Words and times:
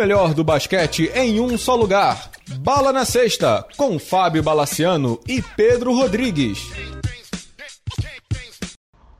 melhor 0.00 0.32
do 0.32 0.42
basquete 0.42 1.12
em 1.14 1.40
um 1.40 1.58
só 1.58 1.76
lugar. 1.76 2.30
Bala 2.60 2.90
na 2.90 3.04
Sexta, 3.04 3.66
com 3.76 3.98
Fábio 3.98 4.42
Balaciano 4.42 5.20
e 5.28 5.42
Pedro 5.42 5.92
Rodrigues. 5.92 6.72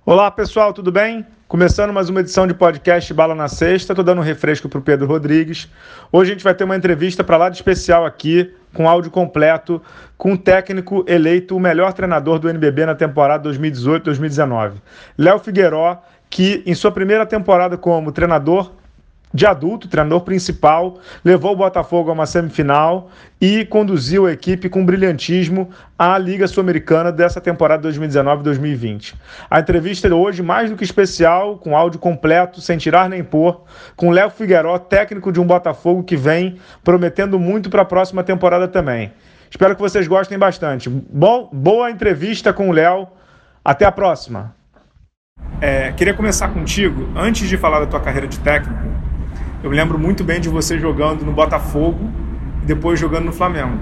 Olá 0.06 0.30
pessoal, 0.30 0.72
tudo 0.72 0.90
bem? 0.90 1.26
Começando 1.47 1.93
mais 1.93 2.08
uma 2.08 2.21
edição 2.21 2.47
de 2.47 2.54
podcast 2.54 3.12
Bala 3.12 3.35
na 3.35 3.47
Sexta, 3.47 3.94
tô 3.94 4.03
dando 4.03 4.22
um 4.22 4.24
refresco 4.24 4.71
para 4.71 4.79
o 4.79 4.83
Pedro 4.83 5.06
Rodrigues. 5.06 5.69
Hoje 6.11 6.30
a 6.30 6.35
gente 6.35 6.44
vai 6.44 6.54
ter 6.54 6.65
uma 6.65 6.76
entrevista 6.76 7.22
para 7.22 7.37
lá 7.37 7.51
de 7.51 7.56
especial 7.56 8.06
aqui, 8.06 8.51
com 8.72 8.88
áudio 8.88 9.10
completo, 9.10 9.83
com 10.17 10.33
o 10.33 10.38
técnico 10.38 11.04
eleito 11.06 11.54
o 11.54 11.60
melhor 11.60 11.92
treinador 11.92 12.38
do 12.38 12.49
NBB 12.49 12.87
na 12.87 12.94
temporada 12.94 13.47
2018-2019. 13.51 14.76
Léo 15.19 15.38
Figueiró, 15.40 16.02
que 16.31 16.62
em 16.65 16.75
sua 16.75 16.91
primeira 16.91 17.27
temporada 17.27 17.77
como 17.77 18.12
treinador 18.12 18.80
de 19.33 19.47
adulto, 19.47 19.89
treinador 19.89 20.23
principal, 20.23 20.98
levou 21.25 21.52
o 21.52 21.57
Botafogo 21.57 22.11
a 22.11 22.12
uma 22.12 22.27
semifinal 22.27 23.11
e 23.41 23.65
conduziu 23.65 24.27
a 24.27 24.33
equipe 24.33 24.69
com 24.69 24.84
brilhantismo 24.84 25.70
à 25.98 26.19
Liga 26.19 26.48
Sul-Americana 26.48 27.12
dessa 27.12 27.41
temporada 27.41 27.89
2019-2020. 27.89 29.15
A 29.48 29.61
entrevista 29.61 30.09
de 30.09 30.15
hoje, 30.15 30.43
mais 30.43 30.69
do 30.69 30.77
que 30.77 30.84
especial, 30.84 31.59
com 31.59 31.77
áudio 31.77 32.01
completo, 32.01 32.61
sem 32.61 32.77
tirar 32.77 33.09
nem 33.09 33.23
pôr, 33.23 33.62
com 33.97 34.11
Léo 34.11 34.30
Figueiró, 34.30 34.79
técnico 34.79 35.31
de 35.31 35.41
um 35.41 35.47
Botafogo 35.47 36.03
que 36.03 36.17
vem 36.17 36.59
prometendo 36.83 37.39
muito 37.39 37.70
para 37.70 37.83
a 37.83 37.84
próxima 37.84 38.25
temporada 38.25 38.67
também. 38.67 39.12
Espero 39.48 39.75
que 39.75 39.83
vocês 39.83 40.06
gostem 40.06 40.39
bastante. 40.39 40.89
Bom, 40.89 41.48
boa 41.53 41.91
entrevista 41.91 42.53
com 42.53 42.69
o 42.69 42.73
Léo. 42.73 43.06
Até 43.65 43.84
a 43.84 43.92
próxima. 43.92 44.55
É, 45.61 45.92
queria 45.92 46.15
começar 46.15 46.48
contigo, 46.48 47.11
antes 47.15 47.48
de 47.48 47.56
falar 47.56 47.81
da 47.81 47.87
tua 47.87 48.01
carreira 48.01 48.27
de 48.27 48.39
técnico, 48.39 48.81
eu 49.62 49.70
lembro 49.70 49.98
muito 49.98 50.25
bem 50.25 50.41
de 50.41 50.48
você 50.48 50.78
jogando 50.78 51.25
no 51.25 51.33
Botafogo 51.33 52.08
e 52.62 52.66
depois 52.66 52.98
jogando 52.98 53.27
no 53.27 53.33
Flamengo. 53.33 53.78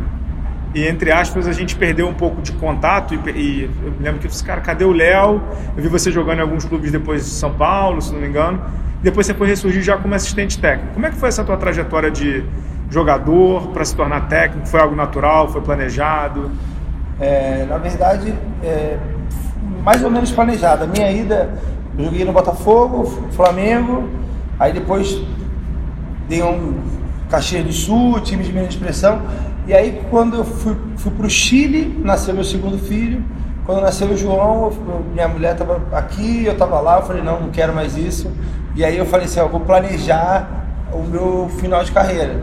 E 0.74 0.86
entre 0.86 1.10
aspas, 1.10 1.46
a 1.46 1.52
gente 1.52 1.76
perdeu 1.76 2.08
um 2.08 2.14
pouco 2.14 2.42
de 2.42 2.52
contato. 2.52 3.14
E, 3.14 3.30
e 3.30 3.70
eu 3.84 3.92
lembro 4.00 4.20
que 4.20 4.26
eu 4.26 4.30
disse, 4.30 4.44
cara, 4.44 4.60
cadê 4.60 4.84
o 4.84 4.92
Léo? 4.92 5.40
Eu 5.76 5.82
vi 5.82 5.88
você 5.88 6.10
jogando 6.10 6.38
em 6.38 6.42
alguns 6.42 6.64
clubes 6.64 6.92
depois 6.92 7.24
de 7.24 7.30
São 7.30 7.52
Paulo, 7.52 8.02
se 8.02 8.12
não 8.12 8.20
me 8.20 8.28
engano. 8.28 8.60
Depois 9.02 9.26
você 9.26 9.34
foi 9.34 9.46
ressurgir 9.46 9.82
já 9.82 9.96
como 9.96 10.14
assistente 10.14 10.58
técnico. 10.58 10.94
Como 10.94 11.06
é 11.06 11.10
que 11.10 11.16
foi 11.16 11.28
essa 11.28 11.44
tua 11.44 11.56
trajetória 11.56 12.10
de 12.10 12.44
jogador 12.90 13.68
para 13.68 13.84
se 13.84 13.94
tornar 13.94 14.28
técnico? 14.28 14.66
Foi 14.66 14.80
algo 14.80 14.94
natural? 14.94 15.48
Foi 15.48 15.60
planejado? 15.60 16.50
É, 17.20 17.64
na 17.68 17.78
verdade, 17.78 18.34
é, 18.62 18.98
mais 19.82 20.02
ou 20.02 20.10
menos 20.10 20.30
planejado. 20.32 20.84
A 20.84 20.86
minha 20.86 21.10
ida, 21.10 21.54
eu 21.96 22.04
joguei 22.04 22.24
no 22.24 22.32
Botafogo, 22.32 23.04
Flamengo, 23.32 24.08
aí 24.58 24.72
depois 24.72 25.22
dei 26.28 26.42
um 26.42 26.74
Caxias 27.30 27.64
do 27.64 27.72
Sul, 27.72 28.20
time 28.20 28.42
de 28.42 28.52
menor 28.52 28.68
expressão. 28.68 29.22
E 29.66 29.74
aí, 29.74 30.00
quando 30.10 30.36
eu 30.36 30.44
fui, 30.44 30.76
fui 30.96 31.12
para 31.12 31.26
o 31.26 31.30
Chile, 31.30 32.00
nasceu 32.02 32.34
meu 32.34 32.44
segundo 32.44 32.78
filho. 32.78 33.22
Quando 33.66 33.82
nasceu 33.82 34.08
o 34.08 34.16
João, 34.16 34.72
minha 35.12 35.28
mulher 35.28 35.52
estava 35.52 35.82
aqui, 35.92 36.46
eu 36.46 36.52
estava 36.52 36.80
lá. 36.80 36.96
Eu 36.96 37.02
falei, 37.02 37.22
não, 37.22 37.40
não 37.40 37.50
quero 37.50 37.74
mais 37.74 37.96
isso. 37.96 38.32
E 38.74 38.82
aí 38.82 38.96
eu 38.96 39.04
falei 39.04 39.26
assim, 39.26 39.40
eu 39.40 39.48
vou 39.48 39.60
planejar 39.60 40.48
o 40.90 41.02
meu 41.02 41.50
final 41.60 41.84
de 41.84 41.92
carreira. 41.92 42.42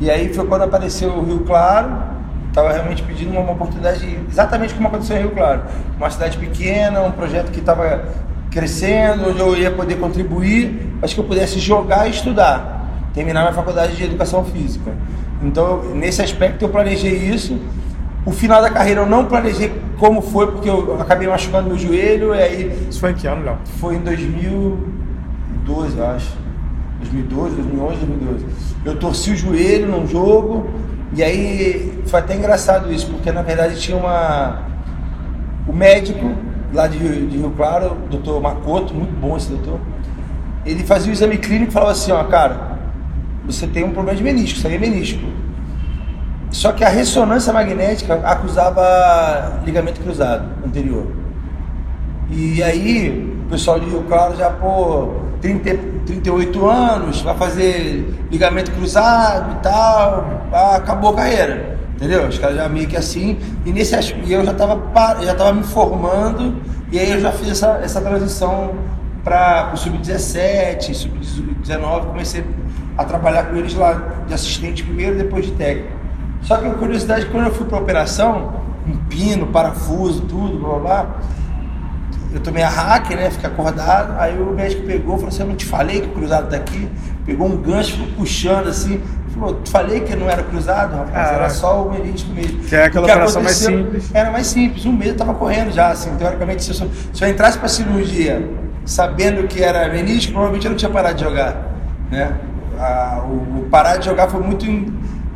E 0.00 0.08
aí 0.08 0.32
foi 0.32 0.46
quando 0.46 0.62
apareceu 0.62 1.10
o 1.10 1.24
Rio 1.24 1.40
Claro. 1.40 2.14
Estava 2.48 2.72
realmente 2.72 3.02
pedindo 3.02 3.32
uma, 3.32 3.40
uma 3.40 3.52
oportunidade, 3.52 4.16
exatamente 4.30 4.74
como 4.74 4.86
aconteceu 4.86 5.16
em 5.16 5.20
Rio 5.22 5.30
Claro. 5.32 5.62
Uma 5.96 6.08
cidade 6.08 6.38
pequena, 6.38 7.00
um 7.00 7.10
projeto 7.10 7.50
que 7.50 7.58
estava 7.58 8.04
crescendo, 8.48 9.30
onde 9.30 9.40
eu 9.40 9.56
ia 9.56 9.72
poder 9.72 9.96
contribuir, 9.96 10.96
mas 11.00 11.12
que 11.12 11.18
eu 11.18 11.24
pudesse 11.24 11.58
jogar 11.58 12.06
e 12.06 12.10
estudar 12.10 12.73
terminar 13.14 13.42
minha 13.42 13.52
faculdade 13.52 13.96
de 13.96 14.04
educação 14.04 14.44
física. 14.44 14.92
Então, 15.42 15.82
nesse 15.94 16.20
aspecto, 16.20 16.64
eu 16.64 16.68
planejei 16.68 17.12
isso. 17.12 17.58
O 18.26 18.32
final 18.32 18.60
da 18.60 18.70
carreira 18.70 19.02
eu 19.02 19.06
não 19.06 19.26
planejei 19.26 19.72
como 19.98 20.20
foi, 20.20 20.50
porque 20.50 20.68
eu 20.68 21.00
acabei 21.00 21.28
machucando 21.28 21.68
meu 21.68 21.78
joelho. 21.78 22.34
E 22.34 22.42
aí, 22.42 22.88
isso 22.90 23.00
foi 23.00 23.12
em 23.12 23.14
que 23.14 23.26
ano, 23.26 23.44
Léo? 23.44 23.58
Foi 23.78 23.94
em 23.94 24.00
2012, 24.00 25.96
eu 25.96 26.06
acho. 26.06 26.32
2012, 27.00 27.56
2011, 27.56 27.96
2012. 28.06 28.46
Eu 28.84 28.96
torci 28.96 29.30
o 29.30 29.36
joelho 29.36 29.88
num 29.88 30.06
jogo. 30.06 30.68
E 31.14 31.22
aí 31.22 32.02
foi 32.06 32.18
até 32.18 32.34
engraçado 32.34 32.92
isso, 32.92 33.06
porque 33.08 33.30
na 33.30 33.42
verdade 33.42 33.80
tinha 33.80 33.96
uma. 33.96 34.62
O 35.68 35.72
médico 35.72 36.34
lá 36.72 36.88
de 36.88 36.98
Rio, 36.98 37.26
de 37.28 37.38
Rio 37.38 37.52
Claro, 37.56 37.96
o 38.06 38.08
doutor 38.08 38.40
Makoto, 38.42 38.92
muito 38.92 39.12
bom 39.18 39.36
esse 39.36 39.48
doutor, 39.48 39.78
ele 40.66 40.82
fazia 40.82 41.10
o 41.10 41.12
exame 41.12 41.38
clínico 41.38 41.70
e 41.70 41.72
falava 41.72 41.92
assim: 41.92 42.10
ó, 42.10 42.24
cara, 42.24 42.73
você 43.46 43.66
tem 43.66 43.84
um 43.84 43.90
problema 43.90 44.16
de 44.16 44.24
menisco, 44.24 44.66
aí 44.66 44.74
é 44.74 44.78
menisco. 44.78 45.20
Só 46.50 46.72
que 46.72 46.84
a 46.84 46.88
ressonância 46.88 47.52
magnética 47.52 48.14
acusava 48.24 49.60
ligamento 49.64 50.00
cruzado 50.00 50.48
anterior. 50.64 51.06
E 52.30 52.62
aí, 52.62 53.36
o 53.46 53.50
pessoal 53.50 53.78
de 53.78 53.86
Rio 53.86 54.04
Claro 54.04 54.36
já, 54.36 54.50
pô, 54.50 55.14
30, 55.40 55.78
38 56.06 56.66
anos, 56.66 57.20
vai 57.22 57.36
fazer 57.36 58.26
ligamento 58.30 58.70
cruzado 58.70 59.56
e 59.58 59.62
tal, 59.62 60.42
acabou 60.76 61.10
a 61.10 61.16
carreira. 61.16 61.78
Entendeu? 61.96 62.26
Os 62.26 62.38
caras 62.38 62.56
já 62.56 62.68
meio 62.68 62.86
que 62.86 62.96
assim. 62.96 63.38
E, 63.64 63.72
nesse, 63.72 63.94
e 64.24 64.32
eu 64.32 64.44
já 64.44 64.52
estava 64.52 64.80
já 65.22 65.34
tava 65.34 65.52
me 65.52 65.62
formando, 65.62 66.60
e 66.90 66.98
aí 66.98 67.10
eu 67.10 67.20
já 67.20 67.32
fiz 67.32 67.48
essa, 67.48 67.80
essa 67.82 68.00
transição 68.00 68.74
para 69.22 69.70
o 69.72 69.76
sub-17, 69.76 70.94
sub-19, 70.94 72.06
comecei 72.06 72.44
a 72.96 73.04
trabalhar 73.04 73.44
com 73.44 73.56
eles 73.56 73.74
lá 73.74 74.24
de 74.26 74.34
assistente 74.34 74.82
primeiro, 74.84 75.16
depois 75.16 75.46
de 75.46 75.52
técnico. 75.52 75.92
Só 76.42 76.56
que 76.56 76.66
a 76.66 76.74
curiosidade, 76.74 77.26
quando 77.26 77.46
eu 77.46 77.54
fui 77.54 77.66
para 77.66 77.78
operação, 77.78 78.52
um 78.86 78.96
pino, 79.08 79.46
parafuso, 79.46 80.22
tudo, 80.22 80.58
blá 80.58 80.68
blá 80.68 80.78
blá, 80.78 81.20
eu 82.34 82.40
tomei 82.40 82.62
a 82.62 82.68
hack, 82.68 83.10
né? 83.10 83.30
Fiquei 83.30 83.48
acordado. 83.48 84.18
Aí 84.18 84.36
o 84.36 84.52
médico 84.52 84.82
pegou, 84.82 85.14
falou 85.14 85.28
assim: 85.28 85.42
Eu 85.42 85.48
não 85.48 85.56
te 85.56 85.64
falei 85.64 86.00
que 86.00 86.08
o 86.08 86.10
cruzado 86.10 86.50
tá 86.50 86.56
aqui. 86.56 86.88
Pegou 87.24 87.46
um 87.46 87.56
gancho, 87.56 87.92
ficou 87.92 88.08
puxando 88.16 88.68
assim. 88.68 89.00
Falou: 89.32 89.60
Te 89.62 89.70
falei 89.70 90.00
que 90.00 90.16
não 90.16 90.28
era 90.28 90.42
cruzado, 90.42 90.96
rapaz, 90.96 91.32
era 91.32 91.48
só 91.48 91.86
o 91.86 91.92
menisco 91.92 92.32
mesmo. 92.32 92.58
Que 92.64 92.74
é 92.74 92.86
aquela 92.86 93.06
operação 93.06 93.42
mais 93.42 93.56
simples. 93.56 94.10
Era 94.12 94.30
mais 94.32 94.48
simples. 94.48 94.84
Um 94.84 94.92
mês 94.92 95.12
eu 95.12 95.16
tava 95.16 95.34
correndo 95.34 95.70
já, 95.72 95.88
assim. 95.90 96.14
Teoricamente, 96.16 96.64
se 96.64 96.70
eu, 96.70 96.90
se 97.12 97.24
eu 97.24 97.28
entrasse 97.28 97.56
para 97.56 97.68
cirurgia 97.68 98.42
sabendo 98.84 99.46
que 99.48 99.62
era 99.62 99.88
menisco, 99.88 100.32
provavelmente 100.32 100.66
eu 100.66 100.70
não 100.70 100.76
tinha 100.76 100.90
parado 100.90 101.14
de 101.14 101.24
jogar, 101.24 101.56
né? 102.10 102.34
A, 102.78 103.22
o, 103.24 103.60
o, 103.60 103.68
parar 103.70 103.96
de 103.96 104.06
jogar 104.06 104.28
foi 104.28 104.40
muito 104.40 104.66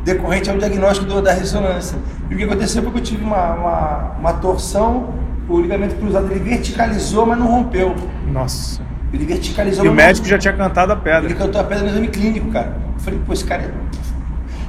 decorrente 0.03 0.49
ao 0.49 0.57
diagnóstico 0.57 1.07
do, 1.07 1.21
da 1.21 1.33
ressonância. 1.33 1.97
E 2.29 2.33
o 2.33 2.37
que 2.37 2.43
aconteceu 2.43 2.83
foi 2.83 2.91
que 2.91 2.97
eu 2.99 3.03
tive 3.03 3.23
uma, 3.23 3.53
uma, 3.53 4.11
uma 4.19 4.33
torção, 4.33 5.13
o 5.47 5.59
ligamento 5.59 5.95
cruzado 5.95 6.31
ele 6.31 6.39
verticalizou, 6.39 7.25
mas 7.25 7.37
não 7.37 7.47
rompeu. 7.47 7.95
Nossa. 8.31 8.81
Ele 9.11 9.25
verticalizou. 9.25 9.83
E 9.83 9.89
o 9.89 9.93
médico 9.93 10.27
já 10.27 10.37
tinha 10.37 10.53
cantado 10.53 10.93
a 10.93 10.95
pedra. 10.95 11.25
Ele 11.25 11.33
cantou 11.33 11.59
a 11.59 11.63
pedra 11.63 11.83
no 11.83 11.89
exame 11.89 12.07
clínico, 12.07 12.51
cara. 12.51 12.77
Eu 12.93 12.99
falei, 12.99 13.19
pô, 13.25 13.33
esse 13.33 13.43
cara 13.43 13.63
é. 13.63 13.71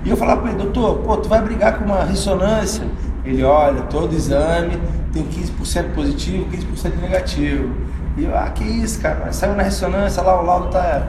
E 0.04 0.09
eu 0.09 0.16
falava 0.16 0.41
para 0.41 0.50
ele, 0.50 0.59
doutor, 0.59 0.98
pô, 1.00 1.16
tu 1.19 1.28
vai 1.28 1.42
brigar 1.42 1.78
com 1.78 1.84
uma 1.84 2.04
ressonância? 2.04 2.84
Ele, 3.25 3.42
olha, 3.42 3.82
todo 3.82 4.14
exame 4.14 4.78
tem 5.12 5.25
15% 5.25 5.92
positivo, 5.94 6.47
15% 6.50 7.00
negativo. 7.03 7.75
E 8.16 8.25
eu, 8.25 8.36
ah, 8.36 8.48
que 8.48 8.64
isso, 8.64 9.00
cara? 9.00 9.30
Saiu 9.32 9.54
na 9.54 9.62
ressonância 9.62 10.22
lá, 10.22 10.41
o 10.41 10.44
laudo 10.44 10.69
tá 10.69 11.06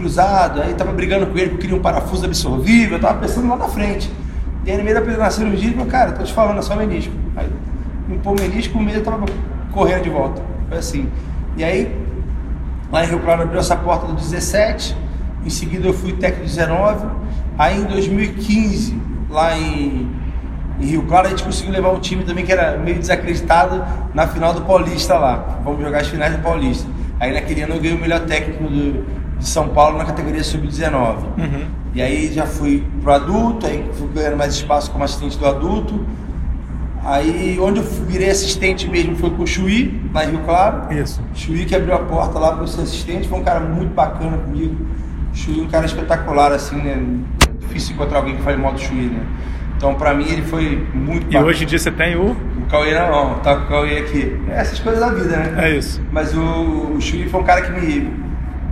cruzado, 0.00 0.62
aí 0.62 0.72
tava 0.74 0.92
brigando 0.92 1.26
com 1.26 1.36
ele 1.36 1.50
porque 1.50 1.62
queria 1.62 1.76
um 1.76 1.82
parafuso 1.82 2.24
absorvível, 2.24 2.96
eu 2.96 3.00
tava 3.00 3.18
pensando 3.18 3.48
lá 3.48 3.56
na 3.56 3.68
frente. 3.68 4.10
E 4.64 4.70
aí 4.70 4.78
no 4.78 4.84
meio 4.84 5.16
da 5.16 5.30
cirurgia, 5.30 5.68
ele 5.68 5.74
falou, 5.74 5.90
cara, 5.90 6.12
tô 6.12 6.24
te 6.24 6.32
falando, 6.32 6.58
é 6.58 6.62
só 6.62 6.74
menisco. 6.74 7.12
Aí 7.36 7.48
limpou 8.08 8.36
o 8.36 8.40
menisco, 8.40 8.78
o 8.78 8.82
meio 8.82 9.02
tava 9.02 9.24
correndo 9.72 10.02
de 10.02 10.10
volta. 10.10 10.42
Foi 10.68 10.78
assim. 10.78 11.08
E 11.56 11.64
aí, 11.64 11.94
lá 12.90 13.04
em 13.04 13.08
Rio 13.08 13.20
Claro 13.20 13.42
abriu 13.42 13.60
essa 13.60 13.76
porta 13.76 14.06
do 14.06 14.14
17, 14.14 14.96
em 15.44 15.50
seguida 15.50 15.86
eu 15.86 15.94
fui 15.94 16.12
técnico 16.12 16.46
19, 16.46 17.06
aí 17.58 17.80
em 17.80 17.84
2015, 17.84 18.98
lá 19.28 19.56
em, 19.56 20.10
em 20.80 20.86
Rio 20.86 21.02
Claro, 21.02 21.26
a 21.26 21.30
gente 21.30 21.42
conseguiu 21.42 21.72
levar 21.72 21.90
um 21.90 22.00
time 22.00 22.24
também 22.24 22.44
que 22.44 22.52
era 22.52 22.76
meio 22.76 22.98
desacreditado 22.98 23.84
na 24.14 24.26
final 24.26 24.52
do 24.52 24.62
Paulista 24.62 25.18
lá. 25.18 25.60
Vamos 25.64 25.82
jogar 25.82 26.00
as 26.00 26.08
finais 26.08 26.34
do 26.36 26.42
Paulista. 26.42 26.88
Aí 27.18 27.32
naquele 27.32 27.62
ano 27.62 27.74
eu 27.74 27.80
ganhei 27.80 27.96
o 27.96 28.00
melhor 28.00 28.20
técnico 28.20 28.64
do, 28.64 29.19
de 29.40 29.48
São 29.48 29.68
Paulo 29.68 29.98
na 29.98 30.04
categoria 30.04 30.44
sub-19. 30.44 31.16
Uhum. 31.38 31.66
E 31.94 32.00
aí 32.00 32.32
já 32.32 32.46
fui 32.46 32.84
pro 33.02 33.12
adulto, 33.12 33.66
aí 33.66 33.84
fui 33.94 34.08
ganhando 34.14 34.36
mais 34.36 34.54
espaço 34.54 34.90
como 34.90 35.02
assistente 35.02 35.36
do 35.36 35.46
adulto. 35.46 36.06
Aí 37.02 37.58
onde 37.58 37.80
eu 37.80 37.84
virei 38.06 38.30
assistente 38.30 38.86
mesmo 38.86 39.16
foi 39.16 39.30
com 39.30 39.42
o 39.42 39.46
Chuí, 39.46 40.00
em 40.14 40.30
Rio 40.30 40.40
Claro. 40.40 40.92
Isso. 40.94 41.20
Chuí 41.34 41.64
que 41.64 41.74
abriu 41.74 41.94
a 41.94 42.00
porta 42.00 42.38
lá 42.38 42.52
para 42.52 42.66
ser 42.66 42.82
assistente, 42.82 43.26
foi 43.26 43.40
um 43.40 43.42
cara 43.42 43.60
muito 43.60 43.94
bacana 43.94 44.36
comigo. 44.36 44.76
Chuí 45.32 45.60
um 45.60 45.68
cara 45.68 45.86
espetacular, 45.86 46.52
assim, 46.52 46.76
né? 46.76 47.02
É 47.42 47.66
difícil 47.66 47.94
encontrar 47.94 48.18
alguém 48.18 48.36
que 48.36 48.42
fale 48.42 48.58
mal 48.58 48.72
do 48.72 48.78
Chuí, 48.78 49.06
né? 49.06 49.24
Então, 49.76 49.94
para 49.94 50.12
mim, 50.12 50.28
ele 50.28 50.42
foi 50.42 50.86
muito 50.92 51.32
E 51.32 51.38
hoje 51.38 51.64
em 51.64 51.66
dia 51.66 51.78
você 51.78 51.90
tem 51.90 52.14
o? 52.14 52.32
O 52.32 52.66
Cauê 52.68 52.92
não, 52.92 53.36
tá 53.38 53.56
com 53.56 53.64
o 53.64 53.68
Cauê 53.68 53.98
aqui. 53.98 54.38
É 54.50 54.60
essas 54.60 54.78
coisas 54.78 55.00
da 55.00 55.10
vida, 55.10 55.36
né? 55.36 55.54
É 55.56 55.76
isso. 55.76 56.02
Mas 56.12 56.36
o, 56.36 56.42
o 56.42 57.00
Chuí 57.00 57.26
foi 57.28 57.40
um 57.40 57.44
cara 57.44 57.62
que 57.62 57.72
me 57.72 58.29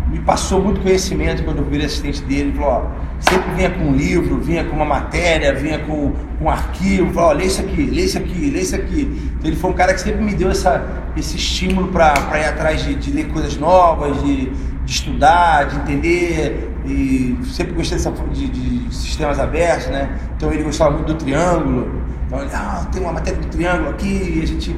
me 0.08 0.18
passou 0.20 0.62
muito 0.62 0.80
conhecimento 0.80 1.44
quando 1.44 1.58
eu 1.58 1.64
virei 1.64 1.86
assistente 1.86 2.22
dele. 2.22 2.48
Ele 2.48 2.52
falou, 2.52 2.70
ó, 2.70 3.20
sempre 3.20 3.50
vinha 3.54 3.70
com 3.70 3.84
um 3.84 3.94
livro, 3.94 4.40
vinha 4.40 4.64
com 4.64 4.74
uma 4.74 4.84
matéria, 4.84 5.54
vinha 5.54 5.78
com 5.80 6.12
um 6.40 6.48
arquivo, 6.48 7.12
falou, 7.12 7.30
ó, 7.30 7.32
lê 7.32 7.44
isso 7.44 7.60
aqui, 7.60 7.86
lê 7.86 8.02
isso 8.02 8.18
aqui, 8.18 8.50
lê 8.50 8.60
isso 8.60 8.74
aqui. 8.74 9.32
Então 9.36 9.50
ele 9.50 9.56
foi 9.56 9.70
um 9.70 9.74
cara 9.74 9.92
que 9.92 10.00
sempre 10.00 10.22
me 10.22 10.34
deu 10.34 10.50
essa, 10.50 10.84
esse 11.16 11.36
estímulo 11.36 11.88
para 11.88 12.14
ir 12.38 12.44
atrás 12.44 12.82
de, 12.82 12.94
de, 12.94 13.10
ler 13.10 13.28
coisas 13.28 13.56
novas, 13.58 14.22
de, 14.22 14.46
de, 14.46 14.92
estudar, 14.92 15.64
de 15.64 15.76
entender. 15.76 16.70
E 16.86 17.36
sempre 17.44 17.74
gostei 17.74 17.98
dessa, 17.98 18.10
de, 18.10 18.48
de, 18.48 18.94
sistemas 18.94 19.38
abertos, 19.38 19.88
né? 19.88 20.18
Então 20.36 20.50
ele 20.50 20.62
gostava 20.62 20.92
muito 20.92 21.08
do 21.08 21.14
triângulo. 21.14 22.02
Então 22.26 22.40
ele, 22.40 22.50
ah, 22.54 22.86
tem 22.90 23.02
uma 23.02 23.12
matéria 23.12 23.38
do 23.38 23.48
triângulo 23.48 23.90
aqui, 23.90 24.38
e 24.38 24.42
a 24.42 24.46
gente. 24.46 24.74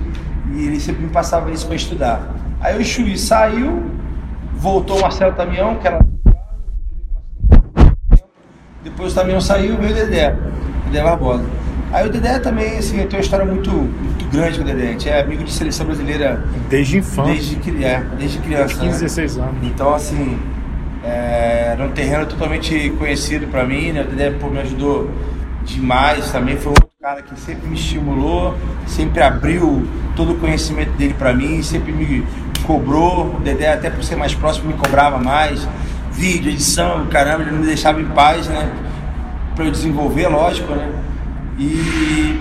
E 0.52 0.66
ele 0.66 0.80
sempre 0.80 1.04
me 1.04 1.10
passava 1.10 1.52
isso 1.52 1.66
para 1.66 1.76
estudar. 1.76 2.34
Aí 2.60 2.80
o 2.80 2.84
Chuí 2.84 3.16
saiu, 3.16 3.84
voltou 4.60 4.98
o 4.98 5.00
Marcelo 5.00 5.32
Tamião, 5.32 5.74
que 5.76 5.86
era. 5.86 5.98
Depois 8.84 9.12
o 9.12 9.14
Tamião 9.14 9.40
saiu, 9.40 9.76
veio 9.78 9.92
o 9.92 9.94
Dedé, 9.94 10.36
Dedé 10.86 11.02
Barbosa. 11.02 11.44
Aí 11.92 12.06
o 12.06 12.12
Dedé 12.12 12.38
também, 12.38 12.78
assim, 12.78 12.98
tem 12.98 13.18
uma 13.18 13.20
história 13.20 13.44
muito, 13.44 13.70
muito 13.70 14.30
grande 14.30 14.58
com 14.58 14.62
o 14.62 14.66
Dedé. 14.66 14.88
A 14.88 14.92
gente 14.92 15.08
é 15.08 15.20
amigo 15.20 15.42
de 15.42 15.50
seleção 15.50 15.86
brasileira. 15.86 16.44
Desde 16.68 16.98
infância. 16.98 17.32
Desde, 17.32 17.84
é, 17.84 18.00
desde 18.18 18.38
criança. 18.38 18.74
15, 18.74 18.84
né? 18.84 18.90
16 18.90 19.38
anos. 19.38 19.54
Então, 19.62 19.94
assim, 19.94 20.38
é, 21.02 21.70
era 21.72 21.84
um 21.84 21.90
terreno 21.90 22.26
totalmente 22.26 22.90
conhecido 22.90 23.46
para 23.48 23.64
mim, 23.64 23.92
né? 23.92 24.02
O 24.02 24.06
Dedé 24.06 24.30
pô, 24.30 24.48
me 24.48 24.60
ajudou 24.60 25.10
demais 25.64 26.30
também. 26.30 26.56
Foi 26.56 26.70
outro 26.70 26.90
cara 27.00 27.22
que 27.22 27.38
sempre 27.40 27.66
me 27.66 27.74
estimulou, 27.74 28.54
sempre 28.86 29.22
abriu 29.22 29.86
todo 30.14 30.32
o 30.32 30.38
conhecimento 30.38 30.92
dele 30.92 31.14
para 31.14 31.32
mim, 31.32 31.62
sempre 31.62 31.92
me 31.92 32.24
cobrou. 32.60 33.34
O 33.36 33.40
Dedé, 33.40 33.72
até 33.72 33.90
por 33.90 34.02
ser 34.04 34.16
mais 34.16 34.34
próximo, 34.34 34.68
me 34.68 34.74
cobrava 34.74 35.18
mais. 35.18 35.66
Vídeo, 36.12 36.50
edição, 36.50 37.06
caramba, 37.06 37.42
ele 37.42 37.52
não 37.52 37.60
me 37.60 37.66
deixava 37.66 38.00
em 38.00 38.06
paz, 38.06 38.46
né? 38.48 38.70
Para 39.54 39.64
eu 39.64 39.70
desenvolver, 39.70 40.28
lógico, 40.28 40.72
né? 40.74 40.92
E, 41.58 41.64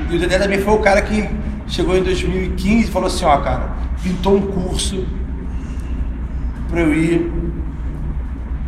e, 0.10 0.16
o 0.16 0.19
Dedé 0.19 0.39
também 0.39 0.60
foi 0.60 0.74
o 0.74 0.80
cara 0.80 1.01
que 1.01 1.30
chegou 1.68 1.98
em 1.98 2.04
2015 2.04 2.88
e 2.88 2.92
falou 2.92 3.07
assim: 3.07 3.25
Ó, 3.25 3.38
cara, 3.38 3.69
pintou 4.01 4.38
um 4.38 4.42
curso 4.42 5.06
para 6.69 6.81
eu 6.81 6.94
ir. 6.94 7.31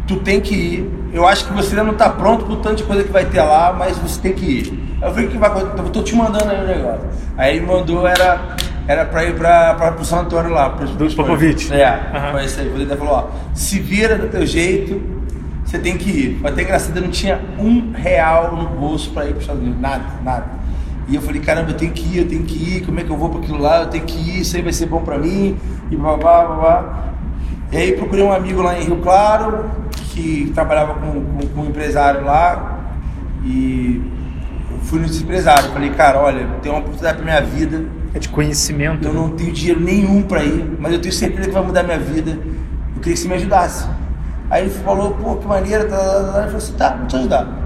Tu 0.08 0.18
tem 0.18 0.42
que 0.42 0.54
ir. 0.54 0.92
Eu 1.14 1.28
acho 1.28 1.46
que 1.46 1.54
você 1.54 1.70
ainda 1.70 1.84
não 1.84 1.94
está 1.94 2.10
pronto 2.10 2.46
por 2.46 2.58
tanto 2.58 2.78
de 2.78 2.84
coisa 2.84 3.04
que 3.04 3.12
vai 3.12 3.26
ter 3.26 3.42
lá, 3.42 3.74
mas 3.78 3.98
você 3.98 4.20
tem 4.20 4.34
que 4.34 4.46
ir. 4.46 4.98
Eu 5.02 5.10
falei: 5.10 5.28
que 5.28 5.38
vai 5.38 5.50
Eu 5.50 5.90
tô 5.90 6.04
te 6.04 6.16
mandando 6.16 6.50
aí 6.50 6.64
o 6.64 6.68
negócio. 6.68 7.08
Aí 7.38 7.58
ele 7.58 7.66
mandou, 7.66 8.06
era 8.06 8.56
era 8.88 9.06
para 9.06 9.26
ir 9.26 9.36
para 9.36 9.96
o 10.00 10.06
São 10.06 10.22
Antônio 10.22 10.52
lá. 10.52 10.70
Pra, 10.70 10.86
do 10.86 11.16
Popovic? 11.16 11.72
É, 11.74 11.90
uhum. 11.92 12.32
foi 12.32 12.46
isso 12.46 12.60
aí. 12.60 12.68
O 12.68 12.78
Dedé 12.78 12.96
falou: 12.96 13.14
ó, 13.14 13.28
se 13.54 13.80
vira 13.80 14.18
do 14.18 14.28
teu 14.28 14.46
jeito, 14.46 15.02
você 15.66 15.80
tem 15.80 15.98
que 15.98 16.10
ir. 16.10 16.40
Mas 16.42 16.54
até 16.54 16.64
engraçado, 16.64 16.98
eu 16.98 17.04
não 17.04 17.10
tinha 17.10 17.40
um 17.58 17.92
real 17.94 18.56
no 18.56 18.68
bolso 18.68 19.12
para 19.12 19.26
ir 19.26 19.30
para 19.30 19.38
os 19.38 19.44
Estados 19.44 19.62
Unidos, 19.62 19.82
nada, 19.82 20.04
nada. 20.24 20.46
E 21.08 21.16
eu 21.16 21.22
falei, 21.22 21.42
caramba, 21.42 21.72
eu 21.72 21.78
tenho 21.78 21.92
que 21.92 22.04
ir, 22.16 22.20
eu 22.20 22.28
tenho 22.28 22.44
que 22.44 22.78
ir, 22.78 22.86
como 22.86 23.00
é 23.00 23.04
que 23.04 23.10
eu 23.10 23.18
vou 23.18 23.30
para 23.30 23.40
aquilo 23.40 23.58
lá? 23.58 23.82
Eu 23.82 23.88
tenho 23.88 24.06
que 24.06 24.18
ir, 24.18 24.42
isso 24.42 24.56
aí 24.56 24.62
vai 24.62 24.72
ser 24.72 24.86
bom 24.86 25.02
para 25.02 25.18
mim, 25.18 25.58
e 25.90 25.96
blá, 25.96 26.16
blá, 26.16 26.46
blá, 26.46 26.56
blá. 26.56 27.04
E 27.72 27.78
aí 27.78 27.92
procurei 27.94 28.24
um 28.24 28.32
amigo 28.32 28.62
lá 28.62 28.80
em 28.80 28.84
Rio 28.84 28.98
Claro, 28.98 29.70
que 30.14 30.52
trabalhava 30.54 30.94
com, 30.96 31.26
com, 31.26 31.48
com 31.48 31.62
um 31.62 31.66
empresário 31.66 32.24
lá, 32.24 32.80
e 33.44 34.02
fui 34.84 35.00
nesse 35.00 35.24
empresário. 35.24 35.70
Falei, 35.72 35.90
cara, 35.92 36.20
olha, 36.20 36.48
tem 36.62 36.72
uma 36.72 36.80
oportunidade 36.80 37.18
para 37.18 37.26
minha 37.26 37.42
vida. 37.42 37.84
É 38.14 38.20
de 38.20 38.30
conhecimento. 38.30 39.08
Eu 39.08 39.14
né? 39.14 39.20
não 39.20 39.30
tenho 39.32 39.52
dinheiro 39.52 39.80
nenhum 39.80 40.22
para 40.22 40.44
ir, 40.44 40.78
mas 40.80 40.94
eu 40.94 41.00
tenho 41.00 41.14
certeza 41.14 41.48
que 41.48 41.54
vai 41.54 41.64
mudar 41.64 41.84
minha 41.84 42.00
vida. 42.00 42.32
Eu 42.32 43.02
queria 43.02 43.14
que 43.14 43.20
você 43.20 43.28
me 43.28 43.36
ajudasse. 43.36 43.88
Aí 44.50 44.64
ele 44.64 44.72
falou, 44.72 45.12
pô, 45.12 45.38
que 45.38 45.48
maneira, 45.48 45.86
tá, 45.86 45.98
tá, 45.98 46.04
tá. 46.04 46.40
Ele 46.40 46.46
falou 46.46 46.58
assim, 46.58 46.74
tá, 46.74 46.96
vou 46.96 47.08
te 47.08 47.16
ajudar. 47.16 47.62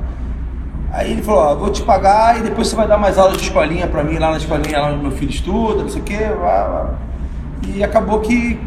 Aí 0.91 1.11
ele 1.11 1.21
falou, 1.23 1.41
ó, 1.41 1.55
vou 1.55 1.69
te 1.69 1.81
pagar 1.81 2.37
e 2.37 2.43
depois 2.43 2.67
você 2.67 2.75
vai 2.75 2.87
dar 2.87 2.97
mais 2.97 3.17
aulas 3.17 3.37
de 3.37 3.43
escolinha 3.43 3.87
pra 3.87 4.03
mim, 4.03 4.17
lá 4.17 4.31
na 4.31 4.37
escolinha 4.37 4.79
lá 4.79 4.91
onde 4.91 5.01
meu 5.01 5.11
filho 5.11 5.29
estuda, 5.29 5.81
não 5.81 5.89
sei 5.89 6.01
o 6.01 6.03
quê. 6.05 6.19
E 7.67 7.83
acabou 7.83 8.21
que, 8.21 8.57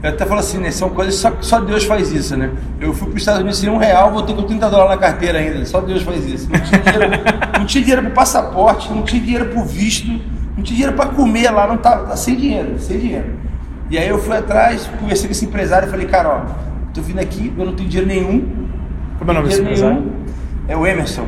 eu 0.00 0.10
até 0.10 0.24
falo 0.24 0.38
assim, 0.38 0.58
né, 0.58 0.70
são 0.70 0.90
coisas 0.90 1.16
que 1.16 1.20
só, 1.20 1.32
só 1.40 1.60
Deus 1.60 1.84
faz 1.84 2.12
isso, 2.12 2.36
né? 2.36 2.52
Eu 2.78 2.92
fui 2.92 3.08
para 3.08 3.16
os 3.16 3.22
Estados 3.22 3.40
Unidos 3.40 3.58
sem 3.58 3.68
um 3.68 3.78
real, 3.78 4.12
voltei 4.12 4.36
com 4.36 4.42
30 4.42 4.70
dólares 4.70 4.90
na 4.92 4.98
carteira 4.98 5.38
ainda, 5.38 5.64
só 5.64 5.80
Deus 5.80 6.02
faz 6.02 6.24
isso. 6.24 6.48
Não 6.48 6.60
tinha 6.60 6.80
dinheiro, 6.80 7.10
não 7.58 7.66
tinha 7.66 7.82
dinheiro 7.82 8.02
pro 8.02 8.12
passaporte, 8.12 8.92
não 8.92 9.02
tinha 9.02 9.20
dinheiro 9.20 9.46
pro 9.46 9.64
visto, 9.64 10.20
não 10.58 10.64
tinha 10.64 10.76
dinheiro 10.76 10.92
para 10.92 11.08
comer 11.10 11.50
lá, 11.50 11.66
não 11.66 11.78
tava, 11.78 12.06
tá 12.06 12.16
sem 12.16 12.36
dinheiro, 12.36 12.78
sem 12.78 12.98
dinheiro. 12.98 13.30
E 13.90 13.96
aí 13.96 14.08
eu 14.08 14.18
fui 14.18 14.36
atrás, 14.36 14.86
conversei 15.00 15.26
com 15.26 15.32
esse 15.32 15.46
empresário 15.46 15.88
e 15.88 15.90
falei, 15.90 16.06
cara, 16.06 16.28
ó, 16.28 16.68
Tô 16.98 17.02
vindo 17.02 17.20
aqui, 17.20 17.52
eu 17.56 17.64
não 17.64 17.74
tenho 17.74 17.88
dinheiro 17.88 18.08
nenhum. 18.08 18.40
Como 19.18 19.30
é 19.30 19.32
o 19.32 19.34
nome 19.36 19.48
desse 19.48 19.60
empresário? 19.60 20.12
É 20.66 20.76
o 20.76 20.84
Emerson. 20.84 21.26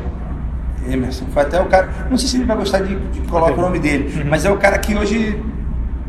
Emerson. 0.88 1.26
Foi 1.32 1.42
até 1.42 1.60
o 1.60 1.66
cara. 1.66 1.88
Não 2.10 2.16
sei 2.16 2.28
se 2.28 2.36
ele 2.38 2.44
vai 2.44 2.56
gostar 2.56 2.80
de, 2.80 2.96
de 2.96 3.20
colocar 3.20 3.52
o 3.52 3.60
nome 3.60 3.78
dele, 3.78 4.12
uhum. 4.16 4.28
mas 4.28 4.44
é 4.44 4.50
o 4.50 4.56
cara 4.56 4.78
que 4.78 4.96
hoje, 4.96 5.40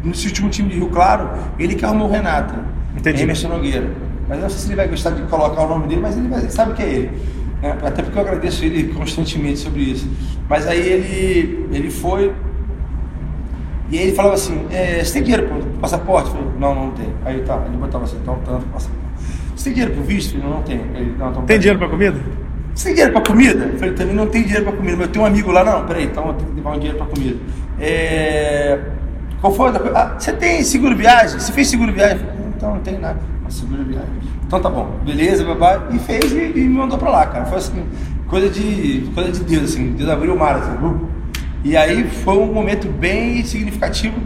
no 0.04 0.10
último 0.10 0.50
time 0.50 0.70
de 0.70 0.76
Rio 0.78 0.90
Claro, 0.90 1.30
ele 1.60 1.76
que 1.76 1.86
arrumou 1.86 2.08
o 2.08 2.12
Renato. 2.12 2.56
Entendi. 2.98 3.22
Emerson 3.22 3.50
Nogueira. 3.50 3.88
Mas 4.28 4.42
não 4.42 4.50
sei 4.50 4.60
se 4.60 4.68
ele 4.70 4.78
vai 4.78 4.88
gostar 4.88 5.12
de 5.12 5.22
colocar 5.24 5.62
o 5.62 5.70
nome 5.70 5.88
dele, 5.88 6.02
mas 6.02 6.18
ele, 6.18 6.28
vai, 6.28 6.50
sabe 6.50 6.74
que 6.74 6.82
é 6.82 6.90
ele. 6.90 7.12
Né? 7.62 7.78
Até 7.84 8.02
porque 8.02 8.18
eu 8.18 8.22
agradeço 8.24 8.66
ele 8.66 8.94
constantemente 8.94 9.60
sobre 9.60 9.82
isso. 9.82 10.10
Mas 10.50 10.66
aí 10.66 10.80
ele, 10.80 11.68
ele 11.72 11.92
foi. 11.92 12.34
E 13.92 13.98
aí 13.98 14.04
ele 14.06 14.16
falava 14.16 14.36
assim: 14.36 14.66
é, 14.72 15.04
Você 15.04 15.14
tem 15.14 15.24
dinheiro 15.24 15.48
para 15.48 15.58
passaporte? 15.82 16.30
Eu 16.30 16.36
falei, 16.36 16.52
não, 16.58 16.74
não 16.74 16.92
tem. 16.92 17.10
Aí 17.26 17.42
tá, 17.42 17.62
ele 17.68 17.78
botava 17.78 18.06
assim: 18.06 18.18
Então, 18.22 18.40
tanto 18.46 18.66
passaporte. 18.68 19.02
Você 19.56 19.66
tem 19.66 19.74
dinheiro 19.74 19.94
para 19.94 20.02
o 20.02 20.06
visto? 20.06 20.36
Ele 20.36 20.48
não 20.48 20.62
tem. 20.64 20.78
Ele, 20.96 21.16
não, 21.20 21.30
então, 21.30 21.44
tem 21.44 21.60
dinheiro 21.60 21.78
para 21.78 21.90
comida? 21.90 22.20
Você 22.74 22.86
tem 22.86 22.94
dinheiro 22.94 23.14
para 23.14 23.22
comida? 23.22 23.66
Eu 23.66 23.78
falei, 23.78 23.94
também 23.94 24.16
não 24.16 24.28
tem 24.28 24.44
dinheiro 24.44 24.64
para 24.64 24.74
comida. 24.74 24.98
Mas 24.98 25.08
eu 25.08 25.12
tenho 25.12 25.26
um 25.26 25.28
amigo 25.28 25.52
lá, 25.52 25.64
não, 25.64 25.86
peraí, 25.86 26.06
então 26.06 26.28
eu 26.28 26.34
tenho 26.34 26.50
que 26.50 26.56
levar 26.56 26.72
um 26.72 26.80
dinheiro 26.80 26.98
para 26.98 27.08
comida. 27.08 27.38
É... 27.80 28.80
Qual 29.42 29.54
foi? 29.54 29.72
Ah, 29.94 30.16
você 30.18 30.32
tem 30.32 30.64
seguro 30.64 30.96
viagem? 30.96 31.40
Você 31.40 31.52
fez 31.52 31.68
seguro 31.68 31.92
viagem? 31.92 32.20
Falei, 32.20 32.46
então 32.56 32.74
não 32.76 32.82
tem 32.82 32.98
nada. 32.98 33.20
Seguro 33.50 33.84
viagem. 33.84 34.10
Então 34.48 34.62
tá 34.62 34.70
bom, 34.70 35.00
beleza, 35.06 35.44
papai. 35.44 35.82
E 35.92 36.00
fez 36.00 36.32
e, 36.32 36.54
e, 36.56 36.62
me 36.62 36.78
mandou 36.78 36.98
para 36.98 37.10
lá, 37.10 37.26
cara. 37.26 37.46
Foi 37.46 37.58
assim, 37.58 37.84
coisa 38.28 38.50
de, 38.50 39.10
coisa 39.14 39.32
de 39.32 39.44
Deus, 39.44 39.72
assim. 39.72 39.92
Deus 39.92 40.10
abriu 40.10 40.34
o 40.34 40.40
mar, 40.40 40.56
assim. 40.56 40.72
Uh. 40.84 41.11
E 41.64 41.78
aí 41.78 42.04
foi 42.10 42.38
um 42.38 42.52
momento 42.52 42.88
bem 42.88 43.44
significativo 43.46 44.20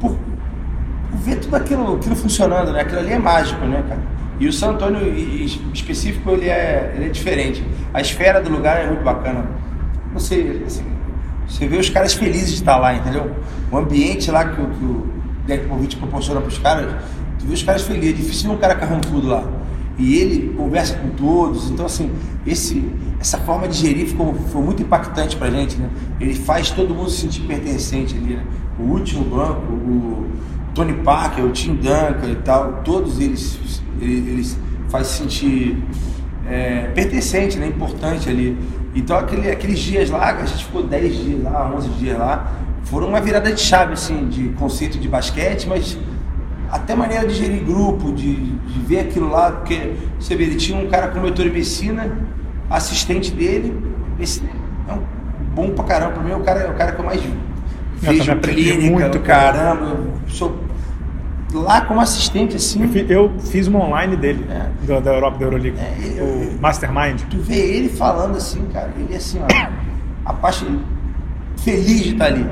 por, 0.00 0.16
ver 1.14 1.36
tudo 1.36 1.56
aquilo, 1.56 1.96
aquilo 1.96 2.16
funcionando, 2.16 2.72
né? 2.72 2.80
Aquilo 2.80 3.00
ali 3.00 3.12
é 3.12 3.18
mágico, 3.18 3.64
né, 3.64 3.84
cara? 3.88 4.00
E 4.38 4.46
o 4.46 4.52
San 4.52 4.70
Antônio 4.70 5.06
em 5.06 5.44
específico 5.72 6.30
ele 6.30 6.48
é, 6.48 6.92
ele 6.96 7.06
é 7.06 7.08
diferente. 7.08 7.64
A 7.92 8.00
esfera 8.00 8.40
do 8.40 8.50
lugar 8.50 8.78
é 8.78 8.86
muito 8.86 9.02
bacana. 9.02 9.44
Você, 10.14 10.62
assim, 10.66 10.84
você 11.46 11.66
vê 11.66 11.76
os 11.76 11.90
caras 11.90 12.14
felizes 12.14 12.48
de 12.48 12.54
estar 12.56 12.76
lá, 12.76 12.94
entendeu? 12.94 13.30
O 13.70 13.76
ambiente 13.76 14.30
lá 14.30 14.44
que, 14.44 14.56
que 14.56 14.84
o 14.84 15.06
Deck 15.46 15.66
Povich 15.66 15.96
proporciona 15.96 16.40
para 16.40 16.48
os 16.48 16.58
caras, 16.58 16.92
tu 17.38 17.46
vê 17.46 17.54
os 17.54 17.62
caras 17.62 17.82
felizes. 17.82 18.14
É 18.14 18.22
difícil 18.22 18.50
um 18.50 18.56
cara 18.56 18.74
carrancudo 18.74 19.28
lá. 19.28 19.44
E 19.98 20.16
ele 20.16 20.54
conversa 20.56 20.94
com 20.94 21.10
todos. 21.10 21.70
Então, 21.70 21.86
assim, 21.86 22.10
esse, 22.46 22.84
essa 23.20 23.38
forma 23.38 23.68
de 23.68 23.76
gerir 23.76 24.08
ficou, 24.08 24.34
foi 24.34 24.62
muito 24.62 24.82
impactante 24.82 25.36
para 25.36 25.48
a 25.48 25.50
gente, 25.50 25.76
né? 25.76 25.88
Ele 26.20 26.34
faz 26.34 26.70
todo 26.70 26.94
mundo 26.94 27.10
se 27.10 27.22
sentir 27.22 27.42
pertencente 27.42 28.16
ali, 28.16 28.34
né? 28.34 28.44
O 28.78 28.84
último 28.84 29.24
banco, 29.24 29.72
o 29.72 30.26
Tony 30.74 30.94
Parker, 30.94 31.44
o 31.44 31.50
Tim 31.50 31.74
Duncan 31.74 32.30
e 32.30 32.36
tal, 32.36 32.82
todos 32.82 33.20
eles 33.20 33.58
ele, 34.00 34.30
eles 34.30 34.58
faz 34.88 35.06
sentir 35.06 35.82
é, 36.48 36.90
pertencente, 36.94 37.58
né, 37.58 37.66
importante 37.66 38.28
ali. 38.28 38.58
Então 38.94 39.16
aquele, 39.16 39.50
aqueles 39.50 39.78
dias 39.78 40.10
lá, 40.10 40.32
a 40.32 40.44
gente 40.44 40.64
ficou 40.64 40.82
10 40.82 41.16
dias 41.16 41.42
lá, 41.42 41.72
11 41.74 41.88
dias 41.90 42.18
lá, 42.18 42.52
foram 42.84 43.08
uma 43.08 43.20
virada 43.20 43.52
de 43.52 43.60
chave 43.60 43.94
assim, 43.94 44.28
de 44.28 44.48
conceito 44.50 44.98
de 44.98 45.08
basquete, 45.08 45.66
mas 45.66 45.96
até 46.72 46.96
maneira 46.96 47.26
de 47.26 47.34
gerir 47.34 47.62
grupo, 47.62 48.10
de, 48.12 48.34
de 48.34 48.80
ver 48.80 49.00
aquilo 49.00 49.28
lá, 49.28 49.52
porque 49.52 49.92
você 50.18 50.34
vê, 50.34 50.44
ele 50.44 50.56
tinha 50.56 50.82
um 50.82 50.88
cara 50.88 51.08
como 51.08 51.26
Heitor 51.26 51.44
Messina, 51.52 52.10
assistente 52.70 53.30
dele, 53.30 53.78
esse 54.18 54.42
é 54.88 54.92
um 54.94 55.02
bom 55.54 55.70
pra 55.70 55.84
caramba, 55.84 56.12
pra 56.12 56.22
mim 56.22 56.30
é 56.30 56.36
o 56.36 56.40
cara, 56.40 56.60
é 56.60 56.70
o 56.70 56.74
cara 56.74 56.92
que 56.92 56.98
eu 56.98 57.04
mais 57.04 57.20
vejo 57.96 58.36
clínica, 58.36 58.90
muito, 58.90 59.20
caramba, 59.20 59.84
eu 59.84 60.28
sou 60.28 60.58
lá 61.52 61.82
como 61.82 62.00
assistente, 62.00 62.56
assim. 62.56 62.82
Eu, 62.82 62.88
fiz, 62.88 63.10
eu 63.10 63.32
fiz 63.38 63.66
uma 63.66 63.84
online 63.84 64.16
dele, 64.16 64.46
é. 64.48 64.86
da, 64.86 65.00
da, 65.00 65.12
Europa, 65.12 65.38
da 65.38 65.44
Euroliga, 65.44 65.78
é, 65.78 66.14
eu, 66.16 66.24
o 66.24 66.58
Mastermind. 66.58 67.20
Tu 67.28 67.36
vê 67.36 67.58
ele 67.58 67.90
falando 67.90 68.38
assim, 68.38 68.64
cara, 68.72 68.90
ele 68.96 69.14
assim, 69.14 69.40
ó, 69.42 69.68
a 70.24 70.32
parte 70.32 70.66
feliz 71.58 72.02
de 72.02 72.12
estar 72.12 72.24
ali. 72.24 72.46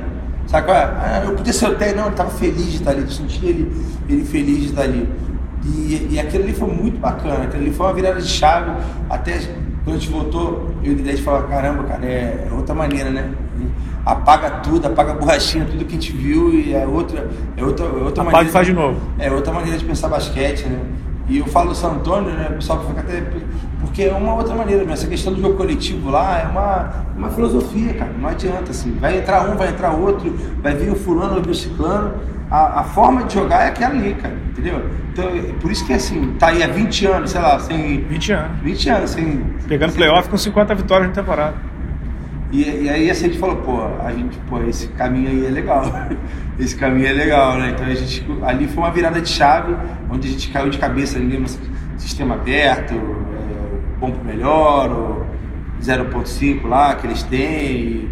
Sabe 0.46 0.66
qual 0.66 0.76
é? 0.76 0.82
Ah, 0.82 1.22
eu 1.24 1.34
podia 1.36 1.52
ser 1.52 1.68
o 1.68 1.74
técnico, 1.76 1.98
não, 1.98 2.04
ele 2.06 2.12
estava 2.12 2.30
feliz 2.30 2.66
de 2.66 2.76
estar 2.76 2.90
ali, 2.90 3.00
eu 3.02 3.10
senti 3.10 3.46
ele, 3.46 3.72
ele 4.12 4.24
feliz 4.24 4.58
de 4.58 4.66
estar 4.66 4.82
ali. 4.82 5.08
E, 5.64 6.08
e 6.12 6.18
aquilo 6.18 6.44
ali 6.44 6.52
foi 6.52 6.68
muito 6.68 6.98
bacana, 6.98 7.44
aquilo 7.44 7.62
ali 7.62 7.72
foi 7.72 7.86
uma 7.86 7.92
virada 7.92 8.20
de 8.20 8.28
chave, 8.28 8.70
até 9.08 9.38
quando 9.84 9.96
a 9.96 9.98
gente 9.98 10.10
voltou, 10.10 10.74
eu 10.82 10.92
e 10.92 11.00
o 11.00 11.02
de 11.02 11.22
falar, 11.22 11.42
caramba, 11.44 11.84
cara, 11.84 12.04
é, 12.04 12.48
é 12.48 12.54
outra 12.54 12.74
maneira, 12.74 13.10
né? 13.10 13.30
apaga 14.04 14.50
tudo, 14.62 14.86
apaga 14.86 15.12
a 15.12 15.14
borrachinha, 15.14 15.64
tudo 15.64 15.84
que 15.84 15.96
a 15.96 16.00
gente 16.00 16.12
viu 16.12 16.52
e 16.52 16.72
é 16.72 16.86
outra, 16.86 17.28
é 17.56 17.64
outra, 17.64 17.86
é 17.86 17.88
outra 17.88 18.22
apaga 18.22 18.24
maneira. 18.24 18.48
e 18.48 18.52
faz 18.52 18.66
de 18.66 18.72
novo. 18.72 19.00
É 19.18 19.30
outra 19.30 19.52
maneira 19.52 19.78
de 19.78 19.84
pensar 19.84 20.08
basquete, 20.08 20.66
né? 20.66 20.80
E 21.28 21.38
eu 21.38 21.46
falo 21.46 21.74
San 21.74 21.92
Antônio, 21.92 22.32
né? 22.32 22.48
O 22.50 22.54
pessoal 22.54 22.84
fica 22.86 23.00
até. 23.00 23.22
Porque 23.80 24.02
é 24.02 24.12
uma 24.12 24.34
outra 24.34 24.54
maneira, 24.54 24.84
mas 24.84 25.00
essa 25.00 25.08
questão 25.08 25.32
do 25.32 25.40
jogo 25.40 25.56
coletivo 25.56 26.10
lá 26.10 26.40
é 26.40 26.46
uma, 26.46 26.92
uma 27.16 27.30
filosofia, 27.30 27.94
cara. 27.94 28.12
Não 28.18 28.28
adianta, 28.28 28.72
assim. 28.72 28.96
Vai 29.00 29.18
entrar 29.18 29.48
um, 29.48 29.56
vai 29.56 29.68
entrar 29.68 29.92
outro, 29.92 30.34
vai 30.60 30.74
vir 30.74 30.90
o 30.90 30.96
fulano, 30.96 31.34
vai 31.34 31.42
vir 31.42 31.50
o 31.50 31.54
ciclano. 31.54 32.14
A, 32.50 32.80
a 32.80 32.82
forma 32.82 33.22
de 33.24 33.34
jogar 33.34 33.66
é 33.66 33.68
aquela 33.68 33.94
ali, 33.94 34.12
cara, 34.14 34.34
entendeu? 34.50 34.84
Então, 35.12 35.28
é 35.28 35.52
por 35.60 35.70
isso 35.70 35.86
que 35.86 35.92
assim, 35.92 36.34
tá 36.38 36.48
aí 36.48 36.62
há 36.62 36.66
20 36.66 37.06
anos, 37.06 37.30
sei 37.30 37.40
lá, 37.40 37.58
sem. 37.60 38.02
20 38.02 38.32
anos. 38.32 38.60
20 38.62 38.88
anos, 38.90 39.10
sem. 39.10 39.44
Pegando 39.68 39.90
sem, 39.90 39.98
playoff 39.98 40.28
com 40.28 40.36
50 40.36 40.74
vitórias 40.74 41.08
na 41.08 41.14
temporada. 41.14 41.54
E, 42.52 42.62
e, 42.62 42.88
aí 42.88 43.08
assim, 43.08 43.26
a 43.26 43.28
gente 43.28 43.38
falou, 43.38 43.56
pô, 43.56 43.80
a 44.04 44.10
gente, 44.10 44.36
pô, 44.48 44.60
esse 44.64 44.88
caminho 44.88 45.30
aí 45.30 45.46
é 45.46 45.50
legal. 45.50 45.84
esse 46.58 46.74
caminho 46.74 47.06
é 47.06 47.12
legal, 47.12 47.56
né? 47.56 47.70
Então 47.70 47.86
a 47.86 47.94
gente 47.94 48.26
ali 48.42 48.66
foi 48.66 48.82
uma 48.82 48.90
virada 48.90 49.20
de 49.20 49.28
chave, 49.28 49.76
onde 50.10 50.26
a 50.26 50.30
gente 50.32 50.50
caiu 50.50 50.70
de 50.70 50.78
cabeça 50.78 51.18
ali 51.18 51.38
no 51.38 51.46
sistema 51.96 52.34
aberto, 52.34 52.94
é, 52.94 53.98
bom 54.00 54.10
pro 54.10 54.24
melhor, 54.24 54.90
o 54.90 55.26
0.5 55.80 56.66
lá 56.66 56.96
que 56.96 57.06
eles 57.06 57.22
têm. 57.22 57.40
E, 57.40 58.10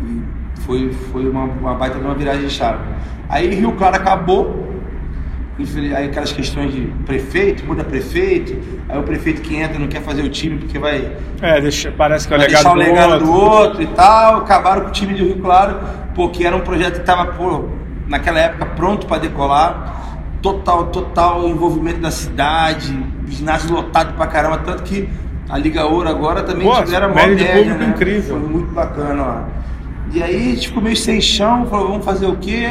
e 0.00 0.22
foi, 0.60 0.90
foi 1.12 1.28
uma, 1.28 1.44
uma 1.44 1.74
baita 1.74 1.98
de 1.98 2.04
uma 2.04 2.14
virada 2.14 2.38
de 2.38 2.48
chave. 2.48 2.82
Aí 3.34 3.52
Rio 3.52 3.72
Claro 3.72 3.96
acabou, 3.96 4.64
aí 5.58 6.06
aquelas 6.06 6.30
questões 6.30 6.72
de 6.72 6.82
prefeito, 7.04 7.66
muda 7.66 7.82
prefeito, 7.82 8.56
aí 8.88 8.96
o 8.96 9.02
prefeito 9.02 9.42
que 9.42 9.56
entra 9.56 9.76
não 9.76 9.88
quer 9.88 10.02
fazer 10.02 10.22
o 10.22 10.28
time 10.28 10.56
porque 10.56 10.78
vai. 10.78 11.10
É, 11.42 11.60
deixa, 11.60 11.90
parece 11.90 12.28
que 12.28 12.32
é 12.32 12.36
o 12.36 12.40
legado, 12.40 12.62
deixar 12.62 12.72
o 12.72 12.76
legado 12.76 13.24
do, 13.24 13.32
outro. 13.32 13.48
do 13.48 13.56
outro 13.56 13.82
e 13.82 13.86
tal. 13.88 14.36
Acabaram 14.36 14.82
com 14.82 14.88
o 14.90 14.92
time 14.92 15.14
do 15.14 15.24
Rio 15.24 15.40
Claro, 15.40 15.80
porque 16.14 16.46
era 16.46 16.54
um 16.54 16.60
projeto 16.60 16.94
que 16.94 17.00
estava, 17.00 17.34
naquela 18.06 18.38
época, 18.38 18.66
pronto 18.66 19.04
para 19.08 19.18
decolar. 19.18 20.20
Total, 20.40 20.86
total 20.86 21.48
envolvimento 21.48 21.98
da 21.98 22.12
cidade, 22.12 22.96
ginásio 23.26 23.72
lotado 23.74 24.14
pra 24.14 24.28
caramba, 24.28 24.58
tanto 24.58 24.84
que 24.84 25.08
a 25.48 25.58
Liga 25.58 25.84
Ouro 25.86 26.08
agora 26.08 26.44
também 26.44 26.68
Pô, 26.68 26.80
tiveram 26.84 27.10
uma 27.10 27.26
média, 27.26 27.74
né? 27.74 27.86
incrível. 27.86 28.38
Foi 28.38 28.48
muito 28.48 28.72
bacana 28.72 29.22
lá. 29.22 29.48
E 30.12 30.22
aí 30.22 30.36
a 30.36 30.54
gente 30.54 30.68
ficou 30.68 30.80
meio 30.80 30.96
sem 30.96 31.20
chão, 31.20 31.66
falou, 31.66 31.88
vamos 31.88 32.04
fazer 32.04 32.26
o 32.26 32.36
quê? 32.36 32.68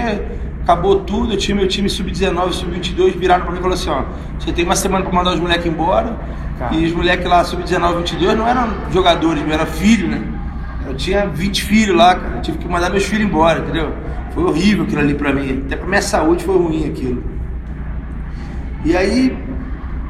Acabou 0.63 1.01
tudo, 1.01 1.33
eu 1.33 1.37
tinha 1.37 1.55
meu 1.55 1.67
time 1.67 1.89
sub-19, 1.89 2.53
sub-22, 2.53 3.17
viraram 3.17 3.43
para 3.43 3.51
mim 3.51 3.59
e 3.59 3.61
falaram 3.61 3.79
assim, 3.79 3.89
ó, 3.89 4.03
você 4.39 4.51
tem 4.51 4.65
uma 4.65 4.75
semana 4.75 5.03
para 5.03 5.13
mandar 5.13 5.33
os 5.33 5.39
moleques 5.39 5.65
embora, 5.65 6.17
e 6.71 6.85
os 6.85 6.93
moleques 6.93 7.25
lá, 7.27 7.43
sub-19, 7.43 7.97
22, 7.97 8.37
não 8.37 8.47
eram 8.47 8.69
jogadores, 8.91 9.43
eram 9.49 9.65
filhos, 9.65 10.09
né? 10.09 10.21
Eu 10.87 10.95
tinha 10.95 11.25
20 11.27 11.63
filhos 11.63 11.95
lá, 11.95 12.15
cara, 12.15 12.35
eu 12.37 12.41
tive 12.41 12.57
que 12.57 12.67
mandar 12.67 12.89
meus 12.89 13.03
filhos 13.03 13.27
embora, 13.27 13.59
entendeu? 13.59 13.93
Foi 14.33 14.43
horrível 14.43 14.85
aquilo 14.85 15.01
ali 15.01 15.13
para 15.13 15.33
mim, 15.33 15.63
até 15.65 15.75
para 15.75 15.87
minha 15.87 16.01
saúde 16.01 16.43
foi 16.43 16.57
ruim 16.57 16.87
aquilo. 16.87 17.23
E 18.85 18.95
aí, 18.95 19.37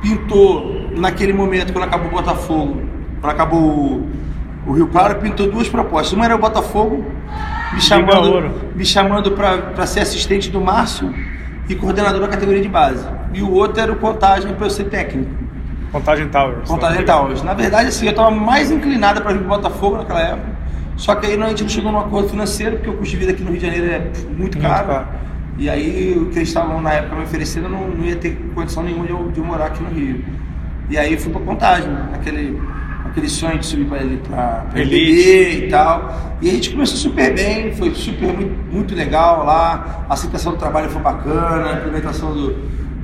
pintou, 0.01 0.89
naquele 0.95 1.33
momento, 1.33 1.74
quando 1.74 1.86
acabou 1.86 2.07
o 2.07 2.12
Botafogo, 2.12 2.81
quando 3.22 3.31
acabou 3.31 4.07
o 4.67 4.72
Rio 4.74 4.88
Claro, 4.88 5.15
pintou 5.15 5.50
duas 5.50 5.67
propostas. 5.67 6.13
Uma 6.13 6.25
era 6.25 6.36
o 6.36 6.39
Botafogo, 6.39 7.05
me 7.74 7.82
chamando, 7.82 8.72
me 8.75 8.86
chamando 8.86 9.32
para 9.32 9.86
ser 9.86 10.01
assistente 10.01 10.50
do 10.50 10.62
Márcio 10.62 11.13
e 11.68 11.75
coordenador 11.75 12.22
da 12.22 12.27
categoria 12.27 12.62
de 12.62 12.70
base. 12.70 13.06
E 13.34 13.42
o 13.42 13.51
outro 13.51 13.82
era 13.82 13.92
o 13.92 13.96
Contagem 13.96 14.53
para 14.53 14.65
eu 14.65 14.70
ser 14.70 14.86
técnico. 14.86 15.32
Contagem 15.92 16.27
Towers. 16.30 16.68
Contagem 16.68 17.06
Towers. 17.06 17.44
Na 17.44 17.53
verdade, 17.53 17.89
assim, 17.89 18.06
eu 18.06 18.12
estava 18.12 18.32
mais 18.32 18.72
inclinada 18.72 19.22
para 19.22 19.34
vir 19.34 19.39
para 19.39 19.48
Botafogo 19.48 19.98
naquela 19.98 20.22
época. 20.22 20.53
Só 20.96 21.15
que 21.15 21.25
aí 21.25 21.42
a 21.42 21.48
gente 21.50 21.63
não 21.63 21.70
chegou 21.70 21.92
num 21.92 22.00
acordo 22.00 22.30
financeiro, 22.30 22.77
porque 22.77 22.89
o 22.89 22.94
custo 22.94 23.12
de 23.12 23.18
vida 23.18 23.32
aqui 23.32 23.44
no 23.44 23.51
Rio 23.51 23.60
de 23.60 23.65
Janeiro 23.65 23.88
é 23.88 24.00
muito 24.36 24.60
caro. 24.60 24.88
Muito 24.88 24.88
caro. 24.88 25.08
E 25.58 25.70
aí 25.70 26.18
o 26.18 26.30
que 26.32 26.39
eles 26.39 26.48
estavam 26.48 26.82
na 26.82 26.94
época 26.94 27.15
me 27.15 27.24
oferecendo 27.24 27.70
não, 27.70 27.88
não 27.88 28.06
ia 28.06 28.15
ter 28.15 28.36
condição 28.56 28.82
nenhuma 28.82 29.06
de 29.06 29.12
eu, 29.12 29.32
de 29.32 29.39
eu 29.39 29.46
morar 29.46 29.68
aqui 29.68 29.84
no 29.84 29.89
Rio. 29.89 30.24
E 30.89 30.98
aí 30.98 31.18
fui 31.18 31.32
para 31.32 31.42
Contagem, 31.42 31.89
naquele 32.12 32.60
aquele 33.13 33.29
sonho 33.29 33.60
de 33.60 33.65
subir 33.67 33.86
para 33.86 34.01
ele 34.01 34.17
para 34.27 34.65
e 34.75 35.67
tal. 35.70 36.38
E 36.41 36.50
a 36.50 36.53
gente 36.53 36.72
começou 36.72 36.98
super 36.98 37.34
bem, 37.34 37.72
foi 37.74 37.93
super 37.93 38.34
muito, 38.34 38.74
muito 38.74 38.96
legal 38.96 39.46
lá, 39.46 40.05
a 40.10 40.13
aceitação 40.13 40.53
do 40.53 40.58
trabalho 40.58 40.89
foi 40.89 41.01
bacana, 41.01 41.70
a 41.70 41.74
implementação 41.74 42.34
do, 42.34 42.53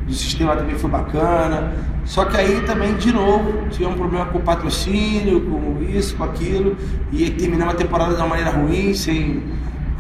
do 0.05 0.13
sistema 0.13 0.55
também 0.55 0.75
foi 0.75 0.89
bacana. 0.89 1.71
Só 2.05 2.25
que 2.25 2.35
aí 2.35 2.61
também, 2.61 2.95
de 2.95 3.13
novo, 3.13 3.69
tivemos 3.69 3.95
um 3.95 3.99
problema 3.99 4.25
com 4.25 4.39
o 4.39 4.41
patrocínio, 4.41 5.41
com 5.41 5.77
isso, 5.83 6.15
com 6.15 6.23
aquilo, 6.23 6.75
e 7.11 7.29
terminamos 7.29 7.75
a 7.75 7.77
temporada 7.77 8.15
de 8.15 8.17
uma 8.19 8.29
maneira 8.29 8.49
ruim, 8.49 8.95
sem. 8.95 9.43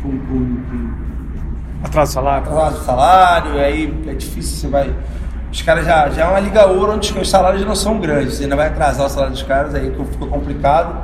com, 0.01 0.09
com, 0.09 0.17
com 0.17 0.89
atraso 1.83 2.13
salário. 2.13 2.47
Atraso 2.47 2.83
salário, 2.83 3.59
aí 3.59 3.93
é 4.07 4.13
difícil, 4.15 4.57
você 4.57 4.67
vai 4.67 4.91
os 5.51 5.61
caras 5.63 5.85
já, 5.85 6.09
já 6.09 6.25
é 6.25 6.27
uma 6.27 6.39
liga 6.39 6.67
ouro 6.67 6.93
onde 6.93 7.11
os 7.17 7.29
salários 7.29 7.65
não 7.65 7.75
são 7.75 7.99
grandes. 7.99 8.35
Você 8.35 8.43
ainda 8.43 8.55
vai 8.55 8.67
atrasar 8.67 9.05
o 9.07 9.09
salário 9.09 9.33
dos 9.33 9.43
caras, 9.43 9.73
aí 9.73 9.91
ficou 10.11 10.27
complicado. 10.27 10.95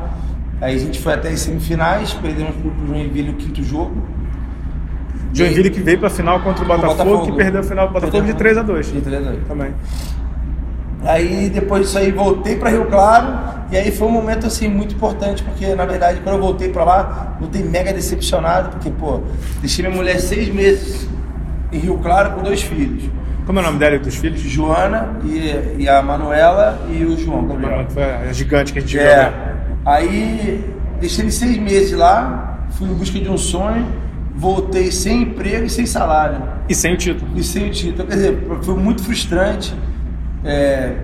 Aí 0.61 0.75
a 0.75 0.79
gente 0.79 0.99
foi 0.99 1.13
até 1.13 1.29
as 1.29 1.39
semifinais, 1.41 2.13
perdemos 2.13 2.55
para 2.55 2.69
o 2.69 2.87
Joinville 2.87 3.31
o 3.31 3.33
quinto 3.33 3.63
jogo. 3.63 3.95
Joinville 5.33 5.69
que 5.69 5.81
veio 5.81 5.97
para 5.97 6.07
a 6.07 6.11
final 6.11 6.39
contra 6.39 6.63
o 6.63 6.67
Botafogo, 6.67 6.93
Botafogo, 6.93 7.25
que 7.25 7.31
perdeu 7.33 7.59
a 7.59 7.63
final 7.63 7.87
do 7.87 7.93
Botafogo 7.93 8.25
de 8.25 8.33
3 8.33 8.57
a 8.57 8.61
2 8.61 8.93
De 8.93 9.01
3 9.01 9.27
a 9.27 9.31
2 9.31 9.47
Também. 9.47 9.73
Aí 11.03 11.49
depois 11.49 11.83
disso 11.83 11.97
aí 11.97 12.11
voltei 12.11 12.55
para 12.55 12.69
Rio 12.69 12.85
Claro 12.85 13.27
e 13.69 13.77
aí 13.77 13.91
foi 13.91 14.07
um 14.07 14.11
momento 14.11 14.47
assim 14.47 14.67
muito 14.67 14.95
importante 14.95 15.43
porque 15.43 15.75
na 15.75 15.85
verdade 15.85 16.19
quando 16.23 16.35
eu 16.35 16.41
voltei 16.41 16.69
para 16.69 16.83
lá 16.83 17.37
voltei 17.39 17.61
mega 17.63 17.93
decepcionado 17.93 18.69
porque 18.69 18.89
pô 18.89 19.21
deixei 19.59 19.85
minha 19.85 19.95
mulher 19.95 20.19
seis 20.19 20.51
meses 20.51 21.07
em 21.71 21.77
Rio 21.77 21.97
Claro 21.99 22.31
com 22.31 22.41
dois 22.41 22.63
filhos 22.63 23.03
como 23.45 23.59
é 23.59 23.61
o 23.61 23.65
nome 23.65 23.77
dela 23.77 23.95
e 23.95 23.99
dos 23.99 24.15
filhos? 24.15 24.41
Joana 24.41 25.17
e, 25.23 25.83
e 25.83 25.89
a 25.89 26.01
Manuela 26.01 26.87
e 26.89 27.05
o 27.05 27.17
João. 27.17 27.47
Gabriel. 27.47 27.85
Foi 27.89 28.03
a 28.03 28.33
gigante 28.33 28.73
que 28.73 28.79
a 28.79 28.81
gente 28.81 28.97
é. 28.97 29.29
viu. 29.29 29.55
Aí 29.85 30.73
deixei 30.99 31.25
ele 31.25 31.31
seis 31.31 31.57
meses 31.57 31.91
lá, 31.91 32.65
fui 32.71 32.89
em 32.89 32.93
busca 32.93 33.19
de 33.19 33.29
um 33.29 33.37
sonho, 33.37 33.85
voltei 34.35 34.91
sem 34.91 35.23
emprego 35.23 35.65
e 35.65 35.69
sem 35.69 35.85
salário. 35.85 36.41
E 36.67 36.73
sem 36.73 36.93
o 36.93 36.97
título. 36.97 37.29
E 37.35 37.43
sem 37.43 37.67
o 37.67 37.71
título. 37.71 38.07
Quer 38.07 38.15
dizer, 38.15 38.47
foi 38.63 38.75
muito 38.75 39.03
frustrante. 39.03 39.75
É, 40.43 40.95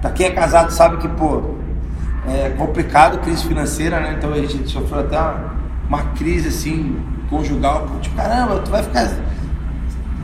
pra 0.00 0.10
quem 0.10 0.26
é 0.26 0.30
casado 0.30 0.70
sabe 0.70 0.96
que, 0.96 1.08
pô, 1.08 1.42
é 2.26 2.48
complicado, 2.50 3.18
crise 3.18 3.46
financeira, 3.46 4.00
né? 4.00 4.14
Então 4.16 4.32
a 4.32 4.38
gente 4.38 4.70
sofreu 4.70 5.00
até 5.00 5.18
uma, 5.18 5.54
uma 5.88 6.02
crise 6.14 6.48
assim, 6.48 6.96
conjugal. 7.28 7.86
Tipo, 8.00 8.16
caramba, 8.16 8.60
tu 8.60 8.70
vai 8.70 8.82
ficar 8.82 9.10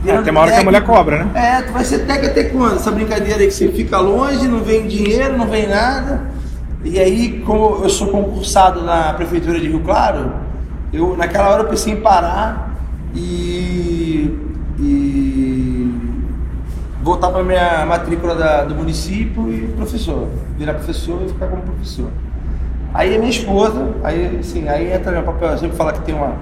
é, 0.09 0.21
tem 0.21 0.31
uma 0.31 0.41
hora 0.41 0.51
que 0.51 0.59
a 0.59 0.63
mulher 0.63 0.83
cobra, 0.83 1.23
né? 1.23 1.31
É, 1.35 1.61
tu 1.61 1.73
vai 1.73 1.83
ser 1.83 1.99
técnico 1.99 2.31
até 2.31 2.43
quando? 2.45 2.75
Essa 2.75 2.91
brincadeira 2.91 3.39
aí 3.39 3.47
que 3.47 3.53
você 3.53 3.69
fica 3.69 3.99
longe, 3.99 4.47
não 4.47 4.63
vem 4.63 4.87
dinheiro, 4.87 5.37
não 5.37 5.47
vem 5.47 5.67
nada. 5.67 6.23
E 6.83 6.99
aí, 6.99 7.43
como 7.45 7.83
eu 7.83 7.89
sou 7.89 8.07
concursado 8.07 8.81
na 8.81 9.13
prefeitura 9.13 9.59
de 9.59 9.67
Rio 9.67 9.81
Claro, 9.81 10.33
eu 10.91 11.15
naquela 11.15 11.49
hora 11.49 11.63
eu 11.63 11.67
pensei 11.67 11.93
em 11.93 12.01
parar 12.01 12.75
e, 13.13 14.35
e 14.79 15.93
voltar 17.03 17.29
para 17.29 17.43
minha 17.43 17.85
matrícula 17.85 18.33
da, 18.33 18.63
do 18.63 18.73
município 18.73 19.53
e 19.53 19.67
professor, 19.75 20.27
virar 20.57 20.73
professor 20.73 21.21
e 21.23 21.29
ficar 21.29 21.47
como 21.47 21.61
professor. 21.61 22.09
Aí 22.93 23.15
a 23.15 23.19
minha 23.19 23.31
esposa, 23.31 23.89
aí 24.03 24.37
assim, 24.39 24.67
aí 24.67 24.91
entra 24.91 25.11
no 25.11 25.23
papel, 25.23 25.49
eu 25.49 25.57
sempre 25.57 25.77
falar 25.77 25.93
que 25.93 26.01
tem 26.01 26.15
uma 26.15 26.35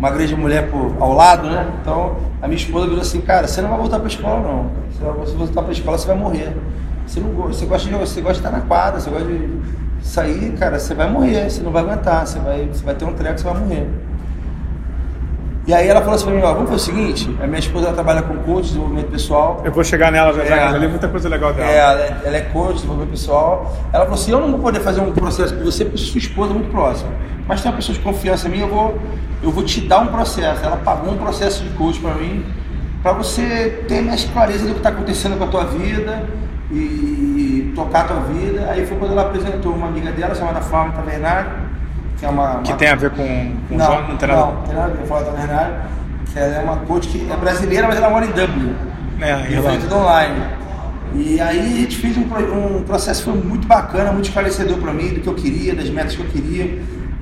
uma 0.00 0.10
grande 0.10 0.34
mulher 0.34 0.70
por, 0.70 0.96
ao 0.98 1.12
lado, 1.12 1.48
né? 1.48 1.70
Então 1.80 2.16
a 2.40 2.48
minha 2.48 2.56
esposa 2.56 2.86
virou 2.86 3.02
assim, 3.02 3.20
cara, 3.20 3.46
você 3.46 3.60
não 3.60 3.68
vai 3.68 3.78
voltar 3.78 3.98
para 3.98 4.06
a 4.06 4.10
escola 4.10 4.40
não. 4.40 4.70
Se 4.90 4.98
você 4.98 5.36
voltar 5.36 5.60
para 5.60 5.70
a 5.70 5.72
escola, 5.72 5.98
você 5.98 6.06
vai 6.06 6.16
morrer. 6.16 6.56
Você 7.06 7.20
não 7.20 7.30
você 7.32 7.66
gosta 7.66 7.86
de 7.86 7.94
você 7.94 8.20
gosta 8.22 8.40
de 8.40 8.46
estar 8.46 8.50
na 8.50 8.62
quadra, 8.62 8.98
você 8.98 9.10
gosta 9.10 9.26
de 9.26 9.60
sair, 10.02 10.52
cara, 10.52 10.78
você 10.78 10.94
vai 10.94 11.10
morrer, 11.10 11.50
você 11.50 11.62
não 11.62 11.70
vai 11.70 11.82
aguentar, 11.82 12.26
você 12.26 12.38
vai, 12.38 12.66
você 12.66 12.82
vai 12.82 12.94
ter 12.94 13.04
um 13.04 13.12
treco, 13.12 13.38
você 13.38 13.44
vai 13.44 13.58
morrer. 13.58 13.88
E 15.70 15.72
aí 15.72 15.86
ela 15.86 16.00
falou 16.00 16.16
assim 16.16 16.24
pra 16.24 16.34
mim, 16.34 16.42
ó, 16.42 16.52
vamos 16.52 16.68
fazer 16.68 16.82
o 16.82 16.84
seguinte, 16.84 17.36
a 17.40 17.46
minha 17.46 17.60
esposa 17.60 17.86
ela 17.86 17.94
trabalha 17.94 18.22
com 18.22 18.36
coach, 18.38 18.66
desenvolvimento 18.66 19.06
pessoal. 19.06 19.62
Eu 19.64 19.70
vou 19.70 19.84
chegar 19.84 20.10
nela 20.10 20.32
já, 20.32 20.44
já, 20.44 20.56
é, 20.56 20.66
ali 20.66 20.88
muita 20.88 21.06
coisa 21.06 21.28
legal 21.28 21.52
dela. 21.52 21.70
É, 21.70 21.76
ela, 21.76 22.00
é, 22.00 22.20
ela 22.24 22.36
é 22.38 22.40
coach, 22.40 22.74
desenvolvimento 22.74 23.10
pessoal. 23.10 23.72
Ela 23.92 24.02
falou 24.02 24.18
assim, 24.18 24.32
eu 24.32 24.40
não 24.40 24.50
vou 24.50 24.58
poder 24.58 24.80
fazer 24.80 25.00
um 25.00 25.12
processo 25.12 25.54
com 25.54 25.62
você 25.62 25.84
porque 25.84 25.98
sua 25.98 26.18
esposa 26.18 26.50
é 26.50 26.54
muito 26.54 26.72
próxima. 26.72 27.12
Mas 27.46 27.62
tem 27.62 27.70
uma 27.70 27.76
pessoa 27.76 27.96
de 27.96 28.02
confiança 28.02 28.48
em 28.48 28.50
mim, 28.50 28.58
eu 28.62 28.68
vou, 28.68 28.98
eu 29.44 29.52
vou 29.52 29.62
te 29.62 29.80
dar 29.82 30.00
um 30.00 30.08
processo. 30.08 30.64
Ela 30.64 30.76
pagou 30.78 31.12
um 31.12 31.16
processo 31.16 31.62
de 31.62 31.70
coach 31.76 32.00
para 32.00 32.14
mim, 32.14 32.44
para 33.00 33.12
você 33.12 33.84
ter 33.86 34.02
mais 34.02 34.24
clareza 34.24 34.66
do 34.66 34.72
que 34.72 34.78
está 34.78 34.88
acontecendo 34.88 35.38
com 35.38 35.44
a 35.44 35.46
tua 35.46 35.66
vida 35.66 36.24
e, 36.72 36.74
e, 36.74 37.72
tocar 37.76 38.00
a 38.00 38.04
tua 38.08 38.20
vida. 38.22 38.66
Aí 38.72 38.84
foi 38.84 38.96
quando 38.96 39.12
ela 39.12 39.22
apresentou 39.22 39.72
uma 39.72 39.86
amiga 39.86 40.10
dela 40.10 40.34
chamada 40.34 40.60
Flávia 40.60 40.94
Tavernari, 40.94 41.69
que 42.20 42.26
é 42.26 42.28
uma, 42.28 42.50
uma... 42.52 42.62
Que 42.62 42.74
tem 42.74 42.88
a 42.88 42.94
ver 42.94 43.10
com, 43.10 43.56
com 43.68 43.76
não, 43.76 43.86
João? 43.86 44.08
Não 44.08 44.16
tem 44.18 44.28
nada, 44.28 44.40
não, 44.40 44.62
tem 44.62 44.74
nada 44.74 44.86
a 44.86 44.90
ver 44.90 44.98
com 44.98 45.06
Flávia 45.06 45.32
Tavernari, 45.32 45.74
que 46.30 46.38
ela 46.38 46.54
é 46.54 46.60
uma 46.60 46.76
coach 46.76 47.08
que 47.08 47.32
é 47.32 47.36
brasileira, 47.36 47.88
mas 47.88 47.96
ela 47.96 48.10
mora 48.10 48.26
em 48.26 48.30
Dublin. 48.30 48.76
É, 49.20 49.40
e 49.40 49.62
feito 49.62 49.94
online. 49.94 50.44
E 51.14 51.40
aí 51.40 51.58
a 51.58 51.80
gente 51.80 51.96
fez 51.96 52.16
um, 52.16 52.22
um 52.22 52.84
processo 52.84 53.24
que 53.24 53.30
foi 53.30 53.42
muito 53.42 53.66
bacana, 53.66 54.12
muito 54.12 54.26
esclarecedor 54.26 54.78
para 54.78 54.92
mim, 54.92 55.08
do 55.08 55.20
que 55.20 55.26
eu 55.26 55.34
queria, 55.34 55.74
das 55.74 55.88
metas 55.88 56.14
que 56.14 56.20
eu 56.20 56.26
queria. 56.26 56.64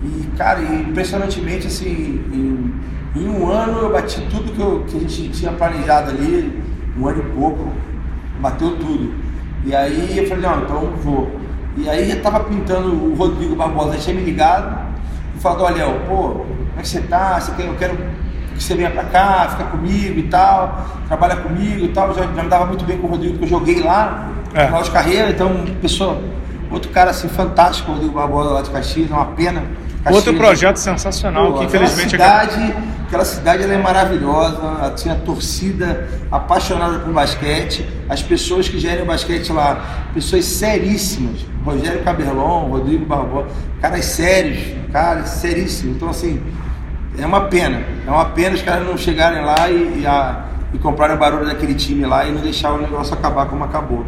E, 0.02 0.28
cara, 0.36 0.60
impressionantemente, 0.62 1.68
assim, 1.68 2.20
em, 2.32 2.74
em, 3.16 3.28
um 3.28 3.48
ano 3.48 3.78
eu 3.78 3.92
bati 3.92 4.20
tudo 4.30 4.52
que, 4.52 4.60
eu, 4.60 4.84
que 4.86 4.96
a 4.96 5.00
gente 5.00 5.28
tinha 5.30 5.52
planejado 5.52 6.10
ali, 6.10 6.60
um 6.98 7.06
ano 7.06 7.20
e 7.20 7.38
pouco, 7.38 7.72
bateu 8.40 8.76
tudo. 8.76 9.14
E 9.64 9.74
aí 9.74 10.18
eu 10.18 10.26
falei, 10.26 10.42
não, 10.42 10.62
então 10.62 10.82
eu 10.82 10.96
vou. 10.96 11.40
E 11.76 11.88
aí 11.88 12.08
já 12.08 12.20
tava 12.20 12.40
pintando 12.40 12.92
o 12.92 13.14
Rodrigo 13.14 13.54
Barbosa, 13.54 13.92
já 13.92 13.98
tinha 13.98 14.16
me 14.16 14.22
ligado 14.22 14.87
e 15.38 15.40
falado, 15.40 15.62
olha, 15.62 15.76
Léo, 15.86 16.00
pô, 16.08 16.16
como 16.16 16.46
é 16.78 16.82
que 16.82 16.88
você 16.88 17.00
tá? 17.02 17.40
Você 17.40 17.52
quer, 17.52 17.66
eu 17.66 17.74
quero 17.76 17.96
que 18.54 18.62
você 18.62 18.74
venha 18.74 18.90
pra 18.90 19.04
cá, 19.04 19.48
fica 19.50 19.64
comigo 19.64 20.18
e 20.18 20.24
tal, 20.24 20.84
trabalha 21.06 21.36
comigo 21.36 21.84
e 21.84 21.88
tal. 21.88 22.12
Já, 22.14 22.22
já 22.22 22.42
me 22.42 22.48
dava 22.48 22.66
muito 22.66 22.84
bem 22.84 22.98
com 22.98 23.06
o 23.06 23.10
Rodrigo, 23.10 23.34
porque 23.38 23.44
eu 23.46 23.58
joguei 23.58 23.80
lá, 23.82 24.30
É. 24.52 24.62
no 24.62 24.66
final 24.66 24.82
de 24.82 24.90
carreira, 24.90 25.30
então, 25.30 25.64
pessoa, 25.80 26.20
outro 26.70 26.90
cara 26.90 27.10
assim, 27.10 27.28
fantástico, 27.28 27.90
o 27.90 27.94
Rodrigo 27.94 28.14
Barbosa 28.14 28.50
lá 28.50 28.62
de 28.62 28.70
Caxias, 28.70 29.10
é 29.10 29.14
uma 29.14 29.26
pena. 29.26 29.62
Outro 30.06 30.32
Caxias- 30.32 30.36
projeto 30.38 30.76
sensacional 30.76 31.52
Pô, 31.52 31.58
que 31.58 31.64
infelizmente 31.66 32.14
aquela 32.16 32.40
cidade, 32.48 32.74
aquela 33.06 33.24
cidade 33.24 33.62
ela 33.64 33.74
é 33.74 33.78
maravilhosa, 33.78 34.56
ela 34.56 34.90
tinha 34.96 35.14
torcida 35.16 36.08
apaixonada 36.30 37.00
por 37.00 37.12
basquete, 37.12 37.86
as 38.08 38.22
pessoas 38.22 38.68
que 38.68 38.78
gerem 38.78 39.02
o 39.02 39.06
basquete 39.06 39.52
lá, 39.52 40.08
pessoas 40.14 40.44
seríssimas, 40.46 41.40
Rogério 41.64 42.02
Caberlon, 42.02 42.68
Rodrigo 42.70 43.04
Barbosa, 43.04 43.48
caras 43.80 44.04
sérios, 44.06 44.77
caras 44.92 45.28
seríssimos. 45.30 45.96
Então 45.96 46.08
assim, 46.08 46.40
é 47.18 47.26
uma 47.26 47.42
pena, 47.42 47.82
é 48.06 48.10
uma 48.10 48.26
pena 48.26 48.54
os 48.54 48.62
caras 48.62 48.86
não 48.86 48.96
chegarem 48.96 49.44
lá 49.44 49.68
e, 49.70 50.00
e, 50.02 50.06
a- 50.06 50.44
e 50.72 50.78
comprarem 50.78 51.16
o 51.16 51.18
barulho 51.18 51.46
daquele 51.46 51.74
time 51.74 52.04
lá 52.06 52.26
e 52.26 52.32
não 52.32 52.40
deixar 52.40 52.72
o 52.72 52.78
negócio 52.78 53.14
acabar 53.14 53.46
como 53.46 53.64
acabou. 53.64 54.04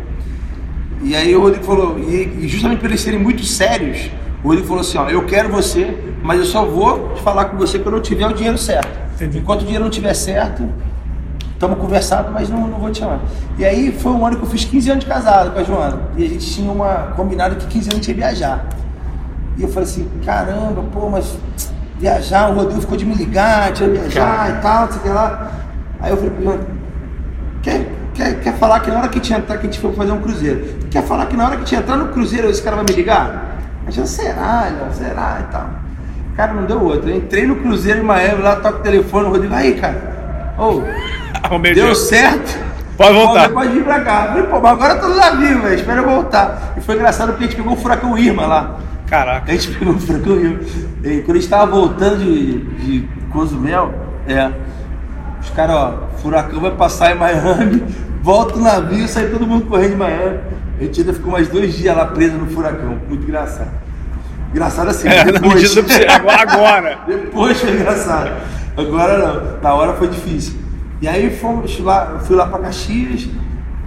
E 1.03 1.17
aí 1.17 1.35
o 1.35 1.41
Rodrigo 1.41 1.65
falou, 1.65 1.99
e, 1.99 2.41
e 2.43 2.49
justamente 2.49 2.81
por 2.81 2.87
eles 2.91 3.01
serem 3.01 3.19
muito 3.19 3.43
sérios, 3.43 4.11
o 4.45 4.49
Rodrigo 4.49 4.67
falou 4.69 4.83
assim, 4.83 4.99
ó, 4.99 5.09
eu 5.09 5.25
quero 5.25 5.49
você, 5.49 5.97
mas 6.23 6.39
eu 6.39 6.45
só 6.45 6.65
vou 6.65 7.17
falar 7.17 7.47
com 7.47 7.57
você 7.57 7.79
quando 7.79 7.97
eu 7.97 8.03
tiver 8.03 8.27
o 8.27 8.33
dinheiro 8.35 8.59
certo. 8.59 8.99
Entendi. 9.15 9.39
Enquanto 9.39 9.61
o 9.63 9.65
dinheiro 9.65 9.85
não 9.85 9.91
estiver 9.91 10.13
certo, 10.15 10.69
estamos 11.55 11.79
conversando, 11.79 12.31
mas 12.31 12.49
não, 12.51 12.67
não 12.69 12.79
vou 12.79 12.91
te 12.91 12.99
chamar. 12.99 13.21
E 13.59 13.65
aí 13.65 13.93
foi 13.93 14.13
um 14.13 14.25
ano 14.27 14.37
que 14.37 14.43
eu 14.43 14.49
fiz 14.49 14.65
15 14.65 14.91
anos 14.91 15.05
de 15.05 15.11
casado 15.11 15.53
com 15.53 15.61
a 15.61 15.65
Joana. 15.65 16.01
E 16.17 16.25
a 16.25 16.29
gente 16.29 16.47
tinha 16.55 16.71
uma 16.71 17.13
combinado 17.17 17.57
que 17.57 17.67
15 17.67 17.91
anos 17.95 18.07
ia 18.09 18.15
viajar. 18.15 18.67
E 19.57 19.63
eu 19.63 19.69
falei 19.69 19.89
assim, 19.89 20.09
caramba, 20.25 20.83
pô, 20.93 21.09
mas 21.11 21.37
viajar, 21.99 22.51
o 22.51 22.55
Rodrigo 22.55 22.81
ficou 22.81 22.97
de 22.97 23.05
me 23.05 23.15
ligar, 23.15 23.73
tinha 23.73 23.89
viajar 23.89 24.51
e 24.59 24.63
tal, 24.63 24.83
não 24.83 24.89
sei 24.93 24.99
o 24.99 25.03
que 25.03 25.09
lá. 25.09 25.51
Aí 26.01 26.11
eu 26.11 26.17
falei, 26.17 26.31
pra 26.31 26.43
Joana, 26.45 26.67
Quer, 27.63 27.87
quer, 28.15 28.41
quer 28.41 28.55
falar 28.55 28.81
que 28.81 28.91
na 28.91 29.01
hora 29.01 29.09
que 29.09 29.21
tinha 29.21 29.39
entrar, 29.39 29.59
que 29.59 29.67
a 29.67 29.71
gente 29.71 29.79
foi 29.79 29.93
fazer 29.93 30.13
um 30.13 30.21
cruzeiro, 30.21 30.79
quer 30.91 31.03
falar 31.03 31.27
que 31.27 31.37
na 31.37 31.47
hora 31.47 31.57
que 31.59 31.65
tinha 31.65 31.81
entrar 31.81 31.97
no 31.97 32.09
cruzeiro, 32.09 32.49
esse 32.49 32.63
cara 32.63 32.77
vai 32.77 32.87
me 32.87 32.93
ligar? 32.93 33.59
A 33.87 33.91
gente, 33.91 34.09
será, 34.09 34.71
não, 34.79 34.93
será 34.93 35.39
e 35.47 35.53
tal. 35.53 35.69
Cara, 36.37 36.55
não 36.55 36.65
deu 36.65 36.83
outra. 36.83 37.11
Eu 37.11 37.17
entrei 37.17 37.47
no 37.47 37.57
cruzeiro 37.57 38.01
em 38.01 38.03
Miami, 38.03 38.41
lá 38.43 38.57
toca 38.57 38.79
o 38.79 38.83
telefone, 38.83 39.27
o 39.27 39.31
Rodrigo, 39.31 39.55
aí, 39.55 39.75
cara. 39.75 40.55
Ô, 40.59 40.83
Arrumei 41.43 41.75
deu 41.75 41.93
dinheiro. 41.93 41.95
certo. 41.95 42.59
Pode 42.97 43.15
voltar. 43.15 43.49
Você 43.49 43.55
pode 43.55 43.69
vir 43.73 43.85
pra 43.85 44.01
cá. 44.01 44.23
Eu 44.23 44.29
falei, 44.29 44.43
pô, 44.45 44.61
mas 44.61 44.73
agora 44.73 44.95
eu 44.95 45.01
tô 45.01 45.09
no 45.09 45.17
navio, 45.17 45.63
velho. 45.63 45.75
Espera 45.75 46.01
eu 46.01 46.07
voltar. 46.09 46.75
E 46.77 46.81
foi 46.81 46.95
engraçado 46.95 47.29
porque 47.29 47.45
a 47.45 47.47
gente 47.47 47.57
pegou 47.57 47.73
o 47.73 47.77
furacão 47.77 48.17
Irma 48.17 48.47
lá. 48.47 48.77
Caraca. 49.11 49.51
A 49.51 49.55
gente 49.55 49.77
pegou 49.77 49.95
o 49.95 49.99
furacão 49.99 50.37
Irma. 50.37 50.61
E 51.05 51.23
quando 51.23 51.37
a 51.37 51.41
gente 51.41 51.51
tava 51.51 51.71
voltando 51.71 52.19
de, 52.19 52.59
de 52.77 53.09
Cozumel, 53.33 53.93
é. 54.27 54.51
Os 55.43 55.51
caras, 55.51 55.75
ó, 55.77 56.09
furacão 56.23 56.61
vai 56.61 56.71
passar 56.73 57.15
em 57.15 57.19
Miami, 57.19 57.83
volta 58.23 58.57
o 58.57 58.61
navio, 58.63 59.09
sai 59.09 59.27
todo 59.29 59.47
mundo 59.47 59.67
correndo 59.67 59.91
de 59.93 59.97
Miami. 59.97 60.39
A 60.79 60.85
gente 60.85 61.01
ainda 61.01 61.13
ficou 61.13 61.33
mais 61.33 61.49
dois 61.49 61.75
dias 61.77 61.97
lá 61.97 62.07
preso 62.07 62.37
no 62.37 62.47
furacão. 62.47 62.99
Muito 63.09 63.25
engraçado. 63.25 63.71
Engraçado 64.51 64.89
assim, 64.89 65.09
É, 65.09 65.25
depois. 65.25 65.75
possível. 65.75 66.07
Agora- 66.39 66.99
depois 67.07 67.61
foi 67.61 67.71
engraçado. 67.73 68.31
Agora 68.77 69.19
não. 69.19 69.61
Na 69.63 69.75
hora 69.75 69.95
foi 69.95 70.09
difícil. 70.09 70.55
E 71.03 71.09
aí 71.09 71.35
fomos 71.37 71.79
lá, 71.81 72.11
eu 72.15 72.21
fui 72.21 72.37
lá 72.37 72.47
para 72.47 72.61
Caxias 72.61 73.29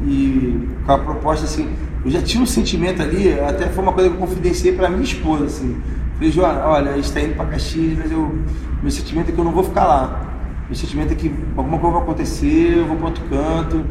e 0.05 0.67
com 0.85 0.91
a 0.91 0.97
proposta 0.99 1.45
assim, 1.45 1.69
eu 2.05 2.11
já 2.11 2.21
tinha 2.21 2.43
um 2.43 2.45
sentimento 2.45 3.01
ali, 3.01 3.39
até 3.39 3.67
foi 3.67 3.83
uma 3.83 3.93
coisa 3.93 4.09
que 4.09 4.15
eu 4.15 4.19
confidenciei 4.19 4.73
para 4.73 4.89
minha 4.89 5.03
esposa 5.03 5.45
assim. 5.45 5.81
Falei, 6.15 6.31
Joana, 6.31 6.65
olha, 6.65 6.91
a 6.91 6.95
gente 6.95 7.05
está 7.05 7.21
indo 7.21 7.35
para 7.35 7.45
Caxias, 7.45 7.97
mas 7.97 8.11
eu, 8.11 8.37
meu 8.81 8.91
sentimento 8.91 9.29
é 9.29 9.31
que 9.31 9.39
eu 9.39 9.43
não 9.43 9.51
vou 9.51 9.63
ficar 9.63 9.85
lá. 9.85 10.21
Meu 10.67 10.75
sentimento 10.75 11.11
é 11.11 11.15
que 11.15 11.33
alguma 11.55 11.77
coisa 11.77 11.95
vai 11.95 12.03
acontecer, 12.03 12.77
eu 12.77 12.85
vou 12.85 12.97
para 12.97 13.05
outro 13.07 13.23
canto. 13.29 13.85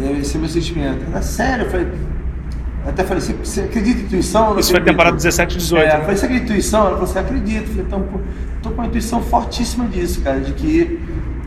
É, 0.00 0.18
Esse 0.18 0.36
é 0.36 0.40
meu 0.40 0.48
sentimento. 0.48 1.04
Ela, 1.10 1.22
sério, 1.22 1.64
eu 1.64 1.70
falei. 1.70 1.86
eu 1.86 2.90
Até 2.90 3.04
falei, 3.04 3.20
você, 3.20 3.32
você 3.34 3.60
acredita 3.62 4.00
em 4.00 4.04
intuição? 4.04 4.52
Eu 4.52 4.58
Isso 4.60 4.70
foi 4.70 4.78
acredito." 4.78 4.92
temporada 4.92 5.16
17 5.16 5.54
e 5.54 5.58
18. 5.58 5.82
É, 5.82 5.84
eu 5.84 5.98
né? 5.98 6.00
falei, 6.00 6.16
você 6.16 6.24
acredita 6.26 6.52
em 6.52 6.56
intuição? 6.56 6.80
Ela 6.80 6.90
falou 6.90 7.04
assim, 7.04 7.18
acredito. 7.18 7.62
Eu 7.62 7.66
falei, 7.66 7.84
então, 7.86 8.02
pô, 8.02 8.20
tô 8.62 8.70
com 8.70 8.74
uma 8.76 8.86
intuição 8.86 9.22
fortíssima 9.22 9.86
disso, 9.86 10.20
cara, 10.22 10.40
de 10.40 10.52
que 10.52 11.00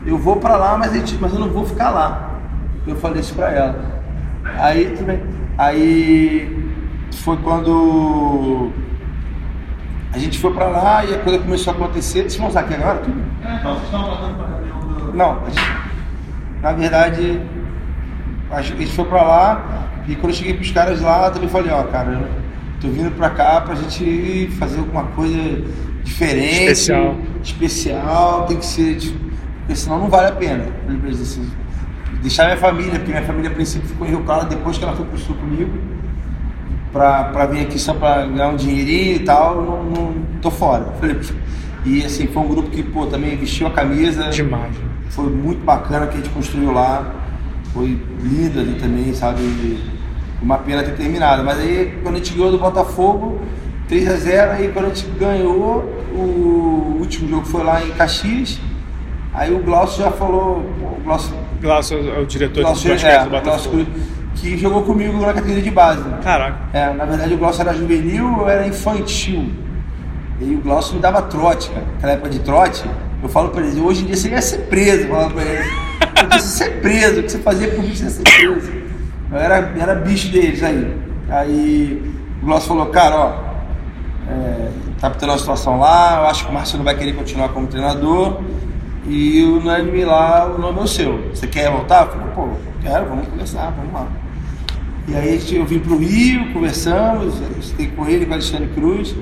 eu 0.06 0.16
vou 0.16 0.36
pra 0.36 0.56
lá, 0.56 0.78
mas, 0.78 0.92
a 0.94 1.18
mas 1.20 1.32
eu 1.32 1.40
não 1.40 1.48
vou 1.48 1.66
ficar 1.66 1.90
lá. 1.90 2.40
Eu 2.86 2.96
falei 2.96 3.20
isso 3.20 3.34
pra 3.34 3.50
ela. 3.50 4.02
Aí, 4.44 4.90
tudo 4.96 5.06
bem. 5.06 5.20
Aí 5.58 6.64
foi 7.12 7.36
quando 7.38 8.70
a 10.12 10.18
gente 10.18 10.38
foi 10.38 10.52
pra 10.52 10.66
lá 10.68 11.04
e 11.04 11.14
a 11.14 11.18
coisa 11.18 11.38
começou 11.38 11.72
a 11.72 11.76
acontecer. 11.76 12.22
Deixa 12.22 12.38
eu 12.38 12.42
mostrar 12.42 12.62
aqui 12.62 12.74
agora 12.74 12.98
tudo. 12.98 13.22
Não, 15.14 15.30
a 15.44 15.48
gente- 15.50 15.76
na 16.62 16.72
verdade, 16.72 17.40
a 18.50 18.62
gente 18.62 18.86
foi 18.92 19.04
pra 19.06 19.22
lá 19.22 19.64
e 20.08 20.14
quando 20.14 20.30
eu 20.30 20.36
cheguei 20.36 20.54
pros 20.54 20.70
caras 20.70 21.00
lá, 21.00 21.26
eu 21.26 21.32
também 21.32 21.48
falei, 21.48 21.72
ó, 21.72 21.82
cara, 21.84 22.12
eu 22.12 22.28
tô 22.80 22.88
vindo 22.88 23.10
pra 23.16 23.30
cá 23.30 23.60
pra 23.62 23.74
gente 23.74 24.48
fazer 24.58 24.78
alguma 24.80 25.04
coisa 25.04 25.38
diferente. 26.04 26.62
Especial. 26.62 27.16
Especial, 27.42 28.46
tem 28.46 28.58
que 28.58 28.66
ser, 28.66 28.96
tipo, 28.96 29.18
porque 29.60 29.74
senão 29.76 29.98
não 30.00 30.08
vale 30.08 30.28
a 30.28 30.32
pena. 30.32 30.64
Eu 30.64 30.72
falei 30.84 30.98
pra 30.98 31.08
eles 31.08 31.20
assim, 31.20 31.50
deixar 32.26 32.46
minha 32.46 32.56
família, 32.56 32.98
porque 32.98 33.12
minha 33.12 33.22
família 33.22 33.50
a 33.50 33.54
princípio 33.54 33.88
ficou 33.88 34.04
em 34.04 34.10
Rio 34.10 34.22
Claro 34.24 34.46
depois 34.46 34.76
que 34.76 34.84
ela 34.84 34.96
foi 34.96 35.06
pro 35.06 35.16
sul 35.16 35.36
comigo. 35.36 35.70
Pra, 36.92 37.24
pra 37.24 37.46
vir 37.46 37.60
aqui 37.60 37.78
só 37.78 37.94
pra 37.94 38.26
ganhar 38.26 38.48
um 38.48 38.56
dinheirinho 38.56 39.16
e 39.16 39.18
tal, 39.20 39.56
eu 39.56 39.62
não, 39.62 39.84
não 39.84 40.14
tô 40.42 40.50
fora. 40.50 40.92
Falei, 40.98 41.20
e 41.84 42.04
assim, 42.04 42.26
foi 42.26 42.42
um 42.42 42.48
grupo 42.48 42.68
que, 42.70 42.82
pô, 42.82 43.06
também 43.06 43.36
vestiu 43.36 43.68
a 43.68 43.70
camisa. 43.70 44.28
Demais. 44.30 44.74
Foi 45.10 45.30
muito 45.30 45.64
bacana 45.64 46.08
que 46.08 46.14
a 46.14 46.16
gente 46.16 46.30
construiu 46.30 46.72
lá. 46.72 47.14
Foi 47.72 48.00
lindo 48.22 48.58
ali 48.58 48.74
também, 48.74 49.14
sabe? 49.14 49.78
Uma 50.42 50.58
pena 50.58 50.82
ter 50.82 50.96
terminado. 50.96 51.44
Mas 51.44 51.60
aí 51.60 51.96
quando 52.02 52.16
a 52.16 52.18
gente 52.18 52.34
ganhou 52.34 52.50
do 52.50 52.58
Botafogo, 52.58 53.40
3 53.88 54.10
a 54.10 54.16
0 54.16 54.50
aí 54.52 54.68
quando 54.72 54.86
a 54.86 54.88
gente 54.88 55.06
ganhou, 55.18 55.84
o 56.12 56.96
último 56.98 57.28
jogo 57.28 57.46
foi 57.46 57.62
lá 57.62 57.84
em 57.84 57.90
Caxias. 57.90 58.58
Aí 59.32 59.54
o 59.54 59.60
Glaucio 59.60 60.02
já 60.02 60.10
falou, 60.10 60.58
o 60.58 61.00
Glaucio, 61.04 61.34
Glaucio 61.60 61.98
é 62.14 62.18
o 62.18 62.26
diretor 62.26 62.56
de 62.56 62.62
Glaucio, 62.62 62.90
basquete 62.90 63.12
é, 63.12 63.24
do 63.24 63.30
Glaucio 63.30 63.70
Botafogo. 63.70 64.00
que 64.34 64.56
jogou 64.58 64.82
comigo 64.82 65.18
na 65.20 65.32
categoria 65.32 65.62
de 65.62 65.70
base. 65.70 66.02
Caraca. 66.22 66.58
É, 66.72 66.92
na 66.92 67.04
verdade 67.04 67.34
o 67.34 67.38
Glaucio 67.38 67.62
era 67.62 67.74
juvenil, 67.74 68.36
eu 68.38 68.48
era 68.48 68.66
infantil. 68.66 69.50
E 70.40 70.54
o 70.54 70.60
Glaucio 70.60 70.94
me 70.94 71.00
dava 71.00 71.22
trote, 71.22 71.70
cara. 71.70 71.86
Naquela 71.94 72.12
época 72.12 72.30
de 72.30 72.38
trote, 72.40 72.84
eu 73.22 73.28
falo 73.28 73.48
pra 73.48 73.62
eles, 73.62 73.76
hoje 73.78 74.02
em 74.02 74.06
dia 74.06 74.16
você 74.16 74.28
ia 74.28 74.42
ser 74.42 74.58
preso, 74.66 75.08
falando 75.08 75.34
pra 75.34 75.42
eles. 75.42 75.66
Eu 76.22 76.28
disse, 76.28 76.48
ser 76.48 76.80
preso, 76.80 77.20
o 77.20 77.22
que 77.22 77.32
você 77.32 77.38
fazia 77.38 77.68
por 77.68 77.82
mim, 77.82 77.94
você 77.94 78.04
ia 78.04 78.10
ser 78.10 78.22
preso. 78.22 78.72
Eu 79.32 79.38
era, 79.38 79.72
era 79.78 79.94
bicho 79.94 80.28
deles 80.30 80.62
aí. 80.62 80.96
Aí 81.28 82.02
o 82.42 82.46
Glaucio 82.46 82.68
falou, 82.68 82.86
cara, 82.86 83.16
ó, 83.16 83.46
é, 84.30 84.68
tá 85.00 85.10
tendo 85.10 85.30
uma 85.30 85.38
situação 85.38 85.78
lá, 85.78 86.20
eu 86.20 86.26
acho 86.26 86.44
que 86.44 86.50
o 86.50 86.54
Márcio 86.54 86.76
não 86.76 86.84
vai 86.84 86.94
querer 86.96 87.14
continuar 87.14 87.48
como 87.50 87.66
treinador. 87.66 88.40
E 89.08 89.42
o 89.44 89.62
Nani 89.62 90.04
lá, 90.04 90.46
o 90.46 90.58
nome 90.58 90.80
é 90.80 90.82
o 90.82 90.86
seu. 90.86 91.28
Você 91.28 91.46
quer 91.46 91.70
voltar? 91.70 92.06
Eu 92.06 92.12
falei, 92.12 92.26
pô, 92.34 92.48
quero, 92.82 93.06
vamos 93.06 93.28
conversar, 93.28 93.70
vamos 93.70 93.92
lá. 93.92 94.08
E 95.08 95.14
aí 95.14 95.40
eu 95.52 95.64
vim 95.64 95.78
pro 95.78 95.96
Rio, 95.96 96.52
conversamos, 96.52 97.34
estudei 97.60 97.86
com 97.88 98.06
ele, 98.06 98.24
com 98.24 98.32
o 98.32 98.34
Alexandre 98.34 98.68
Cruz. 98.68 99.14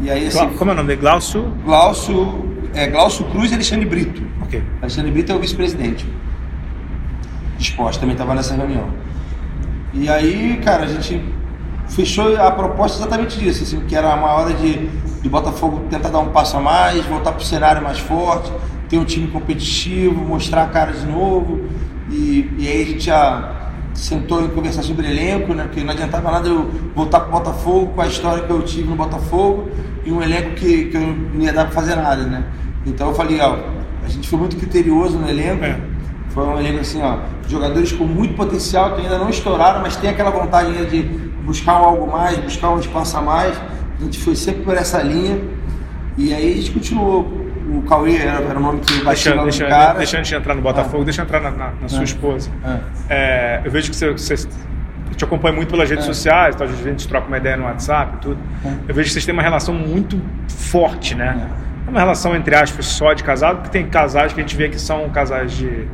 E 0.00 0.10
aí 0.10 0.26
assim, 0.26 0.48
Como 0.58 0.70
é 0.70 0.74
o 0.74 0.76
nome 0.76 0.88
dele? 0.88 1.00
Glaucio? 1.00 1.42
Glaucio, 1.64 2.44
é, 2.74 2.86
Glaucio 2.88 3.24
Cruz 3.26 3.50
e 3.50 3.54
Alexandre 3.54 3.86
Brito. 3.86 4.22
Ok. 4.42 4.62
Alexandre 4.82 5.10
Brito 5.10 5.32
é 5.32 5.34
o 5.34 5.38
vice-presidente 5.38 6.06
de 7.56 7.62
esporte, 7.62 7.98
também 7.98 8.12
estava 8.12 8.34
nessa 8.34 8.54
reunião. 8.54 8.90
E 9.94 10.10
aí, 10.10 10.60
cara, 10.62 10.84
a 10.84 10.86
gente 10.86 11.24
fechou 11.88 12.36
a 12.36 12.50
proposta 12.50 12.98
exatamente 12.98 13.38
disso, 13.38 13.62
assim, 13.62 13.80
que 13.86 13.96
era 13.96 14.14
uma 14.14 14.32
hora 14.32 14.52
de, 14.52 14.86
de 15.22 15.28
Botafogo 15.28 15.84
tentar 15.88 16.10
dar 16.10 16.18
um 16.18 16.28
passo 16.28 16.58
a 16.58 16.60
mais, 16.60 17.04
voltar 17.06 17.32
para 17.32 17.40
o 17.40 17.44
cenário 17.44 17.82
mais 17.82 17.98
forte, 17.98 18.52
ter 18.88 18.98
um 18.98 19.04
time 19.04 19.28
competitivo, 19.28 20.20
mostrar 20.24 20.64
a 20.64 20.68
cara 20.68 20.92
de 20.92 21.06
novo. 21.06 21.60
E, 22.10 22.50
e 22.58 22.68
aí 22.68 22.82
a 22.82 22.86
gente 22.86 23.00
já 23.00 23.56
sentou 23.94 24.44
em 24.44 24.48
conversar 24.48 24.82
sobre 24.82 25.06
elenco, 25.06 25.54
né? 25.54 25.64
Porque 25.64 25.82
não 25.82 25.92
adiantava 25.92 26.30
nada 26.30 26.48
eu 26.48 26.70
voltar 26.94 27.20
para 27.20 27.28
o 27.28 27.32
Botafogo 27.32 27.92
com 27.94 28.00
a 28.00 28.06
história 28.06 28.44
que 28.44 28.50
eu 28.50 28.62
tive 28.62 28.88
no 28.88 28.96
Botafogo 28.96 29.70
e 30.04 30.12
um 30.12 30.22
elenco 30.22 30.50
que, 30.50 30.86
que 30.86 30.96
eu 30.96 31.00
não 31.00 31.40
ia 31.40 31.52
dar 31.52 31.64
para 31.64 31.74
fazer 31.74 31.96
nada, 31.96 32.22
né? 32.24 32.44
Então 32.84 33.08
eu 33.08 33.14
falei, 33.14 33.40
ó, 33.40 33.58
a 34.04 34.08
gente 34.08 34.28
foi 34.28 34.38
muito 34.38 34.56
criterioso 34.56 35.18
no 35.18 35.28
elenco. 35.28 35.64
É. 35.64 35.78
Foi 36.30 36.44
um 36.44 36.58
elenco 36.58 36.80
assim, 36.80 37.00
ó, 37.02 37.18
jogadores 37.48 37.92
com 37.92 38.04
muito 38.04 38.34
potencial 38.34 38.94
que 38.94 39.00
ainda 39.00 39.18
não 39.18 39.30
estouraram, 39.30 39.80
mas 39.80 39.96
tem 39.96 40.10
aquela 40.10 40.30
vontade 40.30 40.70
ainda 40.70 40.84
de 40.84 41.02
buscar 41.02 41.80
um 41.80 41.84
algo 41.84 42.12
mais, 42.12 42.38
buscar 42.38 42.70
um 42.70 42.78
espaço 42.78 43.16
a 43.16 43.22
mais. 43.22 43.56
A 43.98 44.04
gente 44.04 44.18
foi 44.18 44.36
sempre 44.36 44.62
por 44.62 44.76
essa 44.76 45.02
linha. 45.02 45.40
E 46.18 46.32
aí 46.32 46.52
a 46.52 46.56
gente 46.56 46.70
continuou. 46.70 47.45
O 47.68 47.82
Cauê 47.82 48.16
era, 48.16 48.40
era 48.40 48.58
o 48.58 48.62
nome 48.62 48.80
que 48.80 49.02
batia 49.02 49.32
Deixa, 49.32 49.42
deixa, 49.42 49.66
cara. 49.66 49.98
deixa 49.98 50.18
antes 50.18 50.28
de 50.28 50.34
entrar 50.36 50.54
no 50.54 50.62
Botafogo, 50.62 51.02
Ah. 51.02 51.04
deixa 51.04 51.20
eu 51.22 51.24
entrar 51.24 51.40
na, 51.40 51.50
na- 51.50 51.72
na 51.82 51.88
sua 51.88 52.00
Ah. 52.00 52.04
esposa. 52.04 52.50
Ah. 52.64 52.78
É, 53.10 53.60
eu 53.64 53.70
vejo 53.70 53.90
que 53.90 53.96
você, 53.96 54.12
você 54.12 54.48
te 55.16 55.24
acompanho 55.24 55.56
muito 55.56 55.70
pelas 55.70 55.88
redes 55.88 56.04
é. 56.04 56.06
sociais, 56.06 56.54
então, 56.54 56.66
a 56.66 56.70
gente 56.70 57.08
troca 57.08 57.26
uma 57.26 57.38
ideia 57.38 57.56
no 57.56 57.64
WhatsApp 57.64 58.16
e 58.16 58.20
tudo. 58.20 58.38
É. 58.64 58.68
Eu 58.88 58.94
vejo 58.94 59.08
que 59.08 59.12
vocês 59.14 59.24
têm 59.24 59.32
uma 59.32 59.42
relação 59.42 59.74
muito 59.74 60.20
forte, 60.48 61.14
né? 61.14 61.48
É. 61.62 61.66
uma 61.90 62.00
relação, 62.00 62.34
entre 62.34 62.54
aspas, 62.54 62.84
só 62.86 63.12
de 63.12 63.22
casado, 63.22 63.58
porque 63.58 63.70
tem 63.70 63.86
casais 63.86 64.32
que 64.32 64.40
a 64.40 64.42
gente 64.42 64.56
vê 64.56 64.68
que 64.68 64.78
são 64.78 65.08
casais 65.10 65.52
de. 65.52 65.86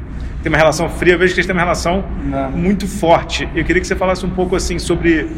Tem 0.43 0.51
uma 0.51 0.57
relação 0.59 0.89
fria, 0.89 1.13
eu 1.15 1.19
vejo 1.19 1.35
que 1.35 1.41
eles 1.41 1.47
têm 1.47 1.55
uma 1.55 1.61
relação 1.63 2.03
Não. 2.25 2.51
muito 2.51 2.89
forte. 2.89 3.47
Eu 3.55 3.63
queria 3.65 3.81
que 3.81 3.87
você 3.87 3.95
falasse 3.95 4.25
um 4.27 4.31
pouco 4.31 4.57
assim 4.57 4.79
sobre 4.79 5.29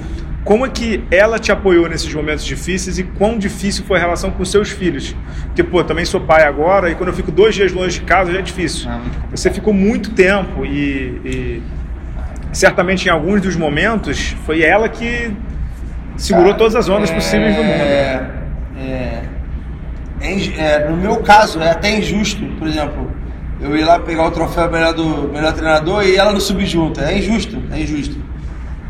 como 0.44 0.66
é 0.66 0.68
que 0.68 1.02
ela 1.10 1.38
te 1.38 1.50
apoiou 1.50 1.88
nesses 1.88 2.12
momentos 2.12 2.44
difíceis 2.44 2.98
e 2.98 3.02
quão 3.02 3.38
difícil 3.38 3.82
foi 3.86 3.96
a 3.96 4.00
relação 4.00 4.30
com 4.30 4.44
seus 4.44 4.68
filhos? 4.68 5.16
Porque, 5.46 5.64
pô, 5.64 5.82
também 5.82 6.04
sou 6.04 6.20
pai 6.20 6.44
agora 6.44 6.90
e 6.90 6.94
quando 6.94 7.08
eu 7.08 7.14
fico 7.14 7.32
dois 7.32 7.54
dias 7.54 7.72
longe 7.72 8.00
de 8.00 8.04
casa 8.04 8.30
já 8.30 8.40
é 8.40 8.42
difícil. 8.42 8.90
É 8.90 9.00
Você 9.30 9.50
ficou 9.50 9.72
muito 9.72 10.10
tempo 10.10 10.66
e, 10.66 11.20
e, 11.24 11.62
certamente 12.52 13.06
em 13.06 13.10
alguns 13.10 13.40
dos 13.40 13.56
momentos 13.56 14.36
foi 14.44 14.62
ela 14.62 14.86
que 14.86 15.32
segurou 16.18 16.48
Cara, 16.48 16.58
todas 16.58 16.76
as 16.76 16.90
ondas 16.90 17.10
é, 17.10 17.14
possíveis 17.14 17.56
do 17.56 17.62
mundo. 17.62 17.72
É, 17.72 18.30
é, 18.76 19.22
é, 20.20 20.60
é, 20.60 20.88
no 20.90 20.96
meu 20.98 21.16
caso, 21.22 21.58
é 21.58 21.70
até 21.70 21.98
injusto, 21.98 22.44
por 22.58 22.68
exemplo, 22.68 23.10
eu 23.62 23.74
ir 23.74 23.84
lá 23.84 23.98
pegar 23.98 24.26
o 24.26 24.30
troféu 24.30 24.70
melhor, 24.70 24.92
do, 24.92 25.26
melhor 25.32 25.54
treinador 25.54 26.04
e 26.04 26.16
ela 26.16 26.32
no 26.32 26.40
subjunta. 26.40 27.00
É 27.00 27.16
injusto, 27.16 27.62
é 27.72 27.80
injusto. 27.80 28.18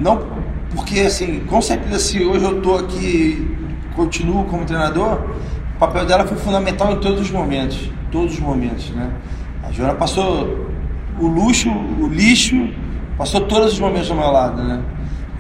Não 0.01 0.43
porque, 0.75 1.01
assim, 1.01 1.41
com 1.41 1.63
certeza, 1.63 1.99
se 1.99 2.23
hoje 2.25 2.45
eu 2.45 2.59
estou 2.59 2.79
aqui, 2.79 3.57
continuo 3.95 4.45
como 4.45 4.65
treinador, 4.65 5.21
o 5.77 5.79
papel 5.79 6.07
dela 6.07 6.27
foi 6.27 6.37
fundamental 6.37 6.93
em 6.93 7.01
todos 7.01 7.21
os 7.21 7.31
momentos. 7.31 7.91
Todos 8.11 8.35
os 8.35 8.41
momentos, 8.41 8.91
né? 8.91 9.11
A 9.63 9.73
Joana 9.73 9.95
passou 9.95 10.69
o 11.19 11.27
luxo, 11.27 11.71
o 11.71 12.09
lixo, 12.09 12.69
passou 13.17 13.43
todos 13.43 13.73
os 13.73 13.81
momentos 13.81 14.09
do 14.09 14.15
meu 14.15 14.31
lado, 14.31 14.63
né? 14.63 14.83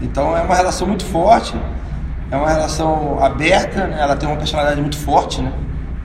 Então 0.01 0.37
é 0.37 0.43
uma 0.43 0.55
relação 0.55 0.87
muito 0.87 1.05
forte, 1.05 1.55
é 2.31 2.37
uma 2.37 2.49
relação 2.49 3.23
aberta, 3.23 3.87
né? 3.87 3.99
Ela 4.01 4.17
tem 4.17 4.29
uma 4.29 4.39
personalidade 4.39 4.81
muito 4.81 4.99
forte, 4.99 5.41
né? 5.41 5.53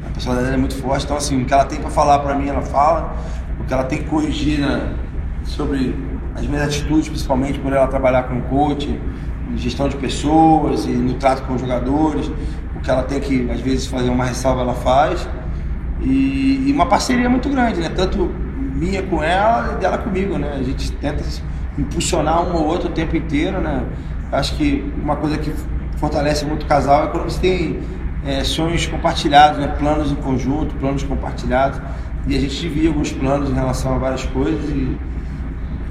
A 0.07 0.11
personalidade 0.11 0.53
é 0.53 0.57
muito 0.57 0.75
forte, 0.75 1.05
então 1.05 1.17
assim, 1.17 1.41
o 1.41 1.45
que 1.45 1.53
ela 1.53 1.65
tem 1.65 1.79
para 1.79 1.89
falar 1.89 2.19
para 2.19 2.35
mim, 2.35 2.47
ela 2.47 2.61
fala. 2.61 3.15
O 3.59 3.63
que 3.63 3.73
ela 3.73 3.83
tem 3.83 3.99
que 3.99 4.05
corrigir 4.05 4.59
né? 4.59 4.93
sobre 5.43 5.93
as 6.35 6.45
minhas 6.45 6.63
atitudes, 6.63 7.09
principalmente 7.09 7.59
por 7.59 7.73
ela 7.73 7.87
trabalhar 7.87 8.23
com 8.23 8.41
coach, 8.41 8.99
gestão 9.55 9.89
de 9.89 9.95
pessoas 9.97 10.85
e 10.85 10.91
no 10.91 11.15
trato 11.15 11.43
com 11.43 11.53
os 11.55 11.61
jogadores. 11.61 12.31
O 12.75 12.79
que 12.81 12.89
ela 12.89 13.03
tem 13.03 13.19
que, 13.19 13.49
às 13.51 13.59
vezes, 13.59 13.87
fazer 13.87 14.09
uma 14.09 14.25
ressalva, 14.25 14.61
ela 14.61 14.73
faz. 14.73 15.27
E, 16.01 16.65
e 16.67 16.71
uma 16.71 16.85
parceria 16.85 17.29
muito 17.29 17.49
grande, 17.49 17.81
né? 17.81 17.89
Tanto 17.89 18.29
minha 18.75 19.03
com 19.03 19.21
ela 19.21 19.73
e 19.73 19.81
dela 19.81 19.97
comigo, 19.97 20.37
né? 20.37 20.55
A 20.57 20.63
gente 20.63 20.91
tenta 20.93 21.23
impulsionar 21.77 22.41
um 22.41 22.55
ou 22.55 22.65
outro 22.65 22.89
o 22.89 22.91
tempo 22.91 23.15
inteiro, 23.15 23.59
né? 23.59 23.83
Acho 24.31 24.55
que 24.55 24.91
uma 25.01 25.15
coisa 25.15 25.37
que 25.37 25.53
fortalece 25.97 26.45
muito 26.45 26.63
o 26.63 26.65
casal 26.65 27.05
é 27.05 27.07
quando 27.07 27.23
você 27.23 27.39
tem 27.39 27.79
é, 28.25 28.43
sonhos 28.43 28.85
compartilhados, 28.85 29.59
né? 29.59 29.67
planos 29.77 30.11
em 30.11 30.15
conjunto, 30.15 30.75
planos 30.75 31.03
compartilhados. 31.03 31.81
E 32.27 32.35
a 32.35 32.39
gente 32.39 32.55
divide 32.59 32.87
alguns 32.87 33.11
planos 33.11 33.49
em 33.49 33.53
relação 33.53 33.95
a 33.95 33.97
várias 33.97 34.23
coisas 34.25 34.69
e, 34.69 34.97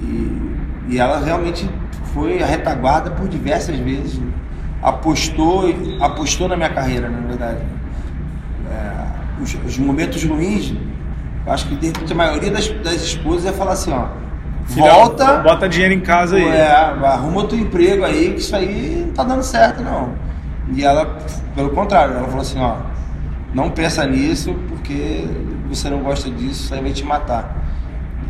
e, 0.00 0.94
e 0.94 0.98
ela 0.98 1.20
realmente 1.20 1.68
foi 2.12 2.42
a 2.42 2.46
retaguarda 2.46 3.10
por 3.10 3.28
diversas 3.28 3.76
vezes. 3.78 4.20
Apostou, 4.82 5.64
apostou 6.00 6.48
na 6.48 6.56
minha 6.56 6.68
carreira, 6.68 7.08
na 7.08 7.20
verdade. 7.20 7.60
É, 8.70 9.42
os, 9.42 9.56
os, 9.66 9.78
momentos 9.78 10.22
ruins, 10.24 10.74
acho 11.46 11.68
que 11.68 11.90
da 11.90 12.14
maioria 12.14 12.50
das, 12.50 12.68
das 12.68 13.02
esposas 13.02 13.44
ia 13.44 13.52
falar 13.52 13.72
assim, 13.72 13.92
ó. 13.92 14.06
Volta. 14.68 15.38
Bota 15.38 15.68
dinheiro 15.68 15.94
em 15.94 16.00
casa 16.00 16.36
aí. 16.36 16.46
É, 16.46 16.70
arruma 16.70 17.38
outro 17.38 17.56
emprego 17.56 18.04
aí, 18.04 18.34
que 18.34 18.40
isso 18.40 18.54
aí 18.54 19.04
não 19.06 19.12
tá 19.12 19.24
dando 19.24 19.42
certo, 19.42 19.82
não. 19.82 20.12
E 20.74 20.84
ela, 20.84 21.16
pelo 21.54 21.70
contrário, 21.70 22.14
ela 22.14 22.26
falou 22.26 22.42
assim, 22.42 22.60
ó, 22.60 22.76
não 23.54 23.70
pensa 23.70 24.06
nisso 24.06 24.54
porque 24.68 25.26
você 25.68 25.88
não 25.88 26.00
gosta 26.00 26.30
disso, 26.30 26.64
isso 26.64 26.74
aí 26.74 26.82
vai 26.82 26.92
te 26.92 27.04
matar. 27.04 27.67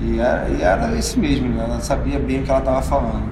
E 0.00 0.20
era, 0.20 0.48
e 0.48 0.62
era 0.62 0.94
isso 0.96 1.18
mesmo, 1.18 1.48
né? 1.48 1.64
ela 1.64 1.80
sabia 1.80 2.18
bem 2.18 2.40
o 2.40 2.42
que 2.42 2.50
ela 2.50 2.60
estava 2.60 2.82
falando. 2.82 3.24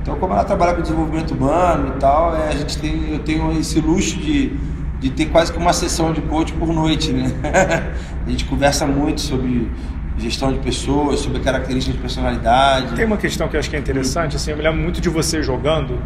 Então, 0.00 0.16
como 0.18 0.32
ela 0.32 0.44
trabalha 0.44 0.74
com 0.74 0.82
desenvolvimento 0.82 1.32
humano 1.32 1.94
e 1.96 1.98
tal, 1.98 2.34
é, 2.34 2.48
a 2.48 2.54
gente 2.54 2.78
tem, 2.78 3.12
eu 3.12 3.18
tenho 3.18 3.50
esse 3.58 3.80
luxo 3.80 4.18
de, 4.18 4.52
de 5.00 5.10
ter 5.10 5.26
quase 5.26 5.52
que 5.52 5.58
uma 5.58 5.72
sessão 5.72 6.12
de 6.12 6.20
coach 6.22 6.52
por 6.52 6.68
noite, 6.68 7.12
né? 7.12 7.32
a 8.26 8.30
gente 8.30 8.44
conversa 8.44 8.86
muito 8.86 9.20
sobre 9.20 9.68
gestão 10.16 10.52
de 10.52 10.58
pessoas, 10.58 11.20
sobre 11.20 11.40
características 11.40 11.94
de 11.94 12.00
personalidade. 12.00 12.94
Tem 12.94 13.04
uma 13.04 13.16
questão 13.16 13.48
que 13.48 13.56
eu 13.56 13.60
acho 13.60 13.70
que 13.70 13.76
é 13.76 13.78
interessante, 13.78 14.36
assim, 14.36 14.50
eu 14.50 14.56
me 14.56 14.62
lembro 14.62 14.80
muito 14.80 15.00
de 15.00 15.08
você 15.08 15.42
jogando, 15.42 15.98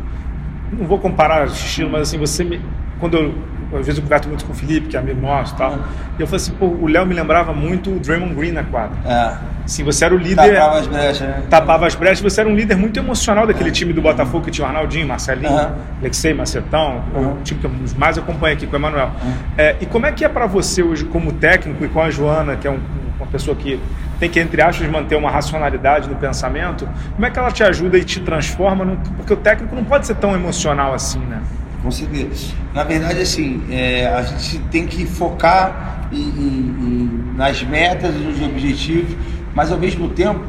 não 0.73 0.87
vou 0.87 0.99
comparar 0.99 1.49
o 1.49 1.53
estilo, 1.53 1.91
mas 1.91 2.03
assim, 2.03 2.19
você 2.19 2.45
me, 2.45 2.61
quando 3.03 3.17
eu 3.17 3.35
às 3.79 3.87
vezes 3.87 3.97
eu 3.97 4.03
converso 4.03 4.29
muito 4.29 4.45
com 4.45 4.53
o 4.53 4.55
Felipe, 4.55 4.89
que 4.89 4.97
é 4.97 5.01
amigo 5.01 5.21
nosso 5.21 5.55
e 5.55 5.59
tal. 5.59 5.73
E 6.19 6.21
eu 6.21 6.27
falei 6.27 6.37
assim, 6.37 6.53
pô, 6.53 6.67
o 6.67 6.87
Léo 6.87 7.07
me 7.07 7.15
lembrava 7.15 7.53
muito 7.53 7.91
o 7.91 7.99
Draymond 7.99 8.35
Green 8.35 8.53
na 8.53 8.63
quadra. 8.63 8.97
É. 9.05 9.35
Sim, 9.67 9.85
você 9.85 10.05
era 10.05 10.15
o 10.15 10.19
líder. 10.19 10.55
Tapava 10.55 10.79
as 10.79 10.87
brechas, 10.87 11.21
né? 11.21 11.43
Tapava 11.49 11.87
as 11.87 11.95
brechas, 11.95 12.21
você 12.21 12.41
era 12.41 12.49
um 12.51 12.55
líder 12.55 12.77
muito 12.77 12.99
emocional 12.99 13.47
daquele 13.47 13.71
é. 13.71 13.73
time 13.73 13.93
do 13.93 14.03
Botafogo 14.03 14.45
que 14.45 14.51
tinha 14.51 14.67
o 14.67 14.69
Arnaldinho, 14.69 15.07
Marcelinho, 15.07 15.53
uhum. 15.53 15.75
Alexei, 16.01 16.35
Macetão, 16.35 17.03
uhum. 17.15 17.33
o 17.33 17.43
time 17.43 17.61
que 17.61 17.67
eu 17.67 17.73
mais 17.97 18.19
acompanho 18.19 18.55
aqui 18.55 18.67
com 18.67 18.75
o 18.75 18.79
Emanuel. 18.79 19.11
Uhum. 19.23 19.33
É, 19.57 19.77
e 19.81 19.87
como 19.87 20.05
é 20.05 20.13
que 20.13 20.25
é 20.25 20.29
para 20.29 20.47
você 20.47 20.83
hoje, 20.83 21.05
como 21.05 21.33
técnico, 21.33 21.85
e 21.85 21.89
com 21.89 22.03
a 22.03 22.11
Joana, 22.11 22.57
que 22.57 22.67
é 22.67 22.71
um, 22.71 22.81
uma 23.17 23.27
pessoa 23.27 23.57
que 23.57 23.81
tem 24.19 24.29
que, 24.29 24.39
entre 24.39 24.61
aspas, 24.61 24.89
manter 24.89 25.17
uma 25.17 25.31
racionalidade 25.31 26.09
no 26.09 26.17
pensamento, 26.17 26.89
como 27.15 27.25
é 27.25 27.31
que 27.31 27.39
ela 27.39 27.51
te 27.51 27.63
ajuda 27.65 27.97
e 27.97 28.05
te 28.05 28.21
transforma? 28.21 28.85
No... 28.85 28.97
Porque 29.17 29.33
o 29.33 29.37
técnico 29.37 29.75
não 29.75 29.85
pode 29.85 30.07
ser 30.07 30.17
tão 30.17 30.35
emocional 30.35 30.93
assim, 30.93 31.21
né? 31.21 31.41
Com 31.83 31.91
certeza. 31.91 32.55
Na 32.75 32.85
verdade, 32.85 33.21
assim, 33.21 33.63
é, 33.71 34.07
a 34.07 34.23
gente 34.23 34.59
tem 34.71 34.87
que 34.87 35.05
focar 35.05 36.09
em, 36.13 36.23
em, 36.23 37.35
nas 37.37 37.63
metas 37.63 38.15
e 38.15 38.19
nos 38.19 38.41
objetivos, 38.41 39.17
mas 39.55 39.73
ao 39.73 39.79
mesmo 39.79 40.09
tempo 40.09 40.45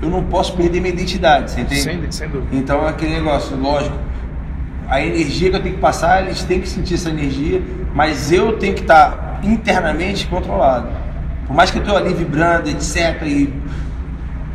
eu 0.00 0.08
não 0.08 0.24
posso 0.24 0.56
perder 0.56 0.80
minha 0.80 0.92
identidade, 0.92 1.50
você 1.50 1.60
entende? 1.60 1.82
Sem, 1.82 2.12
sem 2.12 2.28
dúvida. 2.28 2.56
Então 2.56 2.84
é 2.86 2.90
aquele 2.90 3.12
negócio, 3.12 3.56
lógico, 3.56 3.96
a 4.88 5.02
energia 5.02 5.50
que 5.50 5.56
eu 5.56 5.62
tenho 5.62 5.74
que 5.74 5.80
passar, 5.80 6.24
eles 6.24 6.42
têm 6.44 6.60
que 6.60 6.68
sentir 6.68 6.94
essa 6.94 7.10
energia, 7.10 7.62
mas 7.94 8.32
eu 8.32 8.56
tenho 8.56 8.74
que 8.74 8.80
estar 8.80 9.40
internamente 9.42 10.26
controlado. 10.26 10.88
Por 11.46 11.54
mais 11.54 11.70
que 11.70 11.78
eu 11.78 11.82
estou 11.82 11.96
ali 11.96 12.14
vibrando, 12.14 12.68
etc., 12.70 13.22
e 13.26 13.52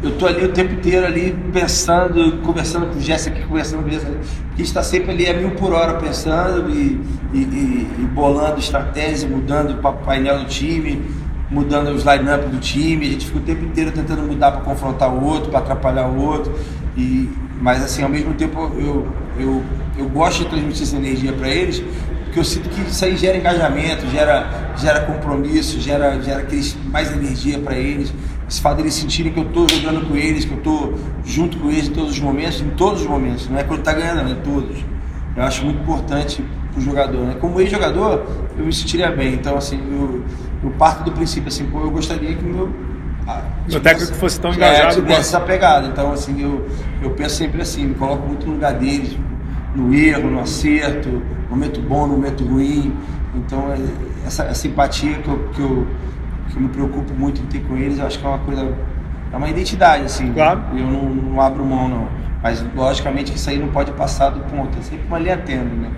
eu 0.03 0.11
tô 0.17 0.27
ali 0.27 0.43
o 0.43 0.51
tempo 0.51 0.73
inteiro 0.73 1.05
ali 1.05 1.33
pensando, 1.53 2.39
conversando 2.41 2.87
com 2.87 2.97
o 2.97 3.01
Jéssica 3.01 3.39
conversando 3.47 3.83
com 3.83 3.87
o 3.87 3.91
Jéssica, 3.91 4.11
que 4.55 4.61
está 4.61 4.83
sempre 4.83 5.11
ali 5.11 5.27
a 5.27 5.33
mil 5.33 5.51
por 5.51 5.71
hora 5.71 5.93
pensando 5.93 6.69
e, 6.69 6.99
e, 7.33 7.37
e, 7.37 7.89
e 7.99 8.05
bolando 8.13 8.59
estratégia, 8.59 9.27
mudando 9.29 9.79
o 9.79 9.93
painel 10.05 10.39
do 10.39 10.45
time, 10.45 11.01
mudando 11.49 11.87
os 11.91 12.03
line-up 12.03 12.49
do 12.49 12.59
time, 12.59 13.07
a 13.07 13.11
gente 13.11 13.27
fica 13.27 13.39
o 13.39 13.41
tempo 13.41 13.63
inteiro 13.63 13.91
tentando 13.91 14.23
mudar 14.23 14.51
para 14.51 14.61
confrontar 14.61 15.09
o 15.09 15.23
outro, 15.23 15.49
para 15.49 15.59
atrapalhar 15.59 16.07
o 16.07 16.21
outro, 16.21 16.53
e, 16.97 17.29
mas 17.61 17.81
assim, 17.81 18.03
ao 18.03 18.09
mesmo 18.09 18.33
tempo 18.33 18.59
eu, 18.75 19.07
eu, 19.39 19.63
eu 19.97 20.09
gosto 20.09 20.43
de 20.43 20.49
transmitir 20.49 20.83
essa 20.83 20.97
energia 20.97 21.31
para 21.31 21.47
eles, 21.47 21.81
porque 22.25 22.39
eu 22.39 22.43
sinto 22.43 22.67
que 22.67 22.81
isso 22.81 23.05
aí 23.05 23.15
gera 23.15 23.37
engajamento, 23.37 24.05
gera, 24.07 24.73
gera 24.75 25.01
compromisso, 25.01 25.79
gera, 25.79 26.19
gera 26.21 26.45
mais 26.91 27.11
energia 27.13 27.59
para 27.59 27.77
eles 27.77 28.11
esse 28.53 28.61
fato 28.61 28.77
deles 28.77 28.93
sentirem 28.93 29.33
que 29.33 29.39
eu 29.39 29.47
estou 29.47 29.67
jogando 29.67 30.07
com 30.07 30.15
eles, 30.15 30.45
que 30.45 30.51
eu 30.51 30.59
estou 30.59 30.93
junto 31.25 31.57
com 31.57 31.71
eles 31.71 31.87
em 31.87 31.91
todos 31.91 32.11
os 32.11 32.19
momentos, 32.19 32.61
em 32.61 32.69
todos 32.69 33.01
os 33.01 33.07
momentos, 33.07 33.49
não 33.49 33.57
é 33.57 33.63
quando 33.63 33.79
está 33.79 33.93
ganhando, 33.93 34.31
é 34.31 34.35
todos. 34.35 34.77
Eu 35.35 35.41
acho 35.41 35.65
muito 35.65 35.81
importante 35.81 36.45
para 36.71 36.79
o 36.79 36.83
jogador. 36.83 37.25
Né? 37.25 37.35
Como 37.41 37.59
ex-jogador, 37.59 38.23
eu 38.55 38.63
me 38.63 38.71
sentiria 38.71 39.09
bem. 39.09 39.33
Então, 39.33 39.57
assim, 39.57 39.81
eu, 39.91 40.23
eu 40.63 40.69
parto 40.77 41.03
do 41.03 41.11
princípio 41.11 41.47
assim, 41.47 41.65
pô, 41.65 41.79
eu 41.79 41.89
gostaria 41.89 42.35
que 42.35 42.45
o 42.45 42.47
meu. 42.47 42.69
Ah, 43.25 43.41
meu 43.67 43.79
técnico 43.79 44.13
fosse 44.13 44.39
tão 44.39 44.53
engajado. 44.53 45.03
É, 45.07 45.13
essa 45.13 45.39
pegada. 45.39 45.87
Então, 45.87 46.11
assim, 46.11 46.39
eu, 46.39 46.67
eu 47.01 47.09
penso 47.09 47.35
sempre 47.35 47.59
assim, 47.59 47.87
me 47.87 47.95
coloco 47.95 48.27
muito 48.27 48.45
no 48.45 48.53
lugar 48.53 48.73
deles, 48.75 49.17
no 49.75 49.91
erro, 49.95 50.29
no 50.29 50.39
acerto, 50.39 51.09
no 51.09 51.49
momento 51.49 51.81
bom, 51.81 52.05
no 52.05 52.13
momento 52.13 52.45
ruim. 52.45 52.95
Então, 53.33 53.73
é, 53.73 53.79
essa, 54.27 54.43
essa 54.43 54.67
empatia 54.67 55.17
que 55.17 55.27
eu, 55.27 55.49
que 55.55 55.59
eu 55.59 55.87
que 56.53 56.59
eu 56.59 56.63
me 56.63 56.69
preocupo 56.69 57.13
muito 57.13 57.41
em 57.41 57.45
ter 57.45 57.59
com 57.61 57.75
eles, 57.75 57.99
eu 57.99 58.05
acho 58.05 58.19
que 58.19 58.25
é 58.25 58.29
uma 58.29 58.39
coisa, 58.39 58.73
é 59.31 59.35
uma 59.35 59.49
identidade, 59.49 60.05
assim. 60.05 60.31
Claro. 60.31 60.61
Eu 60.73 60.85
não, 60.85 61.09
não 61.09 61.41
abro 61.41 61.65
mão, 61.65 61.89
não. 61.89 62.07
Mas, 62.41 62.63
logicamente, 62.75 63.31
que 63.31 63.37
isso 63.37 63.49
aí 63.49 63.57
não 63.57 63.69
pode 63.69 63.91
passar 63.93 64.29
do 64.29 64.41
ponto. 64.41 64.77
É 64.77 64.81
sempre 64.81 65.07
uma 65.07 65.17
linha 65.19 65.37
tênue, 65.37 65.77
né? 65.77 65.89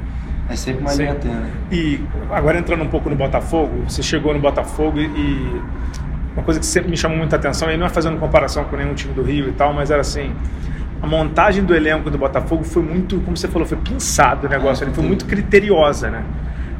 É 0.49 0.55
sempre 0.55 0.81
uma 0.81 0.91
Sim. 0.91 1.03
linha 1.03 1.15
tênue. 1.15 1.49
E 1.71 2.03
agora 2.31 2.57
entrando 2.57 2.83
um 2.83 2.87
pouco 2.87 3.09
no 3.09 3.15
Botafogo, 3.15 3.83
você 3.87 4.01
chegou 4.01 4.33
no 4.33 4.39
Botafogo 4.39 4.99
e 4.99 5.61
uma 6.35 6.43
coisa 6.43 6.59
que 6.59 6.65
sempre 6.65 6.91
me 6.91 6.97
chamou 6.97 7.17
muita 7.17 7.37
atenção, 7.37 7.71
e 7.71 7.77
não 7.77 7.85
é 7.85 7.89
fazendo 7.89 8.19
comparação 8.19 8.65
com 8.65 8.75
nenhum 8.75 8.93
time 8.93 9.13
do 9.13 9.23
Rio 9.23 9.47
e 9.47 9.53
tal, 9.53 9.73
mas 9.73 9.89
era 9.89 10.01
assim, 10.01 10.33
a 11.01 11.07
montagem 11.07 11.63
do 11.63 11.73
elenco 11.73 12.09
do 12.09 12.17
Botafogo 12.17 12.63
foi 12.63 12.83
muito, 12.83 13.19
como 13.21 13.37
você 13.37 13.47
falou, 13.47 13.65
foi 13.65 13.77
pensado 13.77 14.45
o 14.45 14.49
negócio, 14.49 14.83
é, 14.83 14.87
ele 14.87 14.93
foi 14.93 15.03
muito 15.03 15.25
criteriosa, 15.25 16.09
né? 16.09 16.23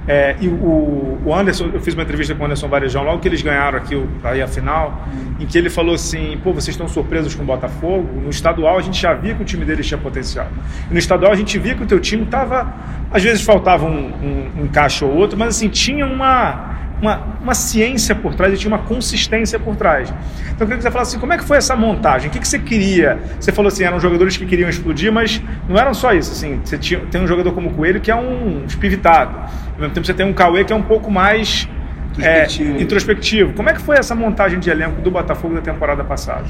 É, 0.08 0.36
e 0.40 0.48
o, 0.48 1.20
o, 1.26 1.34
Anderson, 1.34 1.72
eu 1.74 1.82
fiz 1.82 1.96
uma 1.96 2.04
entrevista 2.04 2.36
com 2.36 2.44
o 2.44 2.46
Anderson 2.46 2.68
Varejão 2.68 3.04
logo 3.04 3.20
que 3.20 3.28
eles 3.28 3.42
ganharam 3.42 3.78
aqui 3.78 3.96
aí 4.24 4.42
a 4.42 4.48
final, 4.48 5.08
em 5.40 5.46
que 5.46 5.58
ele 5.58 5.70
falou 5.70 5.96
assim: 5.96 6.40
pô, 6.44 6.54
vocês 6.54 6.76
estão 6.76 6.88
surpresos 6.88 7.34
com 7.34 7.42
o 7.42 7.46
Botafogo? 7.46 8.08
No 8.22 8.30
estadual 8.30 8.78
a 8.78 8.82
gente 8.82 9.02
já 9.02 9.14
via 9.14 9.34
que 9.34 9.42
o 9.42 9.46
time 9.46 9.66
deles 9.66 9.88
tinha 9.88 9.98
potencial. 9.98 10.48
E 10.90 10.94
no 10.94 11.00
estadual 11.00 11.32
a 11.32 11.36
gente 11.36 11.58
via 11.58 11.74
que 11.74 11.84
o 11.84 11.88
teu 11.88 12.00
time 12.00 12.24
estava. 12.24 12.72
Às 13.12 13.24
vezes 13.24 13.44
faltava 13.44 13.86
um, 13.86 14.08
um, 14.08 14.64
um 14.64 14.68
caixa 14.68 15.06
ou 15.06 15.16
outro, 15.16 15.38
mas 15.38 15.56
assim, 15.56 15.70
tinha 15.70 16.06
uma 16.06 16.76
uma, 17.02 17.38
uma 17.42 17.54
ciência 17.54 18.16
por 18.16 18.36
trás 18.36 18.54
e 18.54 18.58
tinha 18.58 18.74
uma 18.74 18.84
consistência 18.84 19.60
por 19.60 19.76
trás. 19.76 20.10
Então 20.10 20.62
eu 20.62 20.68
queria 20.68 20.78
que 20.78 20.84
você 20.84 20.92
falasse 20.92 21.12
assim, 21.12 21.20
como 21.20 21.34
é 21.34 21.38
que 21.38 21.44
foi 21.44 21.58
essa 21.58 21.76
montagem? 21.76 22.30
O 22.30 22.32
que, 22.32 22.40
que 22.40 22.48
você 22.48 22.60
queria? 22.60 23.20
Você 23.40 23.52
falou 23.52 23.68
assim, 23.68 23.84
eram 23.84 24.00
jogadores 24.00 24.38
que 24.38 24.46
queriam 24.46 24.70
explodir, 24.70 25.12
mas 25.12 25.42
não 25.68 25.78
eram 25.78 25.94
só 25.94 26.14
isso. 26.14 26.32
Assim, 26.32 26.60
você 26.64 26.78
tinha, 26.78 27.00
tem 27.12 27.22
um 27.22 27.28
jogador 27.28 27.54
como 27.54 27.70
o 27.70 27.74
Coelho 27.74 28.00
que 28.00 28.10
é 28.10 28.16
um 28.16 28.64
espivitado. 28.66 29.38
Ao 29.76 29.82
mesmo 29.82 29.94
tempo 29.94 30.08
você 30.08 30.14
tem 30.14 30.26
um 30.26 30.34
Cauê 30.34 30.64
que 30.64 30.74
é 30.74 30.76
um 30.76 30.82
pouco 30.82 31.12
mais 31.12 31.68
introspectivo. 32.14 32.78
É, 32.78 32.82
introspectivo. 32.82 33.54
Como 33.54 33.70
é 33.70 33.74
que 33.74 33.82
foi 33.82 33.98
essa 33.98 34.16
montagem 34.16 34.60
de 34.60 34.70
elenco 34.70 35.02
do 35.02 35.12
Botafogo 35.12 35.56
da 35.56 35.62
temporada 35.62 36.04
passada? 36.04 36.46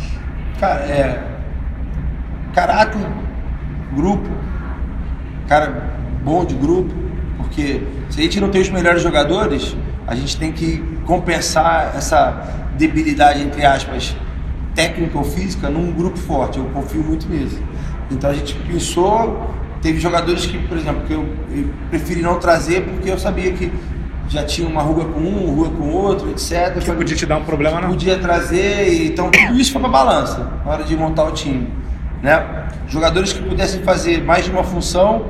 Cara, 0.60 0.82
é. 0.82 1.24
Caráter, 2.54 3.02
grupo, 3.94 4.30
cara 5.48 5.96
bom 6.24 6.44
de 6.44 6.56
grupo, 6.56 6.94
porque 7.38 7.82
se 8.10 8.20
a 8.20 8.24
gente 8.24 8.40
não 8.40 8.50
tem 8.50 8.62
os 8.62 8.70
melhores 8.70 9.02
jogadores, 9.02 9.76
a 10.08 10.16
gente 10.16 10.38
tem 10.38 10.52
que 10.52 10.84
compensar 11.06 11.94
essa 11.96 12.66
debilidade, 12.78 13.42
entre 13.42 13.66
aspas, 13.66 14.16
técnica 14.74 15.18
ou 15.18 15.24
física 15.24 15.70
num 15.70 15.92
grupo 15.92 16.18
forte. 16.18 16.58
Eu 16.58 16.66
confio 16.66 17.04
muito 17.04 17.28
nisso. 17.28 17.62
Então 18.12 18.30
a 18.30 18.34
gente 18.34 18.56
pensou, 18.56 19.55
teve 19.82 20.00
jogadores 20.00 20.46
que, 20.46 20.58
por 20.68 20.78
exemplo, 20.78 21.04
que 21.08 21.14
eu, 21.14 21.26
eu 21.52 21.70
preferi 21.90 22.22
não 22.22 22.40
trazer 22.40 22.82
porque 22.82 23.10
eu 23.10 23.18
sabia 23.18 23.52
que 23.52 23.72
já 24.28 24.44
tinha 24.44 24.68
uma 24.68 24.82
ruga 24.82 25.06
com 25.06 25.20
um, 25.20 25.56
ruga 25.56 25.70
com 25.78 25.90
outro, 25.92 26.30
etc. 26.32 26.80
Que 26.80 26.92
podia 26.92 27.16
te 27.16 27.26
dar 27.26 27.38
um 27.38 27.44
problema, 27.44 27.80
não? 27.80 27.90
Podia 27.90 28.18
trazer, 28.18 29.06
então 29.06 29.30
tudo 29.30 29.60
isso 29.60 29.72
foi 29.72 29.82
para 29.82 29.90
balança 29.90 30.52
na 30.64 30.72
hora 30.72 30.84
de 30.84 30.96
montar 30.96 31.26
o 31.26 31.32
time. 31.32 31.68
Né? 32.22 32.44
Jogadores 32.88 33.34
que 33.34 33.42
pudessem 33.42 33.82
fazer 33.84 34.24
mais 34.24 34.46
de 34.46 34.52
uma 34.52 34.64
função 34.64 35.26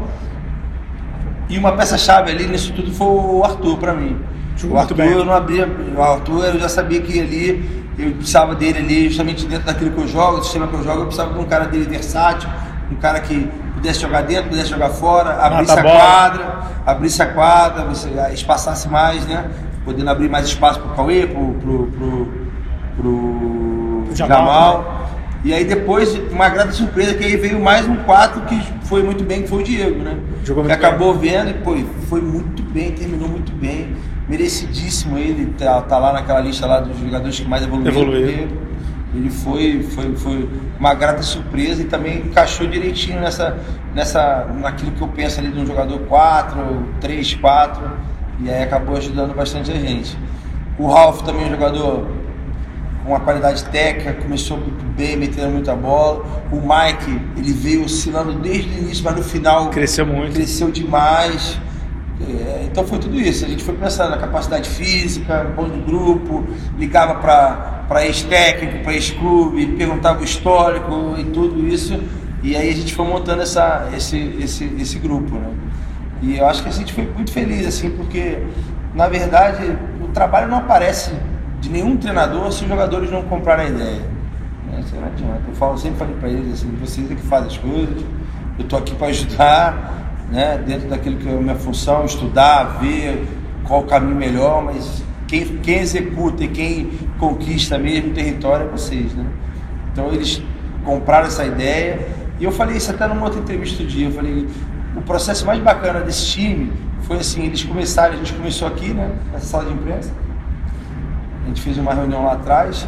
e 1.49 1.57
uma 1.57 1.73
peça-chave 1.73 2.31
ali 2.31 2.47
nisso 2.47 2.73
tudo 2.73 2.91
foi 2.91 3.07
o 3.07 3.43
Arthur 3.43 3.77
para 3.77 3.93
mim. 3.93 4.17
Jogou 4.55 4.77
o 4.77 4.79
Arthur 4.79 4.95
bem. 4.95 5.11
eu 5.11 5.25
não 5.25 5.33
abria. 5.33 5.67
O 5.95 6.01
Arthur 6.01 6.45
eu 6.45 6.59
já 6.59 6.69
sabia 6.69 7.01
que 7.01 7.19
ali 7.19 7.85
eu 7.97 8.11
precisava 8.11 8.55
dele 8.55 8.79
ali, 8.79 9.07
justamente 9.07 9.45
dentro 9.45 9.65
daquilo 9.65 9.91
que 9.91 9.97
eu 9.99 10.07
jogo, 10.07 10.37
do 10.37 10.43
sistema 10.43 10.67
que 10.67 10.73
eu 10.73 10.83
jogo, 10.83 11.01
eu 11.01 11.05
precisava 11.05 11.33
de 11.33 11.39
um 11.39 11.45
cara 11.45 11.65
dele 11.65 11.85
versátil, 11.85 12.49
um 12.91 12.95
cara 12.95 13.19
que 13.19 13.49
pudesse 13.85 14.01
jogar 14.01 14.21
dentro, 14.23 14.49
pudesse 14.49 14.69
jogar 14.69 14.89
fora, 14.89 15.35
abrisse 15.35 15.71
a, 15.71 15.79
a 15.79 15.83
quadra, 15.83 16.59
abrisse 16.85 17.21
a 17.21 17.25
quadra, 17.27 17.85
você 17.85 18.09
espaçasse 18.33 18.89
mais, 18.89 19.25
né? 19.27 19.45
Podendo 19.83 20.09
abrir 20.09 20.27
mais 20.27 20.47
espaço 20.47 20.79
pro 20.79 20.89
Cauê, 20.95 21.27
pro, 21.27 21.53
pro, 21.53 21.87
pro, 21.87 22.27
pro 22.97 24.15
Jamal. 24.15 24.37
Jamal. 24.37 25.05
E 25.43 25.53
aí 25.53 25.63
depois, 25.63 26.19
uma 26.31 26.49
grande 26.49 26.73
surpresa, 26.73 27.13
que 27.13 27.23
aí 27.23 27.37
veio 27.37 27.61
mais 27.61 27.87
um 27.87 27.97
4 27.97 28.41
que 28.41 28.59
foi 28.85 29.03
muito 29.03 29.23
bem, 29.23 29.43
que 29.43 29.47
foi 29.47 29.61
o 29.61 29.63
Diego, 29.63 29.99
né? 29.99 30.17
Jogou 30.43 30.65
que 30.65 30.71
acabou 30.71 31.13
bem. 31.13 31.31
vendo 31.31 31.49
e, 31.51 31.53
pô, 31.53 31.75
foi 32.09 32.21
muito 32.21 32.63
bem, 32.63 32.91
terminou 32.93 33.29
muito 33.29 33.51
bem 33.51 33.95
merecidíssimo 34.27 35.19
ele 35.19 35.53
tá, 35.55 35.83
tá, 35.83 35.99
lá 35.99 36.11
naquela 36.11 36.39
lista 36.39 36.65
lá 36.65 36.79
dos 36.79 36.97
jogadores 36.97 37.39
que 37.39 37.47
mais 37.47 37.61
evoluíram. 37.61 37.95
Evoluiu. 37.95 38.47
Ele 39.13 39.29
foi, 39.29 39.83
foi, 39.83 40.15
foi 40.15 40.49
uma 40.79 40.93
grata 40.93 41.23
surpresa 41.23 41.81
e 41.81 41.85
também 41.85 42.19
encaixou 42.19 42.67
direitinho 42.67 43.19
nessa, 43.19 43.57
nessa, 43.93 44.45
naquilo 44.59 44.91
que 44.91 45.01
eu 45.01 45.07
penso 45.07 45.39
ali 45.39 45.49
de 45.49 45.59
um 45.59 45.65
jogador 45.65 45.99
4, 45.99 46.85
3, 46.99 47.33
4, 47.35 47.91
e 48.41 48.49
aí 48.49 48.63
acabou 48.63 48.97
ajudando 48.97 49.33
bastante 49.33 49.71
a 49.71 49.75
gente. 49.75 50.17
O 50.77 50.87
Ralf 50.87 51.21
também 51.21 51.43
é 51.43 51.47
um 51.47 51.51
jogador 51.51 52.07
com 53.03 53.11
uma 53.11 53.19
qualidade 53.19 53.63
técnica, 53.65 54.13
começou 54.13 54.57
muito 54.57 54.83
bem, 54.95 55.15
metendo 55.15 55.51
muita 55.51 55.75
bola. 55.75 56.25
O 56.51 56.55
Mike, 56.55 57.21
ele 57.37 57.53
veio 57.53 57.85
oscilando 57.85 58.33
desde 58.33 58.69
o 58.69 58.83
início, 58.83 59.03
mas 59.03 59.15
no 59.15 59.23
final 59.23 59.69
cresceu 59.69 60.05
muito. 60.05 60.33
Cresceu 60.33 60.71
demais. 60.71 61.57
É, 62.21 62.67
então 62.71 62.85
foi 62.85 62.99
tudo 62.99 63.19
isso. 63.19 63.45
A 63.45 63.47
gente 63.47 63.63
foi 63.63 63.75
pensando 63.75 64.11
na 64.11 64.17
capacidade 64.17 64.69
física, 64.69 65.51
bom 65.55 65.67
do 65.67 65.85
grupo, 65.85 66.45
ligava 66.77 67.15
para 67.15 68.05
ex-técnico, 68.05 68.83
para 68.83 68.93
ex-clube, 68.93 69.65
perguntava 69.77 70.21
o 70.21 70.23
histórico 70.23 71.15
e 71.17 71.25
tudo 71.25 71.67
isso. 71.67 71.99
E 72.41 72.55
aí 72.55 72.69
a 72.69 72.73
gente 72.73 72.93
foi 72.93 73.05
montando 73.05 73.41
essa, 73.41 73.89
esse, 73.95 74.17
esse, 74.39 74.65
esse 74.79 74.99
grupo. 74.99 75.35
Né? 75.35 75.51
E 76.21 76.37
eu 76.37 76.47
acho 76.47 76.63
que 76.63 76.69
a 76.69 76.71
gente 76.71 76.93
foi 76.93 77.05
muito 77.05 77.31
feliz, 77.31 77.65
assim, 77.67 77.89
porque 77.89 78.39
na 78.93 79.07
verdade 79.07 79.77
o 80.01 80.07
trabalho 80.09 80.47
não 80.47 80.59
aparece 80.59 81.11
de 81.59 81.69
nenhum 81.69 81.97
treinador 81.97 82.51
se 82.51 82.63
os 82.63 82.69
jogadores 82.69 83.11
não 83.11 83.23
comprarem 83.23 83.65
a 83.65 83.69
ideia. 83.69 84.01
Né? 84.71 84.83
Não 84.93 85.07
adianta. 85.07 85.41
Eu 85.47 85.55
falo, 85.55 85.77
sempre 85.77 85.97
falei 85.97 86.15
para 86.15 86.29
eles 86.29 86.53
assim, 86.53 86.69
vocês 86.79 87.11
é 87.11 87.15
que 87.15 87.21
fazem 87.23 87.47
as 87.47 87.57
coisas, 87.57 88.03
eu 88.57 88.63
estou 88.63 88.79
aqui 88.79 88.95
para 88.95 89.07
ajudar 89.07 89.94
né, 90.29 90.57
dentro 90.65 90.89
daquilo 90.89 91.17
que 91.17 91.27
é 91.27 91.33
a 91.33 91.39
minha 91.39 91.55
função, 91.55 92.05
estudar, 92.05 92.79
ver 92.79 93.27
qual 93.63 93.81
o 93.81 93.83
caminho 93.85 94.15
melhor, 94.15 94.63
mas 94.63 95.03
quem, 95.27 95.45
quem 95.57 95.79
executa 95.79 96.43
e 96.43 96.47
quem 96.47 96.91
conquista 97.19 97.77
mesmo 97.77 98.11
o 98.11 98.13
território 98.13 98.67
é 98.67 98.69
vocês. 98.69 99.13
Né? 99.13 99.25
Então 99.91 100.11
eles 100.11 100.41
compraram 100.83 101.27
essa 101.27 101.45
ideia 101.45 102.07
e 102.39 102.43
eu 102.43 102.51
falei 102.51 102.77
isso 102.77 102.91
até 102.91 103.07
numa 103.07 103.23
outra 103.23 103.39
entrevista 103.39 103.83
do 103.83 103.89
dia, 103.89 104.07
eu 104.07 104.11
falei, 104.11 104.47
o 104.95 105.01
processo 105.01 105.45
mais 105.45 105.61
bacana 105.61 106.01
desse 106.01 106.27
time 106.27 106.71
foi 107.03 107.17
assim, 107.17 107.45
eles 107.45 107.63
começaram, 107.63 108.13
a 108.13 108.17
gente 108.17 108.33
começou 108.33 108.67
aqui, 108.67 108.93
né, 108.93 109.11
nessa 109.31 109.45
sala 109.45 109.65
de 109.65 109.73
imprensa, 109.73 110.11
a 111.43 111.47
gente 111.47 111.61
fez 111.61 111.77
uma 111.77 111.93
reunião 111.93 112.25
lá 112.25 112.33
atrás, 112.33 112.87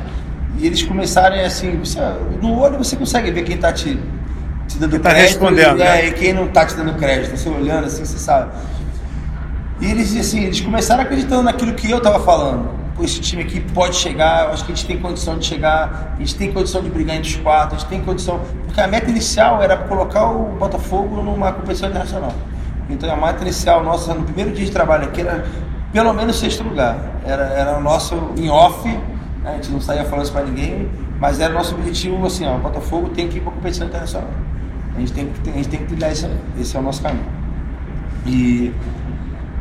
e 0.58 0.66
eles 0.66 0.82
começaram 0.84 1.40
assim, 1.46 1.78
você, 1.78 2.00
no 2.42 2.58
olho 2.58 2.78
você 2.78 2.96
consegue 2.96 3.32
ver 3.32 3.44
quem 3.44 3.56
está 3.56 3.72
te 3.72 3.98
te 4.68 4.78
dando 4.78 5.00
tá 5.00 5.10
crédito. 5.10 5.30
respondendo. 5.30 5.80
E, 5.80 5.82
é, 5.82 5.86
né? 5.86 6.08
e 6.08 6.12
quem 6.14 6.34
não 6.34 6.48
tá 6.48 6.66
te 6.66 6.76
dando 6.76 6.94
crédito, 6.96 7.36
você 7.36 7.50
olhando 7.50 7.86
assim, 7.86 8.06
você 8.06 8.18
sabe. 8.18 8.52
E 9.80 9.92
eles, 9.92 10.16
assim, 10.16 10.44
eles 10.44 10.60
começaram 10.60 11.04
acreditando 11.04 11.44
naquilo 11.44 11.74
que 11.74 11.90
eu 11.90 12.02
tava 12.02 12.20
falando. 12.20 12.70
Pô, 12.96 13.04
esse 13.04 13.22
time 13.22 13.44
aqui 13.44 13.60
pode 13.60 13.96
chegar, 13.96 14.50
acho 14.50 14.66
que 14.66 14.72
a 14.72 14.76
gente 14.76 14.88
tem 14.88 15.00
condição 15.00 15.38
de 15.38 15.46
chegar, 15.46 16.16
a 16.16 16.20
gente 16.20 16.36
tem 16.36 16.52
condição 16.52 16.82
de 16.82 16.90
brigar 16.90 17.16
entre 17.16 17.30
os 17.30 17.36
quatro, 17.38 17.76
a 17.76 17.80
gente 17.80 17.88
tem 17.88 18.02
condição. 18.02 18.42
Porque 18.66 18.82
a 18.82 18.88
meta 18.88 19.10
inicial 19.10 19.62
era 19.62 19.78
colocar 19.78 20.32
o 20.32 20.56
Botafogo 20.58 21.22
numa 21.22 21.52
competição 21.52 21.90
internacional. 21.90 22.34
Então 22.90 23.12
a 23.12 23.16
meta 23.16 23.44
inicial 23.44 23.84
nossa 23.84 24.14
no 24.14 24.24
primeiro 24.24 24.52
dia 24.52 24.66
de 24.66 24.72
trabalho 24.72 25.04
aqui 25.04 25.22
era 25.22 25.46
pelo 25.92 26.12
menos 26.14 26.40
sexto 26.40 26.64
lugar. 26.64 26.98
Era, 27.24 27.44
era 27.44 27.78
o 27.78 27.82
nosso 27.82 28.16
em 28.36 28.50
off, 28.50 28.88
né? 28.88 29.02
a 29.44 29.52
gente 29.54 29.72
não 29.72 29.82
saía 29.82 30.04
falando 30.06 30.24
isso 30.24 30.34
para 30.34 30.46
ninguém, 30.46 30.90
mas 31.20 31.40
era 31.40 31.54
o 31.54 31.58
nosso 31.58 31.76
objetivo 31.76 32.26
assim, 32.26 32.48
ó, 32.48 32.56
o 32.56 32.60
Botafogo 32.60 33.10
tem 33.10 33.28
que 33.28 33.38
ir 33.38 33.42
para 33.42 33.52
competição 33.52 33.86
internacional. 33.86 34.30
A 34.98 35.00
gente 35.00 35.14
tem 35.14 35.28
que, 35.28 35.50
a 35.50 35.54
gente 35.54 35.70
tem 35.70 35.80
que 35.80 35.86
trilhar 35.86 36.12
esse, 36.12 36.28
esse 36.60 36.76
é 36.76 36.80
o 36.80 36.82
nosso 36.82 37.04
caminho. 37.04 37.26
E, 38.26 38.74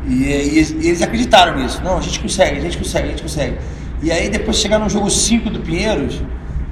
e, 0.07 0.23
e, 0.23 0.87
eles 0.87 1.01
acreditaram 1.03 1.59
nisso. 1.59 1.79
Não, 1.83 1.99
a 1.99 2.01
gente 2.01 2.19
consegue, 2.19 2.57
a 2.57 2.61
gente 2.61 2.77
consegue, 2.77 3.05
a 3.05 3.09
gente 3.11 3.21
consegue. 3.21 3.57
E 4.01 4.11
aí 4.11 4.29
depois 4.29 4.57
chegar 4.57 4.79
no 4.79 4.89
jogo 4.89 5.11
5 5.11 5.51
do 5.51 5.59
Pinheiros, 5.59 6.23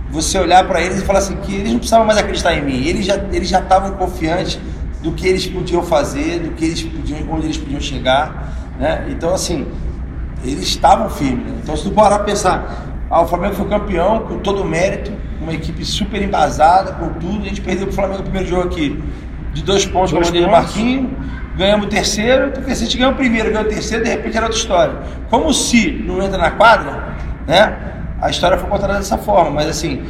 você 0.09 0.39
olhar 0.39 0.67
para 0.67 0.81
eles 0.81 0.99
e 0.99 1.05
falar 1.05 1.19
assim 1.19 1.35
que 1.37 1.53
eles 1.53 1.71
não 1.71 1.77
precisavam 1.77 2.07
mais 2.07 2.17
acreditar 2.17 2.55
em 2.55 2.65
mim. 2.65 2.83
Eles 2.87 3.05
já 3.05 3.15
eles 3.31 3.47
já 3.47 3.59
estavam 3.59 3.91
confiantes 3.91 4.59
do 5.03 5.11
que 5.11 5.27
eles 5.27 5.45
podiam 5.45 5.83
fazer, 5.83 6.39
do 6.39 6.51
que 6.53 6.65
eles 6.65 6.81
podiam, 6.81 7.19
onde 7.29 7.45
eles 7.45 7.57
podiam 7.57 7.79
chegar, 7.79 8.73
né? 8.79 9.05
Então 9.09 9.31
assim, 9.31 9.67
eles 10.43 10.63
estavam 10.63 11.07
firmes. 11.07 11.45
Né? 11.45 11.59
Então 11.61 11.77
se 11.77 11.83
tu 11.83 11.91
parar 11.91 12.19
pensar, 12.19 12.87
ah, 13.11 13.21
o 13.21 13.27
Flamengo 13.27 13.53
foi 13.53 13.67
campeão 13.67 14.21
com 14.21 14.39
todo 14.39 14.63
o 14.63 14.65
mérito, 14.65 15.11
uma 15.41 15.53
equipe 15.53 15.83
super 15.85 16.21
embasada, 16.21 16.93
com 16.93 17.09
tudo. 17.19 17.43
A 17.43 17.47
gente 17.47 17.61
perdeu 17.61 17.87
para 17.87 17.91
o 17.91 17.95
Flamengo 17.95 18.17
no 18.19 18.23
primeiro 18.23 18.47
jogo 18.47 18.67
aqui 18.67 19.01
de 19.53 19.63
dois 19.63 19.85
pontos 19.85 20.11
com 20.11 20.19
o 20.19 20.51
Marquinhos. 20.51 21.09
Ganhamos 21.57 21.85
o 21.85 21.89
terceiro, 21.89 22.47
então, 22.47 22.63
se 22.63 22.71
a 22.71 22.75
gente 22.75 22.97
ganhou 22.97 23.13
o 23.13 23.15
primeiro, 23.15 23.49
ganhou 23.49 23.65
o 23.65 23.69
terceiro, 23.69 24.03
de 24.03 24.09
repente 24.09 24.35
era 24.35 24.45
outra 24.45 24.59
história. 24.59 24.95
Como 25.29 25.53
se 25.53 25.89
não 26.05 26.21
entra 26.21 26.37
na 26.37 26.51
quadra, 26.51 27.15
né? 27.47 27.77
A 28.21 28.29
história 28.29 28.57
foi 28.57 28.69
contada 28.69 28.95
dessa 28.95 29.17
forma, 29.17 29.51
mas 29.51 29.69
assim, 29.69 30.03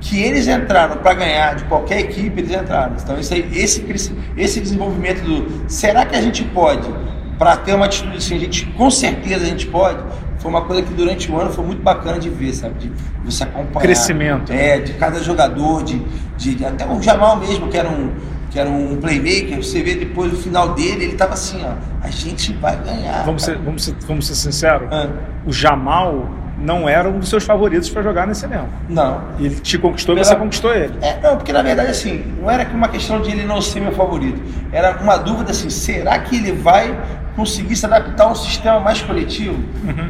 que 0.00 0.22
eles 0.22 0.46
entraram 0.46 0.98
para 0.98 1.14
ganhar 1.14 1.56
de 1.56 1.64
qualquer 1.64 2.00
equipe, 2.00 2.40
eles 2.40 2.52
entraram. 2.52 2.94
Então, 3.02 3.18
esse, 3.18 3.34
esse, 3.52 4.14
esse 4.36 4.60
desenvolvimento 4.60 5.22
do 5.22 5.68
será 5.68 6.06
que 6.06 6.14
a 6.14 6.22
gente 6.22 6.44
pode, 6.44 6.88
para 7.36 7.56
ter 7.56 7.74
uma 7.74 7.86
atitude 7.86 8.18
assim, 8.18 8.36
a 8.36 8.38
gente, 8.38 8.66
com 8.66 8.88
certeza 8.88 9.44
a 9.44 9.48
gente 9.48 9.66
pode, 9.66 9.98
foi 10.46 10.50
uma 10.50 10.62
coisa 10.62 10.82
que 10.82 10.94
durante 10.94 11.30
o 11.30 11.40
ano 11.40 11.50
foi 11.50 11.64
muito 11.64 11.82
bacana 11.82 12.20
de 12.20 12.30
ver, 12.30 12.54
sabe? 12.54 12.74
De 12.78 12.92
você 13.24 13.42
acompanhar. 13.42 13.80
Crescimento. 13.80 14.52
É, 14.52 14.78
de 14.78 14.92
cada 14.94 15.20
jogador, 15.20 15.82
de, 15.82 15.98
de, 16.36 16.64
até 16.64 16.86
o 16.86 17.02
Jamal 17.02 17.36
mesmo, 17.36 17.68
que 17.68 17.76
era 17.76 17.88
um 17.88 18.12
que 18.48 18.60
era 18.60 18.70
um 18.70 18.96
playmaker, 18.96 19.56
você 19.56 19.82
vê 19.82 19.96
depois 19.96 20.30
do 20.30 20.36
final 20.38 20.72
dele, 20.72 21.04
ele 21.04 21.12
estava 21.12 21.34
assim, 21.34 21.60
ó, 21.64 21.72
a 22.00 22.08
gente 22.08 22.52
vai 22.54 22.76
ganhar. 22.76 23.24
Vamos, 23.24 23.42
ser, 23.42 23.58
vamos, 23.58 23.84
ser, 23.84 23.94
vamos 24.06 24.26
ser 24.26 24.34
sinceros, 24.36 24.88
ah. 24.90 25.08
o 25.44 25.52
Jamal 25.52 26.30
não 26.56 26.88
era 26.88 27.08
um 27.08 27.18
dos 27.18 27.28
seus 27.28 27.44
favoritos 27.44 27.90
para 27.90 28.02
jogar 28.02 28.26
nesse 28.26 28.46
elenco. 28.46 28.68
Não. 28.88 29.20
Ele 29.38 29.56
te 29.56 29.76
conquistou 29.76 30.16
e 30.16 30.24
você 30.24 30.36
conquistou 30.36 30.72
ele. 30.72 30.94
É, 31.02 31.20
não, 31.20 31.36
porque 31.36 31.52
na 31.52 31.60
verdade 31.60 31.90
assim, 31.90 32.24
não 32.40 32.48
era 32.48 32.66
uma 32.72 32.88
questão 32.88 33.20
de 33.20 33.32
ele 33.32 33.44
não 33.44 33.60
ser 33.60 33.80
meu 33.80 33.92
favorito. 33.92 34.40
Era 34.72 34.96
uma 35.02 35.16
dúvida 35.16 35.50
assim, 35.50 35.68
será 35.68 36.18
que 36.20 36.36
ele 36.36 36.52
vai 36.52 36.96
conseguir 37.36 37.76
se 37.76 37.84
adaptar 37.84 38.24
a 38.24 38.32
um 38.32 38.34
sistema 38.34 38.80
mais 38.80 39.02
coletivo, 39.02 39.62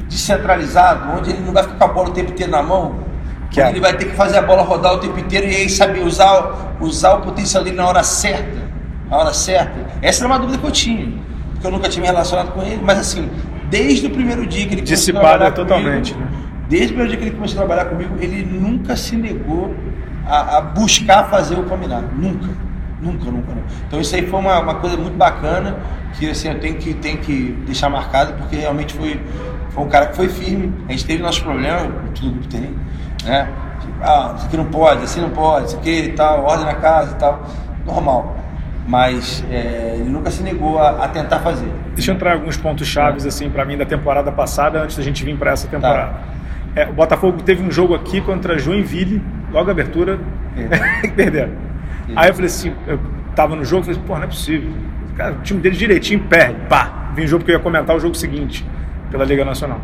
descentralizado, 0.09 1.19
onde 1.19 1.31
ele 1.31 1.41
não 1.41 1.53
vai 1.53 1.65
ficar 1.65 1.77
com 1.77 1.85
a 1.85 1.89
bola 1.89 2.09
o 2.09 2.13
tempo 2.13 2.31
inteiro 2.31 2.53
na 2.53 2.63
mão, 2.63 3.01
Que 3.51 3.61
é. 3.61 3.69
ele 3.69 3.81
vai 3.81 3.97
ter 3.97 4.07
que 4.07 4.15
fazer 4.15 4.39
a 4.39 4.43
bola 4.43 4.63
rodar 4.63 4.95
o 4.95 4.99
tempo 4.99 5.19
inteiro 5.19 5.47
e 5.47 5.55
aí 5.55 5.69
saber 5.69 6.05
usar, 6.05 6.77
usar 6.81 7.15
o 7.15 7.21
potencial 7.23 7.65
dele 7.65 7.77
na 7.77 7.87
hora 7.87 8.03
certa. 8.03 8.59
Na 9.11 9.19
hora 9.19 9.33
certa. 9.35 9.75
Essa 10.01 10.25
era 10.25 10.33
uma 10.33 10.39
dúvida 10.39 10.59
que 10.59 10.65
eu 10.65 10.71
tinha, 10.71 11.13
porque 11.53 11.67
eu 11.67 11.71
nunca 11.71 11.89
tinha 11.89 12.03
me 12.03 12.09
relacionado 12.09 12.53
com 12.53 12.63
ele, 12.63 12.81
mas 12.83 12.99
assim, 12.99 13.29
desde 13.69 14.07
o 14.07 14.11
primeiro 14.11 14.47
dia 14.47 14.67
que 14.67 14.75
ele 14.75 14.83
começou 14.83 14.95
a 14.95 14.97
Dissipado 14.97 15.27
trabalhar 15.27 15.49
é 15.49 15.51
totalmente, 15.51 16.15
comigo, 16.15 16.31
né? 16.33 16.39
Desde 16.69 16.87
o 16.87 16.89
primeiro 16.91 17.09
dia 17.11 17.19
que 17.19 17.25
ele 17.25 17.37
começou 17.37 17.63
a 17.63 17.67
trabalhar 17.67 17.89
comigo, 17.89 18.17
ele 18.21 18.45
nunca 18.45 18.97
se 18.97 19.17
negou 19.17 19.75
a, 20.27 20.59
a 20.59 20.61
buscar 20.61 21.25
fazer 21.25 21.57
o 21.59 21.65
caminhar. 21.65 22.03
Nunca. 22.03 22.49
Nunca, 23.01 23.31
nunca, 23.31 23.55
nunca. 23.55 23.67
Então 23.87 24.01
isso 24.01 24.15
aí 24.17 24.27
foi 24.27 24.41
uma, 24.41 24.59
uma 24.59 24.75
coisa 24.77 24.97
muito 24.97 25.17
bacana 25.17 25.77
que 26.19 26.31
assim, 26.31 26.49
eu 26.49 26.59
tenho 26.59 26.77
que, 26.77 26.95
tenho 26.95 27.19
que 27.19 27.53
deixar 27.67 27.89
marcado, 27.89 28.35
porque 28.35 28.57
realmente 28.57 28.95
foi, 28.95 29.21
foi 29.71 29.85
um 29.85 29.89
cara 29.89 30.07
que 30.07 30.17
foi 30.17 30.29
firme. 30.29 30.73
A 30.89 30.93
gente 30.93 31.07
teve 31.07 31.23
nossos 31.23 31.41
problemas, 31.41 31.83
todo 32.15 32.31
grupo 32.31 32.49
tem, 32.49 32.75
né? 33.25 33.49
Ah, 34.01 34.35
isso 34.37 34.47
aqui 34.47 34.57
não 34.57 34.67
pode, 34.67 35.05
assim 35.05 35.21
não 35.21 35.31
pode, 35.31 35.69
isso 35.69 35.77
aqui 35.77 36.01
e 36.01 36.13
tal, 36.13 36.45
ordem 36.45 36.67
na 36.67 36.75
casa 36.75 37.15
e 37.15 37.19
tal. 37.19 37.47
Normal. 37.85 38.37
Mas 38.87 39.45
é, 39.51 39.97
ele 39.97 40.09
nunca 40.11 40.31
se 40.31 40.43
negou 40.43 40.79
a, 40.79 41.05
a 41.05 41.09
tentar 41.09 41.41
fazer. 41.41 41.69
Deixa 41.95 42.11
eu 42.11 42.15
entrar 42.15 42.35
alguns 42.35 42.57
pontos 42.57 42.87
chaves 42.87 43.27
assim 43.27 43.51
para 43.51 43.65
mim 43.65 43.77
da 43.77 43.85
temporada 43.85 44.31
passada 44.31 44.83
antes 44.83 44.97
da 44.97 45.03
gente 45.03 45.25
vir 45.25 45.37
para 45.37 45.53
essa 45.53 45.67
temporada. 45.67 46.21
É, 46.75 46.87
o 46.87 46.93
Botafogo 46.93 47.43
teve 47.43 47.63
um 47.63 47.71
jogo 47.71 47.95
aqui 47.95 48.21
contra 48.21 48.59
Joinville, 48.59 49.23
logo 49.51 49.69
a 49.71 49.73
abertura, 49.73 50.21
que 51.03 51.09
perderam. 51.17 51.53
Aí 52.15 52.29
eu 52.29 52.35
falei 52.35 52.47
assim, 52.47 52.73
eu 52.87 53.01
tava 53.35 53.57
no 53.57 53.65
jogo, 53.65 53.85
falei, 53.85 54.01
pô, 54.07 54.15
não 54.15 54.25
é 54.25 54.27
possível. 54.27 54.71
Cara, 55.17 55.33
o 55.33 55.43
time 55.43 55.61
dele 55.61 55.77
direitinho 55.77 56.21
perde, 56.21 56.57
pá. 56.69 57.11
Vim 57.15 57.27
jogo 57.27 57.41
porque 57.43 57.53
eu 57.53 57.57
ia 57.57 57.63
comentar 57.63 57.97
o 57.97 58.01
jogo 58.01 58.15
seguinte 58.15 58.67
pela 59.11 59.25
Liga 59.25 59.45
Nacional. 59.45 59.81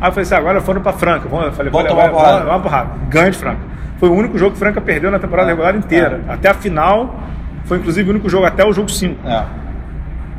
Aí 0.00 0.08
eu 0.08 0.12
falei 0.12 0.22
assim, 0.22 0.34
agora 0.34 0.60
foram 0.60 0.80
para 0.80 0.92
Franca. 0.92 1.26
Eu 1.30 1.52
falei, 1.52 1.70
Vamos 1.70 1.88
levar- 1.90 2.04
uma 2.04 2.10
porrada. 2.10 2.32
vamos- 2.32 2.46
vamos 2.48 2.62
porrada. 2.62 2.90
Ganho 3.08 3.30
de 3.30 3.38
Franca. 3.38 3.60
Foi 3.98 4.08
o 4.08 4.14
único 4.14 4.36
jogo 4.38 4.52
que 4.52 4.58
Franca 4.58 4.80
perdeu 4.80 5.10
na 5.10 5.18
temporada 5.18 5.48
É. 5.48 5.52
regular 5.52 5.76
inteira. 5.76 6.20
Até 6.28 6.48
a 6.48 6.54
final, 6.54 7.20
foi 7.66 7.78
inclusive 7.78 8.08
o 8.08 8.12
único 8.12 8.28
jogo 8.28 8.46
até 8.46 8.64
o 8.64 8.72
jogo 8.72 8.88
5. 8.90 9.28
É. 9.28 9.44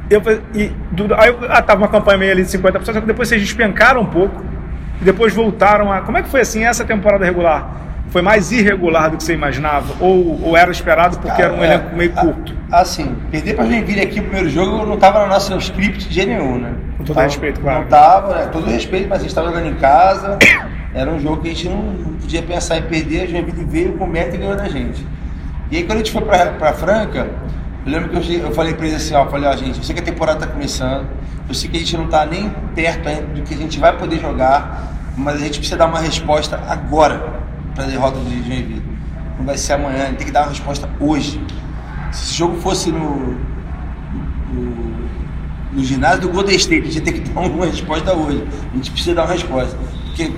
Eu, 0.10 0.22
e, 0.54 0.72
do- 0.92 1.14
aí 1.16 1.34
ah, 1.50 1.62
tava 1.62 1.82
uma 1.82 1.88
campanha 1.88 2.18
meio 2.18 2.32
ali 2.32 2.44
de 2.44 2.50
50%, 2.50 2.94
só 2.96 3.02
que 3.02 3.08
depois 3.08 3.30
vocês 3.30 3.42
despencaram 3.42 4.02
um 4.02 4.06
pouco 4.06 4.44
e 5.02 5.06
depois 5.06 5.34
voltaram 5.34 5.92
a. 5.92 6.02
Como 6.02 6.18
é 6.18 6.22
que 6.22 6.28
foi 6.30 6.42
assim 6.42 6.64
essa 6.66 6.84
temporada 6.84 7.24
regular? 7.24 7.70
Foi 8.10 8.22
mais 8.22 8.52
irregular 8.52 9.10
do 9.10 9.18
que 9.18 9.24
você 9.24 9.34
imaginava? 9.34 9.94
Ou, 10.00 10.40
ou 10.44 10.58
era 10.58 10.70
esperado 10.72 11.18
porque 11.20 11.42
era 11.42 11.54
um 11.54 11.58
Cara, 11.58 11.68
é, 11.68 11.74
elenco 11.76 11.96
meio 11.96 12.12
curto? 12.12 12.54
Assim, 12.74 13.16
perder 13.30 13.56
pra 13.56 13.66
Joinville 13.66 14.02
aqui 14.02 14.20
o 14.20 14.24
primeiro 14.24 14.50
jogo 14.50 14.84
não 14.84 14.98
tava 14.98 15.22
no 15.22 15.28
nosso 15.28 15.56
script 15.58 16.08
de 16.10 16.16
jeito 16.16 16.30
nenhum, 16.30 16.58
né? 16.58 16.74
Com 16.98 17.04
todo 17.04 17.16
Tava- 17.16 17.28
respeito, 17.28 17.60
claro. 17.62 17.82
Não 17.82 17.88
tava, 17.88 18.34
né? 18.36 18.50
todo 18.52 18.66
respeito, 18.68 19.08
mas 19.08 19.20
a 19.20 19.22
gente 19.22 19.36
tava 19.36 19.50
jogando 19.50 19.68
em 19.68 19.76
casa. 19.76 20.40
Era 20.92 21.12
um 21.12 21.20
jogo 21.20 21.44
que 21.44 21.50
a 21.50 21.52
gente 21.52 21.70
não, 21.70 21.94
podia 22.20 22.42
pensar 22.42 22.78
em 22.80 22.82
perder. 22.82 23.22
A 23.22 23.28
Joinville 23.28 23.64
veio 23.66 23.94
com 23.94 24.08
meta 24.08 24.36
e 24.36 24.40
ganhou 24.40 24.56
da 24.56 24.68
gente. 24.68 25.06
E 25.70 25.78
aí 25.78 25.84
quando 25.84 25.94
a 25.94 25.98
gente 25.98 26.12
foi 26.12 26.24
pra, 26.24 26.48
pra 26.48 26.74
Franca, 26.74 27.28
eu 27.86 27.92
lembro 27.92 28.10
que 28.10 28.34
eu, 28.34 28.40
eu 28.48 28.52
falei 28.54 28.74
pra 28.74 28.88
eles 28.88 28.98
assim, 29.04 29.14
ó, 29.14 29.28
falei, 29.28 29.48
ó, 29.48 29.56
gente, 29.56 29.78
eu 29.78 29.84
sei 29.84 29.94
que 29.94 30.02
a 30.02 30.06
temporada 30.06 30.40
tá 30.40 30.48
começando, 30.48 31.06
eu 31.48 31.54
sei 31.54 31.70
que 31.70 31.78
a 31.78 31.80
gente 31.80 31.96
não 31.96 32.08
tá 32.08 32.26
nem 32.26 32.50
perto 32.74 33.08
ainda 33.08 33.22
do 33.22 33.42
que 33.44 33.54
a 33.54 33.58
gente 33.58 33.80
vai 33.80 33.96
poder 33.96 34.20
jogar, 34.20 34.94
mas 35.16 35.36
a 35.36 35.46
gente 35.46 35.60
precisa 35.60 35.78
dar 35.78 35.86
uma 35.86 36.00
resposta 36.00 36.60
agora 36.68 37.22
pra 37.76 37.86
derrota 37.86 38.20
de 38.20 38.38
Joinville. 38.48 38.82
Não 39.38 39.46
vai 39.46 39.58
ser 39.58 39.74
amanhã, 39.74 40.04
a 40.04 40.08
gente 40.08 40.18
tem 40.18 40.26
que 40.28 40.34
dar 40.34 40.42
uma 40.42 40.50
resposta 40.50 40.90
hoje. 41.00 41.40
Se 42.14 42.26
esse 42.26 42.34
jogo 42.36 42.56
fosse 42.62 42.92
no, 42.92 43.36
no, 44.54 45.10
no 45.74 45.84
ginásio 45.84 46.22
do 46.22 46.30
Golden 46.30 46.56
State, 46.56 46.88
a 46.88 46.92
gente 46.92 47.02
tem 47.02 47.14
que 47.14 47.30
dar 47.32 47.42
uma 47.42 47.66
resposta 47.66 48.14
hoje. 48.14 48.48
A 48.72 48.76
gente 48.76 48.92
precisa 48.92 49.16
dar 49.16 49.24
uma 49.24 49.34
resposta. 49.34 49.78
Porque 50.06 50.32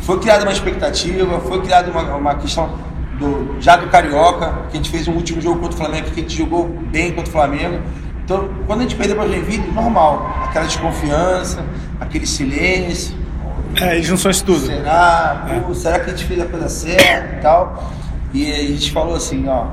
foi 0.00 0.18
criada 0.20 0.42
uma 0.42 0.52
expectativa, 0.52 1.38
foi 1.40 1.60
criada 1.60 1.90
uma, 1.90 2.16
uma 2.16 2.34
questão 2.34 2.78
do, 3.18 3.60
já 3.60 3.76
do 3.76 3.88
Carioca, 3.88 4.62
que 4.70 4.78
a 4.78 4.80
gente 4.80 4.90
fez 4.90 5.06
um 5.06 5.12
último 5.12 5.40
jogo 5.40 5.60
contra 5.60 5.74
o 5.74 5.78
Flamengo, 5.78 6.10
que 6.10 6.20
a 6.20 6.22
gente 6.22 6.36
jogou 6.36 6.66
bem 6.66 7.12
contra 7.12 7.28
o 7.28 7.32
Flamengo. 7.32 7.80
Então, 8.24 8.48
quando 8.66 8.80
a 8.80 8.82
gente 8.84 8.96
perdeu 8.96 9.16
para 9.16 9.26
o 9.26 9.28
Joinville, 9.28 9.70
normal. 9.72 10.44
Aquela 10.44 10.64
desconfiança, 10.64 11.64
aquele 12.00 12.26
silêncio. 12.26 13.14
É, 13.80 13.96
eles 13.96 14.08
não 14.08 14.16
são 14.16 14.30
isso 14.30 14.44
tudo. 14.44 14.66
Será? 14.66 15.46
Pô, 15.66 15.74
será 15.74 16.00
que 16.00 16.06
a 16.06 16.14
gente 16.14 16.24
fez 16.24 16.40
a 16.40 16.46
coisa 16.46 16.68
certa 16.68 17.36
e 17.36 17.40
tal? 17.40 17.92
E 18.32 18.50
a 18.50 18.66
gente 18.66 18.92
falou 18.92 19.14
assim, 19.14 19.46
ó, 19.48 19.66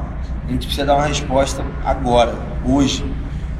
a 0.47 0.51
gente 0.51 0.65
precisa 0.67 0.85
dar 0.85 0.95
uma 0.95 1.05
resposta 1.07 1.63
agora, 1.83 2.33
hoje. 2.65 3.03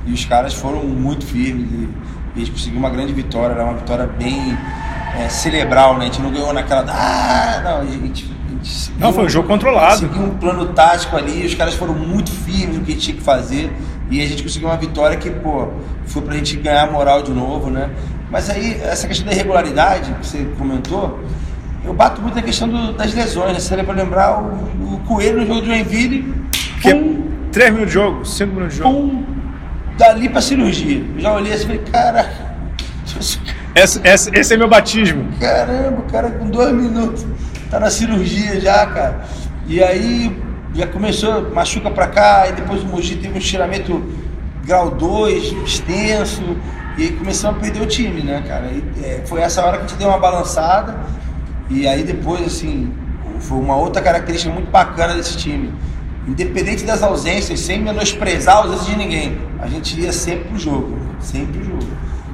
E 0.05 0.13
os 0.13 0.23
caras 0.25 0.53
foram 0.53 0.83
muito 0.83 1.25
firmes 1.25 1.67
e, 1.71 1.75
e 1.75 1.89
a 2.35 2.39
gente 2.39 2.51
conseguiu 2.51 2.77
uma 2.79 2.89
grande 2.89 3.11
vitória, 3.11 3.53
era 3.53 3.63
uma 3.63 3.73
vitória 3.73 4.05
bem 4.05 4.55
é, 5.17 5.29
cerebral, 5.29 5.95
né? 5.97 6.01
A 6.01 6.05
gente 6.05 6.21
não 6.21 6.31
ganhou 6.31 6.53
naquela. 6.53 6.85
Ah, 6.87 7.61
não, 7.63 7.81
a 7.81 7.85
gente. 7.85 8.31
a 8.47 8.51
gente 8.51 8.67
seguiu- 8.69 8.99
Não, 8.99 9.11
foi 9.11 9.25
um 9.25 9.29
jogo 9.29 9.47
controlado. 9.47 9.97
Seguiu 9.99 10.21
um 10.21 10.37
plano 10.37 10.67
tático 10.67 11.17
ali, 11.17 11.43
os 11.45 11.55
caras 11.55 11.73
foram 11.73 11.93
muito 11.95 12.29
firmes 12.31 12.77
no 12.77 12.83
que 12.83 12.91
a 12.91 12.93
gente 12.93 13.03
tinha 13.03 13.17
que 13.17 13.23
fazer 13.23 13.75
e 14.11 14.21
a 14.21 14.27
gente 14.27 14.43
conseguiu 14.43 14.67
uma 14.69 14.77
vitória 14.77 15.17
que, 15.17 15.29
pô, 15.31 15.69
foi 16.05 16.21
pra 16.21 16.35
gente 16.35 16.55
ganhar 16.57 16.91
moral 16.91 17.23
de 17.23 17.31
novo, 17.31 17.71
né? 17.71 17.89
Mas 18.29 18.47
aí, 18.49 18.79
essa 18.83 19.07
questão 19.07 19.25
da 19.25 19.33
irregularidade 19.33 20.11
que 20.13 20.27
você 20.27 20.45
comentou, 20.57 21.19
eu 21.83 21.93
bato 21.93 22.21
muito 22.21 22.35
na 22.35 22.41
questão 22.43 22.67
do- 22.67 22.93
das 22.93 23.13
lesões, 23.15 23.53
né? 23.53 23.59
Você 23.59 23.75
lembra 23.75 23.95
lembrar 23.95 24.39
o, 24.39 24.93
o 24.93 25.01
Coelho 25.07 25.39
no 25.41 25.47
jogo 25.47 25.61
de 25.61 25.67
Joinville, 25.67 26.44
Que 26.85 26.95
pum, 26.95 27.27
3 27.51 27.71
minutos 27.71 27.93
de 27.93 27.93
jogo, 27.93 28.25
5 28.25 28.53
minutos 28.53 28.75
de 28.75 28.83
jogo. 28.83 28.95
pum, 28.95 29.23
dali 29.97 30.29
pra 30.29 30.41
cirurgia. 30.41 31.03
Eu 31.15 31.19
já 31.19 31.33
olhei 31.33 31.53
assim 31.53 31.63
e 31.63 31.65
falei, 31.67 31.81
cara, 31.91 32.29
Esse, 33.75 33.99
esse, 34.05 34.31
esse 34.33 34.53
é 34.53 34.57
meu 34.57 34.69
batismo. 34.69 35.27
Caramba, 35.39 35.99
o 35.99 36.03
cara 36.03 36.31
com 36.31 36.49
dois 36.49 36.73
minutos 36.73 37.25
tá 37.69 37.79
na 37.79 37.89
cirurgia 37.89 38.59
já, 38.59 38.85
cara. 38.85 39.25
E 39.67 39.83
aí 39.83 40.41
já 40.73 40.87
começou, 40.87 41.49
machuca 41.51 41.91
pra 41.91 42.07
cá, 42.07 42.47
e 42.47 42.53
depois 42.53 42.83
o 42.83 42.85
Mogi 42.85 43.15
teve 43.15 43.33
um 43.33 43.37
estiramento 43.37 44.03
grau 44.65 44.91
2, 44.91 45.53
extenso, 45.65 46.41
e 46.97 47.03
aí 47.03 47.11
começamos 47.11 47.57
a 47.57 47.61
perder 47.61 47.81
o 47.81 47.85
time, 47.85 48.21
né, 48.21 48.43
cara? 48.47 48.67
E, 48.67 48.83
é, 49.03 49.21
foi 49.25 49.41
essa 49.41 49.63
hora 49.63 49.77
que 49.77 49.83
a 49.83 49.87
gente 49.87 49.97
deu 49.97 50.07
uma 50.07 50.17
balançada, 50.17 50.95
e 51.69 51.87
aí 51.87 52.03
depois, 52.03 52.45
assim, 52.45 52.93
foi 53.39 53.57
uma 53.57 53.75
outra 53.75 54.01
característica 54.01 54.53
muito 54.53 54.69
bacana 54.71 55.15
desse 55.15 55.37
time. 55.37 55.73
Independente 56.27 56.83
das 56.83 57.03
ausências, 57.03 57.59
sem 57.59 57.79
menosprezar 57.79 58.55
a 58.55 58.59
ausência 58.59 58.93
de 58.93 58.97
ninguém, 58.97 59.37
a 59.59 59.67
gente 59.67 59.99
ia 59.99 60.11
sempre 60.11 60.45
pro 60.49 60.57
jogo, 60.57 60.97
sempre 61.19 61.59
pro 61.59 61.63
jogo. 61.63 61.87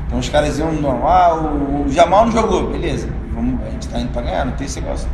Então 0.07 0.19
os 0.19 0.29
caras 0.29 0.57
iam, 0.59 0.71
não, 0.73 1.07
ah, 1.07 1.35
o, 1.35 1.91
Jamal 1.91 2.25
não 2.25 2.31
jogou, 2.31 2.69
beleza, 2.71 3.09
vamos, 3.33 3.61
a 3.65 3.69
gente 3.69 3.87
tá 3.89 3.99
indo 3.99 4.11
pra 4.11 4.21
ganhar, 4.21 4.45
não 4.45 4.53
tem 4.53 4.65
esse 4.65 4.79
negócio. 4.79 5.09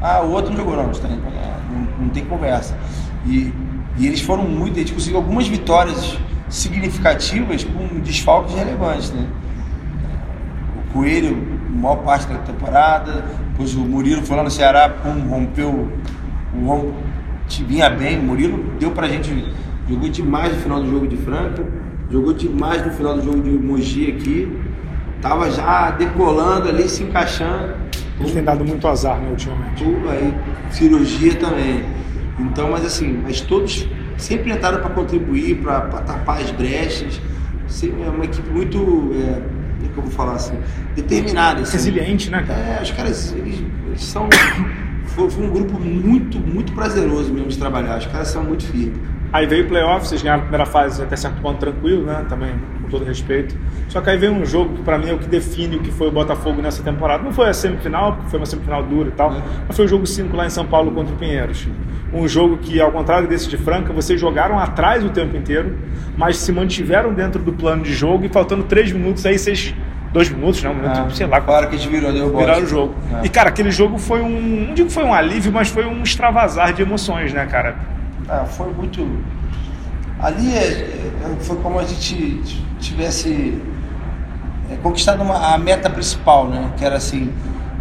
Ah, 0.00 0.20
o 0.22 0.30
outro 0.30 0.50
não 0.50 0.58
jogou, 0.58 0.76
não, 0.76 0.84
a 0.84 0.86
gente 0.86 1.00
tá 1.00 1.08
indo 1.08 1.22
pra 1.22 1.30
ganhar, 1.30 1.60
não, 1.70 2.04
não 2.04 2.08
tem 2.10 2.24
conversa. 2.24 2.76
E, 3.26 3.52
e 3.98 4.06
eles 4.06 4.20
foram 4.20 4.44
muito, 4.44 4.78
gente 4.78 4.92
conseguiu 4.92 5.18
algumas 5.18 5.48
vitórias 5.48 6.16
significativas 6.48 7.64
com 7.64 8.00
desfalques 8.00 8.54
relevantes, 8.54 9.10
né? 9.10 9.26
O 10.76 10.92
Coelho, 10.92 11.36
maior 11.68 11.96
parte 11.96 12.26
da 12.26 12.38
temporada, 12.38 13.24
depois 13.50 13.74
o 13.74 13.80
Murilo 13.80 14.22
foi 14.22 14.36
lá 14.36 14.42
no 14.42 14.50
Ceará, 14.50 14.88
pum, 14.88 15.28
rompeu, 15.28 15.88
o 16.54 16.90
vinha 17.58 17.90
bem, 17.90 18.18
o 18.18 18.22
Murilo 18.22 18.62
deu 18.78 18.90
pra 18.90 19.08
gente, 19.08 19.52
jogou 19.88 20.08
demais 20.08 20.54
no 20.54 20.60
final 20.60 20.82
do 20.82 20.90
jogo 20.90 21.06
de 21.06 21.16
Franca, 21.16 21.64
jogou 22.10 22.32
demais 22.32 22.84
no 22.84 22.92
final 22.92 23.14
do 23.16 23.24
jogo 23.24 23.42
de 23.42 23.50
Mogi 23.50 24.10
aqui, 24.10 24.56
tava 25.20 25.50
já 25.50 25.90
decolando 25.90 26.68
ali, 26.68 26.88
se 26.88 27.02
encaixando, 27.02 27.74
Ele 28.18 28.32
tem 28.32 28.44
dado 28.44 28.64
muito 28.64 28.86
azar, 28.86 29.18
né, 29.18 29.30
ultimamente. 29.30 29.82
tudo 29.82 30.08
aí, 30.10 30.34
cirurgia 30.70 31.34
também. 31.36 31.84
Então, 32.38 32.70
mas 32.70 32.84
assim, 32.84 33.20
mas 33.22 33.40
todos 33.40 33.86
sempre 34.16 34.52
entraram 34.52 34.80
para 34.80 34.90
contribuir, 34.90 35.56
para 35.56 35.80
tapar 35.80 36.40
as 36.40 36.50
brechas. 36.50 37.20
Sempre 37.66 38.02
É 38.02 38.08
uma 38.08 38.24
equipe 38.24 38.50
muito, 38.50 38.78
é, 39.14 39.40
como 39.40 39.84
é 39.84 39.88
que 39.92 39.98
eu 39.98 40.02
vou 40.02 40.10
falar 40.10 40.32
assim, 40.32 40.58
determinada. 40.94 41.62
Assim. 41.62 41.72
Resiliente, 41.72 42.30
né, 42.30 42.42
cara? 42.42 42.60
É, 42.60 42.82
os 42.82 42.90
caras, 42.90 43.32
eles, 43.32 43.62
eles 43.86 44.02
são. 44.02 44.28
Foi, 45.14 45.30
foi 45.30 45.44
um 45.44 45.50
grupo 45.50 45.78
muito, 45.78 46.38
muito 46.38 46.72
prazeroso 46.72 47.32
mesmo 47.32 47.48
de 47.48 47.58
trabalhar. 47.58 47.98
Os 47.98 48.06
caras 48.06 48.28
são 48.28 48.44
muito 48.44 48.64
firmes. 48.64 48.98
Aí 49.32 49.46
veio 49.46 49.64
o 49.64 49.68
playoff, 49.68 50.08
vocês 50.08 50.22
ganharam 50.22 50.40
a 50.40 50.42
primeira 50.42 50.66
fase 50.66 51.00
até 51.00 51.14
certo 51.14 51.40
ponto 51.40 51.58
tranquilo, 51.60 52.04
né? 52.04 52.24
Também, 52.28 52.50
com 52.82 52.88
todo 52.88 53.04
respeito. 53.04 53.56
Só 53.88 54.00
que 54.00 54.10
aí 54.10 54.18
veio 54.18 54.32
um 54.32 54.44
jogo 54.44 54.74
que 54.74 54.82
pra 54.82 54.98
mim 54.98 55.08
é 55.08 55.14
o 55.14 55.18
que 55.18 55.28
define 55.28 55.76
o 55.76 55.80
que 55.80 55.92
foi 55.92 56.08
o 56.08 56.10
Botafogo 56.10 56.60
nessa 56.60 56.82
temporada. 56.82 57.22
Não 57.22 57.30
foi 57.32 57.48
a 57.48 57.52
semifinal, 57.54 58.14
porque 58.14 58.30
foi 58.30 58.40
uma 58.40 58.46
semifinal 58.46 58.82
dura 58.82 59.08
e 59.08 59.12
tal, 59.12 59.32
É. 59.32 59.40
mas 59.68 59.76
foi 59.76 59.84
o 59.84 59.88
jogo 59.88 60.04
5 60.04 60.36
lá 60.36 60.46
em 60.46 60.50
São 60.50 60.66
Paulo 60.66 60.90
contra 60.90 61.14
o 61.14 61.16
Pinheiros. 61.16 61.68
Um 62.12 62.26
jogo 62.26 62.56
que, 62.56 62.80
ao 62.80 62.90
contrário 62.90 63.28
desse 63.28 63.48
de 63.48 63.56
Franca, 63.56 63.92
vocês 63.92 64.20
jogaram 64.20 64.58
atrás 64.58 65.04
o 65.04 65.10
tempo 65.10 65.36
inteiro, 65.36 65.78
mas 66.16 66.36
se 66.38 66.50
mantiveram 66.50 67.14
dentro 67.14 67.40
do 67.40 67.52
plano 67.52 67.84
de 67.84 67.92
jogo 67.92 68.24
e 68.24 68.28
faltando 68.28 68.64
3 68.64 68.90
minutos, 68.92 69.24
aí 69.26 69.38
vocês. 69.38 69.72
Dois 70.12 70.28
minutos, 70.28 70.62
não, 70.62 70.72
um 70.72 70.74
minuto, 70.74 71.00
Ah, 71.06 71.10
sei 71.10 71.26
lá, 71.26 71.42
a 71.44 71.50
hora 71.50 71.66
que 71.68 71.76
a 71.76 71.78
gente 71.78 71.88
virou, 71.88 72.12
deu 72.12 72.36
viraram 72.36 72.62
o 72.62 72.66
jogo. 72.66 72.94
É. 73.22 73.26
E, 73.26 73.28
cara, 73.28 73.48
aquele 73.48 73.70
jogo 73.70 73.96
foi 73.96 74.20
um. 74.20 74.66
Não 74.66 74.74
digo 74.74 74.88
que 74.88 74.94
foi 74.94 75.04
um 75.04 75.14
alívio, 75.14 75.52
mas 75.52 75.68
foi 75.68 75.86
um 75.86 76.02
extravasar 76.02 76.72
de 76.72 76.82
emoções, 76.82 77.32
né, 77.32 77.46
cara? 77.46 77.76
Ah, 78.28 78.44
foi 78.44 78.72
muito. 78.72 79.06
Ali 80.18 80.52
é, 80.52 80.62
é, 80.62 81.36
foi 81.40 81.56
como 81.56 81.78
a 81.78 81.84
gente 81.84 82.42
tivesse 82.80 83.60
é, 84.70 84.76
conquistado 84.82 85.22
uma, 85.22 85.54
a 85.54 85.58
meta 85.58 85.88
principal, 85.88 86.48
né? 86.48 86.72
Que 86.76 86.84
era 86.84 86.96
assim, 86.96 87.32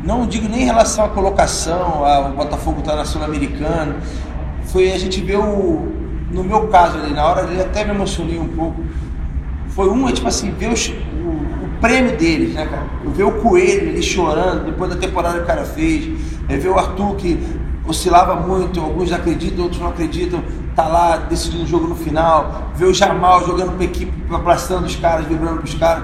não 0.04 0.26
digo 0.26 0.48
nem 0.48 0.62
em 0.62 0.66
relação 0.66 1.06
à 1.06 1.10
colocação, 1.10 2.06
ao 2.06 2.32
Botafogo 2.32 2.80
estar 2.80 2.92
tá 2.92 2.98
na 2.98 3.06
Sul-Americana, 3.06 3.96
foi 4.66 4.92
a 4.92 4.98
gente 4.98 5.22
ver 5.22 5.38
o, 5.38 5.92
no 6.32 6.44
meu 6.44 6.68
caso 6.68 6.98
ali, 6.98 7.14
na 7.14 7.26
hora 7.26 7.44
ele 7.44 7.62
até 7.62 7.84
me 7.84 7.92
emocionei 7.92 8.40
um 8.40 8.48
pouco, 8.48 8.84
foi 9.70 9.90
um, 9.90 10.08
é, 10.08 10.12
tipo 10.12 10.28
assim, 10.28 10.52
ver 10.52 10.72
os, 10.72 10.88
o, 10.88 10.92
o, 10.92 11.69
prêmio 11.80 12.18
deles, 12.18 12.54
né, 12.54 12.66
cara? 12.66 12.86
Ver 13.06 13.24
o 13.24 13.32
Coelho 13.34 13.90
ali 13.90 14.04
chorando 14.04 14.66
depois 14.66 14.90
da 14.90 14.98
temporada 14.98 15.38
que 15.38 15.44
o 15.44 15.48
cara 15.48 15.64
fez, 15.66 16.10
é 16.48 16.58
ver 16.58 16.70
o 16.70 16.78
Arthur 16.78 17.16
que 17.16 17.40
oscilava 17.88 18.36
muito, 18.36 18.80
alguns 18.80 19.12
acreditam, 19.12 19.64
outros 19.64 19.82
não 19.82 19.90
acreditam, 19.90 20.44
tá 20.76 20.88
lá 20.88 21.18
decidindo 21.18 21.64
o 21.64 21.68
jogo 21.68 21.88
no 21.88 21.96
final, 21.96 22.72
ver 22.76 22.86
o 22.86 22.94
Jamal 22.94 23.46
jogando 23.46 23.76
para 23.76 23.86
equipe, 23.86 24.14
abraçando 24.34 24.86
os 24.86 24.96
caras, 24.96 25.26
vibrando 25.26 25.58
para 25.58 25.66
os 25.66 25.74
caras 25.74 26.04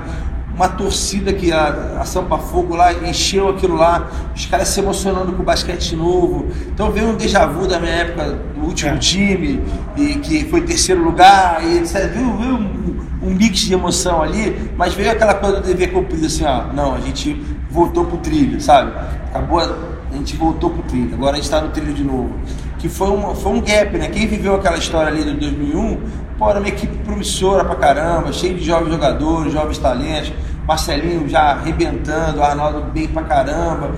uma 0.55 0.69
torcida 0.69 1.33
que 1.33 1.51
a, 1.51 1.99
a 1.99 2.05
Sampa 2.05 2.37
Fogo 2.37 2.75
lá 2.75 2.93
encheu 2.93 3.49
aquilo 3.49 3.75
lá, 3.75 4.09
os 4.33 4.45
caras 4.45 4.69
se 4.69 4.79
emocionando 4.79 5.33
com 5.33 5.41
o 5.41 5.45
basquete 5.45 5.95
novo. 5.95 6.47
Então 6.67 6.91
veio 6.91 7.09
um 7.09 7.15
déjà 7.15 7.45
vu 7.45 7.67
da 7.67 7.77
minha 7.77 7.91
época, 7.91 8.39
do 8.55 8.65
último 8.65 8.91
é. 8.91 8.97
time, 8.97 9.61
e 9.97 10.15
que 10.15 10.45
foi 10.45 10.61
terceiro 10.61 11.03
lugar, 11.03 11.61
e 11.63 11.79
etc. 11.79 12.09
Viu, 12.09 12.37
viu 12.37 12.55
um, 12.55 12.99
um, 13.23 13.35
mix 13.35 13.59
de 13.59 13.73
emoção 13.73 14.21
ali, 14.21 14.71
mas 14.77 14.93
veio 14.93 15.11
aquela 15.11 15.33
coisa 15.33 15.59
do 15.59 15.67
dever 15.67 15.91
cumprido, 15.91 16.25
assim, 16.25 16.45
ó, 16.45 16.63
não, 16.73 16.95
a 16.95 17.01
gente 17.01 17.33
voltou 17.69 18.05
pro 18.05 18.17
trilho, 18.17 18.59
sabe? 18.61 18.93
Acabou, 19.29 19.59
a 19.59 20.15
gente 20.15 20.37
voltou 20.37 20.69
pro 20.69 20.83
trilho, 20.83 21.13
agora 21.15 21.33
a 21.33 21.35
gente 21.35 21.45
está 21.45 21.59
no 21.59 21.69
trilho 21.69 21.93
de 21.93 22.03
novo. 22.03 22.33
Que 22.79 22.87
foi 22.87 23.09
um, 23.09 23.35
foi 23.35 23.51
um 23.51 23.61
gap, 23.61 23.97
né? 23.97 24.07
Quem 24.07 24.27
viveu 24.27 24.55
aquela 24.55 24.77
história 24.77 25.09
ali 25.09 25.23
de 25.23 25.33
2001 25.33 26.25
Pô, 26.37 26.49
era 26.49 26.59
uma 26.59 26.67
equipe 26.67 26.97
promissora 26.97 27.63
pra 27.63 27.75
caramba, 27.75 28.33
cheio 28.33 28.55
de 28.55 28.65
jovens 28.65 28.91
jogadores, 28.91 29.53
jovens 29.53 29.77
talentos. 29.77 30.33
Marcelinho 30.67 31.27
já 31.29 31.51
arrebentando, 31.51 32.41
Arnaldo 32.41 32.81
bem 32.91 33.07
pra 33.07 33.23
caramba. 33.23 33.91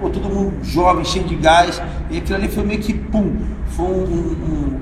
Pô, 0.00 0.10
todo 0.10 0.28
mundo 0.28 0.64
jovem, 0.64 1.04
cheio 1.04 1.24
de 1.24 1.36
gás. 1.36 1.80
E 2.10 2.18
aquilo 2.18 2.36
ali 2.36 2.48
foi 2.48 2.64
meio 2.64 2.80
que 2.80 2.92
pum. 2.92 3.36
Foi 3.68 3.86
um, 3.86 3.90
um, 3.90 4.80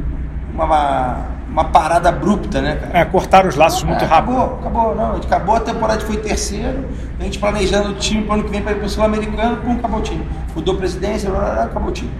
uma, 0.54 1.26
uma 1.48 1.64
parada 1.64 2.08
abrupta, 2.08 2.60
né, 2.60 2.76
cara? 2.76 2.98
É, 2.98 3.04
cortaram 3.04 3.48
os 3.48 3.54
laços 3.54 3.84
muito 3.84 4.02
é, 4.02 4.06
rápido. 4.06 4.36
Acabou, 4.36 4.58
acabou. 4.58 4.94
Não, 4.94 5.16
acabou 5.16 5.54
a 5.54 5.60
temporada, 5.60 6.00
foi 6.00 6.16
terceiro. 6.16 6.88
A 7.20 7.22
gente 7.22 7.38
planejando 7.38 7.90
o 7.90 7.94
time 7.94 8.22
para 8.24 8.32
o 8.32 8.34
ano 8.34 8.44
que 8.44 8.50
vem 8.50 8.62
para 8.62 8.72
ir 8.72 8.76
para 8.76 8.86
o 8.86 8.88
Sul-Americano, 8.88 9.56
pum, 9.58 9.72
acabou 9.72 10.00
o 10.00 10.02
time. 10.02 10.26
Mudou 10.56 10.76
presidência, 10.76 11.30
blá, 11.30 11.40
blá, 11.40 11.52
blá, 11.52 11.64
acabou 11.64 11.88
o 11.90 11.92
time. 11.92 12.10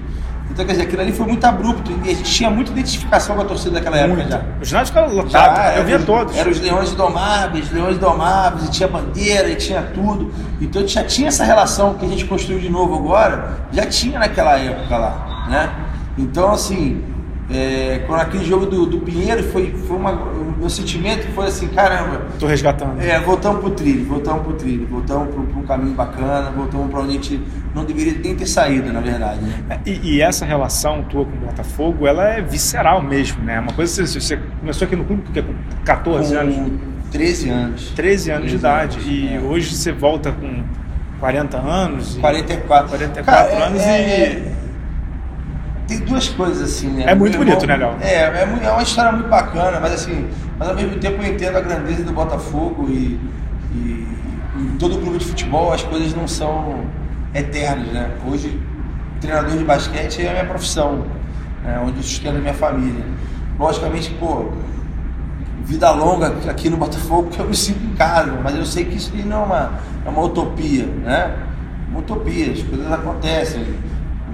Então, 0.53 0.67
quer 0.67 0.73
dizer, 0.73 0.85
aquilo 0.85 1.01
ali 1.01 1.13
foi 1.13 1.27
muito 1.27 1.43
abrupto 1.47 1.91
e 2.05 2.11
a 2.11 2.15
gente 2.15 2.31
tinha 2.31 2.51
muita 2.51 2.73
identificação 2.73 3.35
com 3.37 3.41
a 3.41 3.45
torcida 3.47 3.71
daquela 3.71 3.97
época 3.97 4.17
muito. 4.17 4.31
já. 4.31 4.43
Os 4.61 4.69
ginásio 4.69 4.95
ficavam 4.95 5.17
lotados, 5.17 5.57
já, 5.57 5.77
eu 5.79 5.85
via 5.85 5.97
os, 5.97 6.05
todos. 6.05 6.37
Eram 6.37 6.51
os 6.51 6.61
Leões 6.61 6.93
Domáveis, 6.93 7.73
Leões 7.73 7.97
Domáveis, 7.99 8.69
e 8.69 8.71
tinha 8.71 8.87
bandeira, 8.87 9.49
e 9.49 9.57
tinha 9.57 9.83
tudo. 9.83 10.31
Então 10.61 10.87
já 10.87 11.03
tinha 11.05 11.29
essa 11.29 11.43
relação 11.43 11.95
que 11.95 12.05
a 12.05 12.09
gente 12.09 12.27
construiu 12.27 12.61
de 12.61 12.69
novo 12.69 12.97
agora, 12.97 13.61
já 13.73 13.87
tinha 13.87 14.19
naquela 14.19 14.59
época 14.59 14.95
lá, 14.99 15.47
né? 15.49 15.71
Então, 16.19 16.53
assim, 16.53 17.03
é, 17.55 18.05
quando 18.07 18.21
aquele 18.21 18.45
jogo 18.45 18.67
do, 18.67 18.87
do 18.87 18.99
Pinheiro 19.01 19.43
foi, 19.45 19.73
foi 19.73 19.97
uma, 19.97 20.13
o 20.13 20.55
meu 20.59 20.71
sentimento 20.71 21.27
foi 21.35 21.47
assim, 21.47 21.69
caramba. 21.69 22.23
Tô 22.39 22.47
resgatando. 22.47 23.01
É, 23.01 23.19
voltamos 23.21 23.61
pro 23.61 23.71
trilho, 23.71 24.07
voltamos 24.07 24.43
pro 24.43 24.55
trilho, 24.55 24.87
voltamos 24.87 25.29
para 25.35 25.61
um 25.61 25.63
caminho 25.65 25.95
bacana, 25.95 26.51
voltamos 26.51 26.91
para 26.91 27.01
onde 27.01 27.11
a 27.11 27.13
gente 27.15 27.41
não 27.75 27.85
deveria 27.85 28.15
nem 28.23 28.35
ter 28.35 28.47
saído, 28.47 28.93
na 28.93 29.01
verdade. 29.01 29.41
Né? 29.41 29.65
É, 29.71 29.79
e, 29.87 30.15
e, 30.15 30.23
essa 30.23 30.45
relação 30.45 31.03
tua 31.05 31.25
com 31.25 31.37
o 31.37 31.41
Botafogo, 31.41 32.07
ela 32.07 32.29
é 32.29 32.41
visceral 32.41 33.03
mesmo, 33.03 33.43
né? 33.43 33.61
Uma 33.61 33.73
coisa 33.73 34.07
você, 34.07 34.21
você 34.21 34.37
começou 34.61 34.87
aqui 34.87 34.97
no 34.97 35.05
clube 35.05 35.23
porque 35.23 35.43
com 35.43 35.55
14 35.85 36.35
com 36.35 36.41
anos. 36.41 36.57
13 37.11 37.51
anos. 37.51 37.93
13 37.95 38.31
anos 38.31 38.43
13 38.43 38.49
de 38.49 38.57
idade. 38.57 38.97
Anos, 38.97 39.09
e 39.09 39.35
é. 39.35 39.41
hoje 39.41 39.75
você 39.75 39.93
volta 39.93 40.33
com 40.33 40.65
40 41.21 41.59
anos. 41.59 42.17
44. 42.17 42.89
44 42.89 43.25
Cara, 43.25 43.67
anos 43.67 43.83
é, 43.83 43.85
e 43.87 44.13
é, 44.13 44.53
tem 45.87 45.99
duas 46.01 46.29
coisas 46.29 46.63
assim, 46.63 46.89
né? 46.89 47.05
É 47.07 47.15
muito 47.15 47.37
bonito, 47.39 47.67
né, 47.67 47.77
Léo? 47.77 47.97
É, 48.01 48.15
é, 48.15 48.49
é, 48.63 48.71
uma 48.71 48.83
história 48.83 49.13
muito 49.13 49.29
bacana, 49.29 49.81
mas 49.81 49.93
assim, 49.93 50.29
mas 50.59 50.69
ao 50.69 50.75
mesmo 50.75 50.99
tempo 50.99 51.23
eu 51.23 51.33
entendo 51.33 51.57
a 51.57 51.61
grandeza 51.61 52.05
do 52.05 52.13
Botafogo 52.13 52.89
e, 52.89 53.19
e 53.75 54.09
em 54.57 54.77
todo 54.79 54.97
o 54.97 54.99
clube 55.01 55.19
de 55.19 55.25
futebol 55.25 55.73
as 55.73 55.83
coisas 55.83 56.15
não 56.15 56.29
são 56.29 56.85
eternas, 57.35 57.89
né? 57.89 58.11
Hoje, 58.27 58.61
treinador 59.21 59.57
de 59.57 59.65
basquete 59.65 60.23
é 60.23 60.29
a 60.29 60.33
minha 60.33 60.47
profissão, 60.47 61.07
né? 61.65 61.81
onde 61.85 61.97
eu 61.99 62.03
sustento 62.03 62.37
a 62.37 62.41
minha 62.41 62.55
família. 62.55 63.05
Logicamente, 63.59 64.11
pô, 64.19 64.51
vida 65.65 65.91
longa 65.91 66.35
aqui 66.49 66.69
no 66.69 66.77
Botafogo, 66.77 67.31
que 67.31 67.39
eu 67.39 67.47
me 67.47 67.57
sinto 67.57 67.85
em 67.85 67.95
casa, 67.95 68.33
mas 68.43 68.57
eu 68.57 68.67
sei 68.67 68.85
que 68.85 68.97
isso 68.97 69.13
não 69.25 69.43
é 69.43 69.45
uma, 69.45 69.73
é 70.05 70.09
uma 70.09 70.23
utopia, 70.23 70.85
né? 70.85 71.35
Uma 71.89 72.01
utopia, 72.01 72.53
as 72.53 72.63
coisas 72.63 72.91
acontecem, 72.91 73.65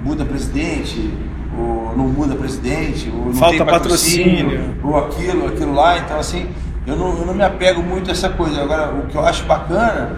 muda 0.03 0.24
presidente, 0.24 1.12
ou 1.59 1.96
não 1.96 2.06
muda 2.06 2.34
presidente, 2.36 3.11
ou 3.12 3.26
não 3.26 3.34
Falta 3.34 3.56
tem 3.56 3.66
patrocínio, 3.66 4.50
patrocínio, 4.50 4.76
ou 4.84 4.96
aquilo, 4.96 5.46
aquilo 5.48 5.74
lá. 5.74 5.98
Então, 5.98 6.18
assim, 6.18 6.48
eu 6.86 6.96
não, 6.96 7.18
eu 7.18 7.26
não 7.26 7.34
me 7.34 7.42
apego 7.42 7.82
muito 7.82 8.11
a 8.11 8.12
essa 8.12 8.28
coisa. 8.28 8.62
Agora, 8.62 8.92
o 8.92 9.06
que 9.06 9.16
eu 9.16 9.24
acho 9.24 9.44
bacana 9.44 10.16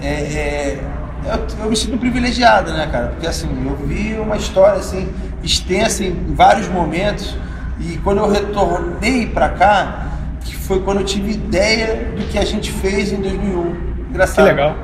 é, 0.00 0.08
é 0.08 0.78
eu, 1.24 1.64
eu, 1.64 1.70
me 1.70 1.76
sinto 1.76 1.96
privilegiado, 1.96 2.72
né, 2.72 2.88
cara? 2.90 3.08
Porque, 3.08 3.26
assim, 3.26 3.48
eu 3.66 3.76
vi 3.86 4.14
uma 4.14 4.36
história, 4.36 4.78
assim, 4.78 5.08
extensa 5.42 6.04
em 6.04 6.34
vários 6.34 6.68
momentos. 6.68 7.36
E 7.80 7.96
quando 7.98 8.18
eu 8.18 8.30
retornei 8.30 9.26
para 9.26 9.48
cá, 9.48 10.06
que 10.44 10.54
foi 10.54 10.80
quando 10.80 11.00
eu 11.00 11.04
tive 11.04 11.32
ideia 11.32 12.12
do 12.16 12.26
que 12.28 12.38
a 12.38 12.44
gente 12.44 12.70
fez 12.70 13.12
em 13.12 13.20
2001. 13.20 14.10
Engraçado. 14.10 14.44
Que 14.44 14.50
legal. 14.50 14.76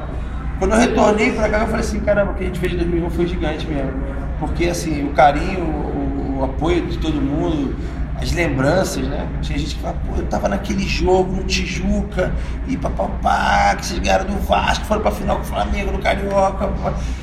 Quando 0.58 0.72
eu 0.72 0.78
retornei 0.78 1.32
para 1.32 1.48
cá, 1.48 1.58
eu 1.60 1.66
falei 1.66 1.80
assim, 1.80 2.00
caramba, 2.00 2.32
o 2.32 2.34
que 2.34 2.42
a 2.42 2.46
gente 2.46 2.58
fez 2.58 2.72
em 2.72 2.76
2001 2.76 3.10
foi 3.10 3.26
gigante 3.28 3.66
mesmo 3.66 4.18
porque 4.38 4.66
assim, 4.66 5.04
o 5.04 5.12
carinho, 5.12 5.87
o, 6.38 6.44
apoio 6.44 6.86
de 6.86 6.98
todo 6.98 7.14
mundo, 7.20 7.74
as 8.20 8.32
lembranças, 8.32 9.06
né? 9.06 9.26
Tinha 9.42 9.58
gente 9.58 9.76
que 9.76 9.82
fala, 9.82 9.96
pô, 10.06 10.20
eu 10.20 10.26
tava 10.26 10.48
naquele 10.48 10.86
jogo 10.86 11.36
no 11.36 11.44
Tijuca, 11.44 12.32
e 12.66 12.76
papapá, 12.76 13.74
que 13.76 13.86
vocês 13.86 13.98
ganharam 13.98 14.26
do 14.26 14.38
Vasco, 14.40 14.84
foram 14.84 15.02
pra 15.02 15.10
final 15.10 15.36
com 15.36 15.42
o 15.42 15.46
Flamengo, 15.46 15.92
no 15.92 15.98
Carioca. 15.98 16.70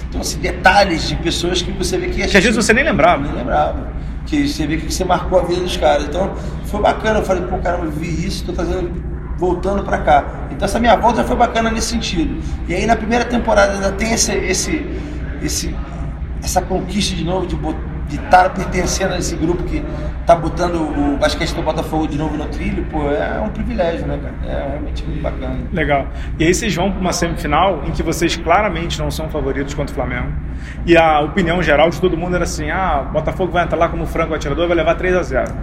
Então, 0.10 0.22
assim, 0.22 0.40
detalhes 0.40 1.08
de 1.08 1.16
pessoas 1.18 1.62
que 1.62 1.72
você 1.72 1.98
vê 1.98 2.08
que. 2.08 2.16
Que 2.16 2.38
às 2.38 2.44
vezes 2.44 2.56
você 2.56 2.74
nem 2.74 2.84
lembrava. 2.84 3.24
Nem 3.24 3.34
lembrava. 3.34 3.94
Que 4.26 4.48
você 4.48 4.66
vê 4.66 4.78
que 4.78 4.92
você 4.92 5.04
marcou 5.04 5.40
a 5.40 5.44
vida 5.44 5.62
dos 5.62 5.78
caras. 5.78 6.06
Então, 6.06 6.34
foi 6.66 6.82
bacana. 6.82 7.20
Eu 7.20 7.26
falei, 7.26 7.44
pô, 7.44 7.58
caramba, 7.58 7.86
eu 7.86 7.92
vi 7.92 8.26
isso, 8.26 8.46
tô 8.46 8.54
trazendo 8.54 9.16
voltando 9.38 9.84
para 9.84 10.00
cá. 10.00 10.48
Então 10.52 10.66
essa 10.66 10.80
minha 10.80 10.96
volta 10.96 11.24
foi 11.24 11.36
bacana 11.36 11.70
nesse 11.70 11.88
sentido. 11.88 12.42
E 12.68 12.74
aí 12.74 12.86
na 12.86 12.96
primeira 12.96 13.26
temporada 13.26 13.74
ainda 13.74 13.92
tem 13.92 14.14
esse, 14.14 14.32
esse, 14.34 14.86
esse 15.42 15.76
essa 16.44 16.62
conquista 16.62 17.16
de 17.16 17.24
novo 17.24 17.48
de 17.48 17.56
de 18.08 18.18
estar 18.18 18.50
pertencendo 18.54 19.14
a 19.14 19.18
esse 19.18 19.36
grupo 19.36 19.64
que 19.64 19.84
está 20.22 20.36
botando 20.36 20.76
o 20.76 21.18
basquete 21.18 21.54
do 21.54 21.62
Botafogo 21.62 22.08
de 22.08 22.18
novo 22.18 22.36
no 22.36 22.46
trilho, 22.46 22.84
pô, 22.86 23.10
é 23.12 23.40
um 23.40 23.50
privilégio, 23.50 24.08
né, 24.08 24.20
cara? 24.22 24.36
É 24.52 24.68
realmente 24.70 25.04
muito 25.06 25.22
bacana. 25.22 25.58
Legal. 25.72 26.08
E 26.40 26.44
aí 26.44 26.54
vocês 26.54 26.74
vão 26.76 26.92
para 26.92 27.00
uma 27.00 27.14
semifinal 27.14 27.84
em 27.86 27.92
que 27.92 28.02
vocês 28.02 28.36
claramente 28.36 29.00
não 29.00 29.12
são 29.12 29.30
favoritos 29.30 29.74
contra 29.74 29.92
o 29.92 29.96
Flamengo. 29.96 30.32
E 30.86 30.96
a 30.96 31.20
opinião 31.22 31.62
geral 31.62 31.90
de 31.90 32.00
todo 32.00 32.18
mundo 32.18 32.36
era 32.36 32.44
assim: 32.44 32.70
ah, 32.70 33.06
o 33.08 33.14
Botafogo 33.14 33.52
vai 33.52 33.64
entrar 33.64 33.78
lá 33.78 33.90
como 33.90 34.06
franco 34.06 34.34
atirador 34.34 34.68
vai 34.68 34.78
levar 34.78 34.96
3 34.96 35.16
a 35.16 35.24
0 35.24 35.54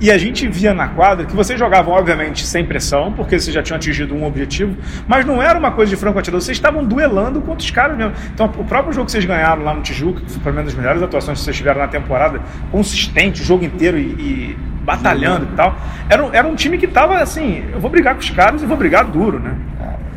E 0.00 0.10
a 0.10 0.18
gente 0.18 0.46
via 0.48 0.74
na 0.74 0.88
quadra 0.88 1.26
que 1.26 1.34
vocês 1.34 1.58
jogavam, 1.58 1.94
obviamente, 1.94 2.46
sem 2.46 2.64
pressão, 2.64 3.12
porque 3.12 3.38
vocês 3.38 3.54
já 3.54 3.62
tinham 3.62 3.76
atingido 3.76 4.14
um 4.14 4.24
objetivo, 4.24 4.76
mas 5.06 5.24
não 5.24 5.42
era 5.42 5.58
uma 5.58 5.70
coisa 5.70 5.90
de 5.90 5.96
franco 5.96 6.18
atirador, 6.18 6.40
vocês 6.40 6.56
estavam 6.56 6.84
duelando 6.84 7.40
contra 7.40 7.64
os 7.64 7.70
caras 7.70 7.96
mesmo. 7.96 8.12
Então, 8.32 8.46
o 8.46 8.64
próprio 8.64 8.92
jogo 8.92 9.06
que 9.06 9.12
vocês 9.12 9.24
ganharam 9.24 9.62
lá 9.62 9.74
no 9.74 9.82
Tijuca, 9.82 10.20
que 10.20 10.30
foi 10.30 10.42
pelo 10.42 10.56
menos 10.56 10.74
melhores 10.74 11.02
atuações 11.02 11.38
que 11.38 11.44
vocês 11.44 11.56
tiveram 11.56 11.80
na 11.80 11.87
temporada, 11.88 12.40
consistente, 12.70 13.42
o 13.42 13.44
jogo 13.44 13.64
inteiro 13.64 13.98
e, 13.98 14.02
e 14.02 14.58
batalhando 14.88 15.44
e 15.52 15.54
tal, 15.54 15.76
era, 16.08 16.28
era 16.32 16.48
um 16.48 16.54
time 16.54 16.78
que 16.78 16.86
estava 16.86 17.18
assim: 17.18 17.64
eu 17.72 17.80
vou 17.80 17.90
brigar 17.90 18.14
com 18.14 18.20
os 18.20 18.30
caras 18.30 18.62
e 18.62 18.66
vou 18.66 18.76
brigar 18.76 19.04
duro, 19.04 19.38
né? 19.38 19.54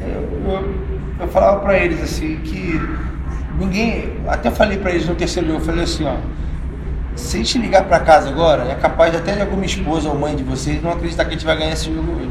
Eu, 0.01 0.51
eu, 0.51 0.75
eu 1.19 1.27
falava 1.27 1.59
para 1.59 1.77
eles 1.77 2.01
assim 2.01 2.37
que 2.37 2.79
ninguém. 3.59 4.13
Até 4.27 4.49
falei 4.49 4.77
para 4.77 4.91
eles 4.91 5.07
no 5.07 5.15
terceiro 5.15 5.47
jogo, 5.47 5.59
eu 5.59 5.65
falei 5.65 5.83
assim: 5.83 6.05
ó, 6.05 6.15
se 7.15 7.35
a 7.35 7.39
gente 7.39 7.57
ligar 7.57 7.83
para 7.83 7.99
casa 7.99 8.29
agora, 8.29 8.63
é 8.63 8.75
capaz 8.75 9.11
de 9.11 9.17
até 9.17 9.33
de 9.33 9.41
alguma 9.41 9.65
esposa 9.65 10.07
ou 10.07 10.17
mãe 10.17 10.35
de 10.35 10.43
vocês 10.43 10.81
não 10.81 10.91
acreditar 10.91 11.25
que 11.25 11.31
a 11.31 11.33
gente 11.33 11.45
vai 11.45 11.57
ganhar 11.57 11.73
esse 11.73 11.93
jogo 11.93 12.11
hoje. 12.13 12.29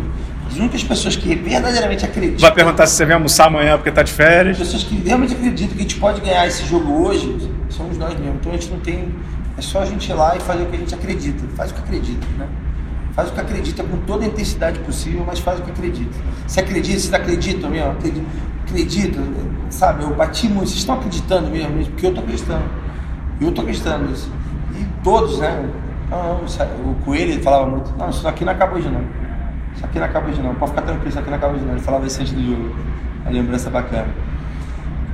As 0.50 0.56
únicas 0.56 0.82
pessoas 0.82 1.14
que 1.14 1.36
verdadeiramente 1.36 2.04
acreditam. 2.04 2.40
Vai 2.40 2.52
perguntar 2.52 2.86
se 2.86 2.94
você 2.94 3.04
vem 3.04 3.14
almoçar 3.14 3.46
amanhã 3.46 3.76
porque 3.76 3.92
tá 3.92 4.02
de 4.02 4.12
férias. 4.12 4.60
As 4.60 4.66
pessoas 4.66 4.82
que 4.82 4.96
realmente 4.96 5.34
acreditam 5.34 5.76
que 5.76 5.80
a 5.80 5.82
gente 5.82 5.96
pode 5.96 6.20
ganhar 6.20 6.46
esse 6.46 6.64
jogo 6.66 7.06
hoje 7.06 7.50
somos 7.74 7.98
nós 7.98 8.18
mesmos. 8.18 8.36
Então 8.36 8.52
a 8.52 8.56
gente 8.56 8.70
não 8.70 8.80
tem. 8.80 9.14
É 9.56 9.62
só 9.62 9.80
a 9.80 9.84
gente 9.84 10.10
ir 10.10 10.14
lá 10.14 10.36
e 10.36 10.40
fazer 10.40 10.62
o 10.62 10.66
que 10.66 10.76
a 10.76 10.78
gente 10.78 10.94
acredita. 10.94 11.44
Faz 11.54 11.70
o 11.70 11.74
que 11.74 11.80
acredita, 11.80 12.26
né? 12.38 12.48
Faz 13.12 13.28
o 13.28 13.32
que 13.32 13.40
acredita 13.40 13.82
com 13.82 13.96
toda 13.98 14.24
a 14.24 14.26
intensidade 14.28 14.78
possível, 14.80 15.24
mas 15.26 15.38
faz 15.40 15.58
o 15.58 15.62
que 15.62 15.70
acredita. 15.70 16.16
Se 16.46 16.60
acredita, 16.60 16.98
vocês 16.98 17.12
acreditam 17.12 17.68
mesmo? 17.68 17.96
Acredita, 18.66 19.20
sabe? 19.68 20.04
Eu 20.04 20.14
bati 20.14 20.48
muito, 20.48 20.68
vocês 20.68 20.78
estão 20.78 20.94
acreditando 20.94 21.50
mesmo, 21.50 21.84
porque 21.86 22.06
eu 22.06 22.10
estou 22.10 22.24
acreditando. 22.24 22.64
Eu 23.40 23.48
estou 23.48 23.62
acreditando 23.62 24.08
nisso. 24.08 24.30
E 24.78 24.86
todos, 25.02 25.38
né? 25.38 25.68
Não, 26.10 26.40
não, 26.40 26.90
o 26.90 26.94
Coelho 27.04 27.42
falava 27.42 27.66
muito, 27.66 27.92
não, 27.96 28.10
isso 28.10 28.26
aqui 28.26 28.44
não 28.44 28.52
acaba 28.52 28.76
hoje 28.76 28.88
não. 28.88 29.02
Isso 29.74 29.84
aqui 29.84 29.98
não 29.98 30.06
acaba 30.06 30.28
hoje 30.28 30.42
não, 30.42 30.54
pode 30.54 30.72
ficar 30.72 30.82
tranquilo, 30.82 31.08
isso 31.08 31.18
aqui 31.18 31.30
não 31.30 31.36
acaba 31.36 31.54
hoje 31.54 31.64
não. 31.64 31.72
Ele 31.72 31.80
falava 31.80 32.06
isso 32.06 32.20
antes 32.20 32.32
do 32.32 32.42
jogo. 32.42 32.74
a 33.26 33.30
lembrança 33.30 33.70
bacana. 33.70 34.08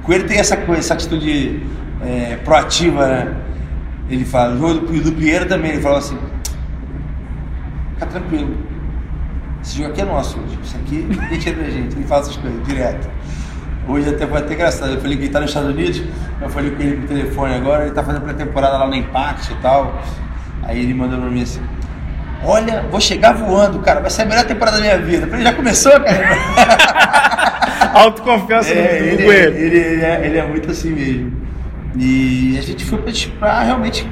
Com 0.07 0.12
ele 0.12 0.24
tem 0.24 0.38
essa 0.38 0.57
coisa, 0.57 0.80
essa 0.80 0.94
atitude 0.94 1.66
é, 2.00 2.36
proativa, 2.44 3.07
né? 3.09 3.34
Ele 4.09 4.24
fala, 4.24 4.54
o 4.54 4.59
jogo 4.59 4.86
do, 4.86 5.02
do 5.02 5.12
Pinheiro 5.12 5.46
também, 5.46 5.72
ele 5.72 5.82
falou 5.82 5.98
assim, 5.98 6.16
fica 7.94 8.07
tranquilo, 8.07 8.57
esse 9.61 9.78
jogo 9.78 9.90
aqui 9.90 10.00
é 10.00 10.04
nosso 10.04 10.38
hoje, 10.38 10.59
isso 10.62 10.76
aqui 10.76 11.09
ninguém 11.11 11.38
tira 11.40 11.61
da 11.61 11.68
gente, 11.68 11.96
ele 11.96 12.07
fala 12.07 12.20
essas 12.20 12.36
coisas 12.36 12.64
direto. 12.64 13.11
Hoje 13.88 14.09
até 14.09 14.24
foi 14.28 14.38
até 14.38 14.54
engraçado, 14.54 14.92
eu 14.92 15.00
falei 15.00 15.16
que 15.16 15.22
ele 15.22 15.26
está 15.26 15.40
nos 15.40 15.50
Estados 15.50 15.70
Unidos, 15.70 16.02
eu 16.40 16.48
falei 16.48 16.70
com 16.70 16.82
ele 16.82 16.96
por 16.98 17.09
telefone 17.09 17.54
agora, 17.54 17.80
ele 17.82 17.90
está 17.90 18.04
fazendo 18.04 18.22
pré-temporada 18.22 18.78
lá 18.78 18.86
no 18.86 18.94
Impact 18.94 19.52
e 19.52 19.57
tal, 19.57 20.00
aí 20.62 20.80
ele 20.80 20.94
mandou 20.94 21.18
pra 21.18 21.28
mim 21.28 21.42
assim, 21.42 21.61
olha, 22.44 22.84
vou 22.88 23.00
chegar 23.00 23.32
voando, 23.32 23.80
cara, 23.80 24.00
vai 24.00 24.11
ser 24.11 24.22
a 24.22 24.26
melhor 24.26 24.44
temporada 24.44 24.76
da 24.76 24.82
minha 24.84 24.98
vida. 24.98 25.26
Eu 25.26 25.30
falei, 25.30 25.44
já 25.44 25.52
começou, 25.52 25.92
cara? 26.00 27.55
Autoconfiança 27.97 28.72
é, 28.72 28.99
do, 28.99 29.05
ele, 29.05 29.24
ele, 29.24 29.78
ele, 29.78 30.05
é, 30.05 30.26
ele 30.26 30.38
é 30.38 30.47
muito 30.47 30.70
assim 30.70 30.90
mesmo. 30.90 31.32
E 31.97 32.57
a 32.59 32.62
gente 32.62 32.84
foi 32.84 32.99
para 33.38 33.62
realmente 33.62 34.07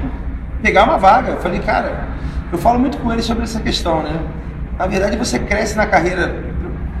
pegar 0.61 0.83
uma 0.83 0.97
vaga. 0.97 1.33
Eu 1.33 1.37
falei, 1.37 1.59
cara, 1.59 2.07
eu 2.51 2.57
falo 2.57 2.79
muito 2.79 2.97
com 2.97 3.11
ele 3.11 3.21
sobre 3.21 3.43
essa 3.43 3.59
questão, 3.59 4.01
né? 4.01 4.19
Na 4.77 4.87
verdade, 4.87 5.15
você 5.17 5.39
cresce 5.39 5.77
na 5.77 5.85
carreira 5.85 6.43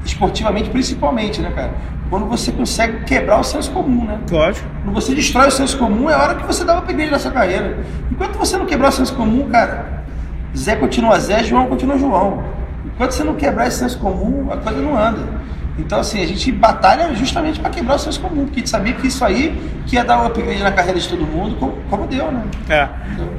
esportivamente, 0.05 0.69
principalmente, 0.69 1.41
né, 1.41 1.51
cara? 1.53 1.71
Quando 2.09 2.27
você 2.27 2.51
consegue 2.51 3.03
quebrar 3.03 3.39
o 3.39 3.43
senso 3.43 3.71
comum, 3.71 4.05
né? 4.05 4.19
Lógico. 4.29 4.67
Quando 4.83 4.93
você 4.93 5.15
destrói 5.15 5.47
o 5.47 5.51
senso 5.51 5.77
comum, 5.77 6.09
é 6.09 6.13
a 6.13 6.21
hora 6.21 6.35
que 6.35 6.45
você 6.45 6.63
dá 6.63 6.73
uma 6.73 6.81
upgrade 6.81 7.09
na 7.09 7.17
sua 7.17 7.31
carreira. 7.31 7.79
Enquanto 8.11 8.37
você 8.37 8.57
não 8.57 8.65
quebrar 8.65 8.89
o 8.89 8.91
senso 8.91 9.15
comum, 9.15 9.49
cara, 9.49 10.03
Zé 10.55 10.75
continua 10.75 11.19
Zé, 11.19 11.43
João 11.43 11.65
continua 11.65 11.97
João. 11.97 12.43
Enquanto 12.85 13.11
você 13.11 13.23
não 13.23 13.33
quebrar 13.33 13.67
esse 13.67 13.79
senso 13.79 13.97
comum, 13.97 14.47
a 14.51 14.57
coisa 14.57 14.79
não 14.79 14.95
anda. 14.95 15.21
Então, 15.77 15.99
assim, 15.99 16.23
a 16.23 16.27
gente 16.27 16.51
batalha 16.51 17.13
justamente 17.13 17.59
para 17.59 17.69
quebrar 17.69 17.95
o 17.95 17.99
senso 17.99 18.19
comum, 18.21 18.45
porque 18.45 18.57
a 18.57 18.59
gente 18.59 18.69
sabia 18.69 18.93
que 18.93 19.07
isso 19.07 19.23
aí 19.25 19.59
que 19.85 19.95
ia 19.95 20.03
dar 20.03 20.21
um 20.21 20.25
upgrade 20.25 20.63
na 20.63 20.71
carreira 20.71 20.99
de 20.99 21.07
todo 21.07 21.25
mundo, 21.25 21.55
como, 21.57 21.73
como 21.89 22.07
deu, 22.07 22.31
né? 22.31 22.43
É. 22.69 22.87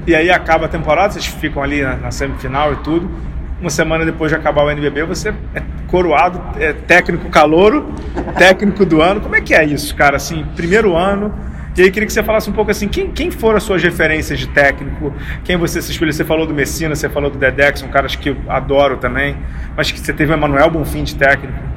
E 0.07 0.15
aí 0.15 0.31
acaba 0.31 0.67
a 0.67 0.69
temporada, 0.69 1.13
vocês 1.13 1.27
ficam 1.27 1.63
ali 1.63 1.83
na, 1.83 1.97
na, 1.97 2.11
semifinal 2.11 2.73
e 2.75 2.77
tudo. 2.77 3.11
Uma 3.59 3.71
semana 3.71 4.05
depois 4.05 4.31
de 4.31 4.37
acabar 4.37 4.65
o 4.65 4.71
NBB, 4.71 5.05
você 5.05 5.31
é 5.55 5.63
coroado, 5.87 6.43
é 6.61 6.75
técnico 6.75 7.31
calouro, 7.31 7.95
técnico 8.37 8.85
do 8.85 9.01
ano. 9.01 9.21
Como 9.21 9.35
é 9.35 9.41
que 9.41 9.55
é 9.55 9.65
isso, 9.65 9.95
cara? 9.97 10.17
Assim, 10.17 10.45
primeiro 10.55 10.95
ano, 10.95 11.35
e 11.77 11.83
aí 11.83 11.91
queria 11.91 12.07
que 12.07 12.13
você 12.13 12.23
falasse 12.23 12.49
um 12.49 12.55
pouco 12.55 12.71
assim, 12.71 12.89
quem, 12.89 13.11
quem 13.11 13.31
foram 13.31 13.59
as 13.59 13.63
suas 13.63 13.83
referências 13.83 14.39
de 14.39 14.47
técnico? 14.47 15.13
Quem 15.45 15.59
você 15.59 15.83
se 15.83 15.91
espelha? 15.91 16.11
Você 16.11 16.25
falou 16.25 16.47
do 16.47 16.55
Messina, 16.55 16.95
você 16.95 17.07
falou 17.07 17.31
do 17.31 17.37
Dedex, 17.39 17.83
um 17.83 17.89
cara 17.89 18.07
que 18.09 18.31
eu 18.31 18.37
adoro 18.49 18.97
também, 18.97 19.37
mas 19.77 19.93
que 19.93 20.01
você 20.01 20.13
teve 20.13 20.33
o 20.33 20.35
Emanuel 20.35 20.71
Bonfim 20.71 21.05
de 21.05 21.15
técnico. 21.15 21.76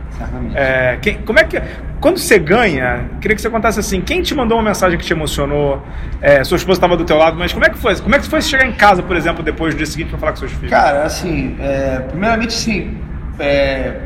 É, 0.55 0.97
quem, 1.01 1.15
como 1.21 1.39
é 1.39 1.43
que 1.43 1.61
quando 1.99 2.17
você 2.17 2.39
ganha, 2.39 3.09
queria 3.19 3.35
que 3.35 3.41
você 3.41 3.49
contasse 3.49 3.79
assim, 3.79 3.99
quem 4.01 4.21
te 4.21 4.33
mandou 4.33 4.57
uma 4.57 4.63
mensagem 4.63 4.97
que 4.97 5.05
te 5.05 5.11
emocionou? 5.11 5.81
É, 6.21 6.43
sua 6.43 6.55
esposa 6.55 6.77
estava 6.77 6.95
do 6.95 7.03
teu 7.03 7.17
lado, 7.17 7.37
mas 7.37 7.51
como 7.51 7.65
é 7.65 7.69
que 7.69 7.77
foi? 7.77 7.95
Como 7.97 8.15
é 8.15 8.19
que 8.19 8.25
foi 8.25 8.41
chegar 8.41 8.65
em 8.65 8.71
casa, 8.71 9.03
por 9.03 9.15
exemplo, 9.15 9.43
depois 9.43 9.73
do 9.73 9.77
dia 9.77 9.85
seguinte 9.85 10.09
para 10.09 10.19
falar 10.19 10.31
com 10.31 10.37
seus 10.37 10.51
filhos? 10.51 10.69
Cara, 10.69 11.03
assim, 11.03 11.55
é, 11.59 11.99
primeiramente 12.09 12.53
sim, 12.53 12.97
é, 13.37 13.97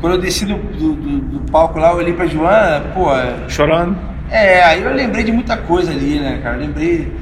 quando 0.00 0.14
eu 0.14 0.20
desci 0.20 0.46
do, 0.46 0.56
do, 0.56 0.94
do, 0.94 1.18
do 1.18 1.50
palco 1.50 1.78
lá, 1.78 1.90
eu 1.90 1.96
olhei 1.96 2.14
para 2.14 2.26
Joana, 2.26 2.86
pô, 2.94 3.08
chorando. 3.48 3.96
É, 4.30 4.62
aí 4.62 4.82
eu 4.82 4.94
lembrei 4.94 5.24
de 5.24 5.32
muita 5.32 5.56
coisa 5.56 5.90
ali, 5.90 6.20
né, 6.20 6.40
cara? 6.42 6.56
lembrei, 6.56 7.12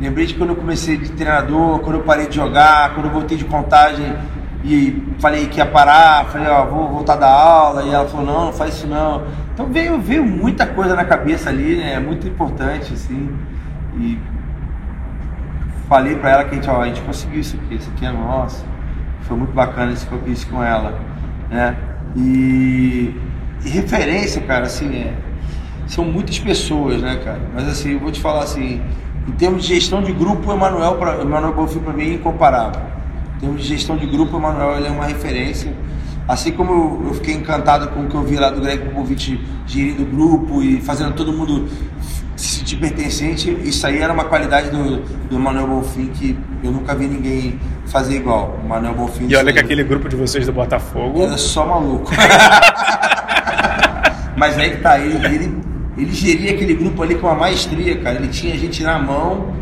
lembrei 0.00 0.26
de 0.26 0.34
quando 0.34 0.50
eu 0.50 0.56
comecei 0.56 0.96
de 0.96 1.10
treinador, 1.12 1.78
quando 1.80 1.96
eu 1.96 2.02
parei 2.02 2.26
de 2.26 2.36
jogar, 2.36 2.94
quando 2.94 3.06
eu 3.06 3.12
voltei 3.12 3.38
de 3.38 3.44
contagem 3.44 4.14
e 4.66 5.14
falei 5.20 5.46
que 5.46 5.58
ia 5.58 5.66
parar, 5.66 6.26
falei, 6.26 6.48
ó, 6.48 6.64
vou 6.66 6.88
voltar 6.88 7.16
da 7.16 7.30
aula, 7.30 7.84
e 7.84 7.92
ela 7.92 8.06
falou, 8.08 8.26
não, 8.26 8.46
não 8.46 8.52
faz 8.52 8.74
isso 8.74 8.86
não. 8.86 9.22
Então 9.54 9.66
veio, 9.66 10.00
veio 10.00 10.24
muita 10.24 10.66
coisa 10.66 10.94
na 10.94 11.04
cabeça 11.04 11.50
ali, 11.50 11.76
né? 11.76 11.94
É 11.94 12.00
muito 12.00 12.26
importante, 12.26 12.92
assim. 12.92 13.30
E 13.98 14.18
falei 15.88 16.16
pra 16.16 16.30
ela 16.30 16.44
que 16.44 16.50
a 16.50 16.54
gente, 16.54 16.68
ó, 16.68 16.82
a 16.82 16.86
gente 16.86 17.00
conseguiu 17.02 17.40
isso 17.40 17.56
aqui, 17.56 17.76
isso 17.76 17.90
aqui 17.94 18.04
é 18.04 18.10
nosso. 18.10 18.64
Foi 19.22 19.36
muito 19.36 19.52
bacana 19.52 19.92
isso, 19.92 20.08
isso 20.26 20.48
com 20.48 20.62
ela, 20.62 20.98
né? 21.48 21.76
E, 22.16 23.14
e 23.64 23.68
referência, 23.68 24.42
cara, 24.42 24.66
assim, 24.66 24.94
é 24.96 25.26
são 25.86 26.04
muitas 26.04 26.38
pessoas, 26.38 27.00
né, 27.00 27.20
cara? 27.24 27.40
Mas 27.54 27.68
assim, 27.68 27.92
eu 27.92 28.00
vou 28.00 28.10
te 28.10 28.20
falar 28.20 28.42
assim, 28.42 28.82
em 29.26 29.32
termos 29.32 29.62
de 29.62 29.74
gestão 29.74 30.02
de 30.02 30.12
grupo, 30.12 30.50
o 30.50 30.54
Emanuel 30.54 31.52
Bonfim 31.54 31.78
para 31.78 31.92
mim 31.92 32.10
é 32.10 32.14
incomparável. 32.14 32.95
Em 33.36 33.40
termos 33.40 33.62
de 33.62 33.68
gestão 33.68 33.96
de 33.96 34.06
grupo, 34.06 34.36
o 34.36 34.40
Emanuel 34.40 34.76
ele 34.78 34.86
é 34.86 34.90
uma 34.90 35.06
referência. 35.06 35.72
Assim 36.26 36.52
como 36.52 37.04
eu, 37.06 37.14
fiquei 37.14 37.34
encantado 37.34 37.88
com 37.88 38.00
o 38.00 38.08
que 38.08 38.14
eu 38.14 38.22
vi 38.22 38.36
lá 38.36 38.50
do 38.50 38.60
Greg 38.60 38.84
Popovich 38.84 39.40
gerindo 39.66 40.02
o 40.02 40.06
grupo 40.06 40.62
e 40.62 40.80
fazendo 40.80 41.14
todo 41.14 41.32
mundo 41.32 41.68
se 42.34 42.58
sentir 42.58 42.76
pertencente, 42.76 43.50
isso 43.64 43.86
aí 43.86 43.98
era 43.98 44.12
uma 44.12 44.24
qualidade 44.24 44.70
do, 44.70 44.98
do 45.30 45.38
Manuel 45.38 45.68
Bonfim 45.68 46.06
que 46.08 46.36
eu 46.62 46.70
nunca 46.70 46.94
vi 46.94 47.06
ninguém 47.06 47.58
fazer 47.86 48.16
igual. 48.16 48.58
O 48.62 48.68
Manuel 48.68 48.94
Bonfim. 48.94 49.26
E 49.28 49.36
olha 49.36 49.52
que 49.52 49.58
aquele 49.60 49.84
grupo 49.84 50.08
de 50.08 50.16
vocês 50.16 50.44
do 50.46 50.52
Botafogo. 50.52 51.22
Era 51.22 51.38
só 51.38 51.64
maluco. 51.64 52.10
Mas 54.36 54.58
aí 54.58 54.70
que 54.72 54.82
tá, 54.82 54.98
ele, 54.98 55.14
ele 55.24 55.66
ele 55.96 56.12
geria 56.12 56.52
aquele 56.52 56.74
grupo 56.74 57.02
ali 57.02 57.14
com 57.14 57.26
uma 57.26 57.34
maestria, 57.34 57.96
cara. 57.96 58.16
Ele 58.16 58.28
tinha 58.28 58.54
a 58.54 58.56
gente 58.56 58.82
na 58.82 58.98
mão, 58.98 59.54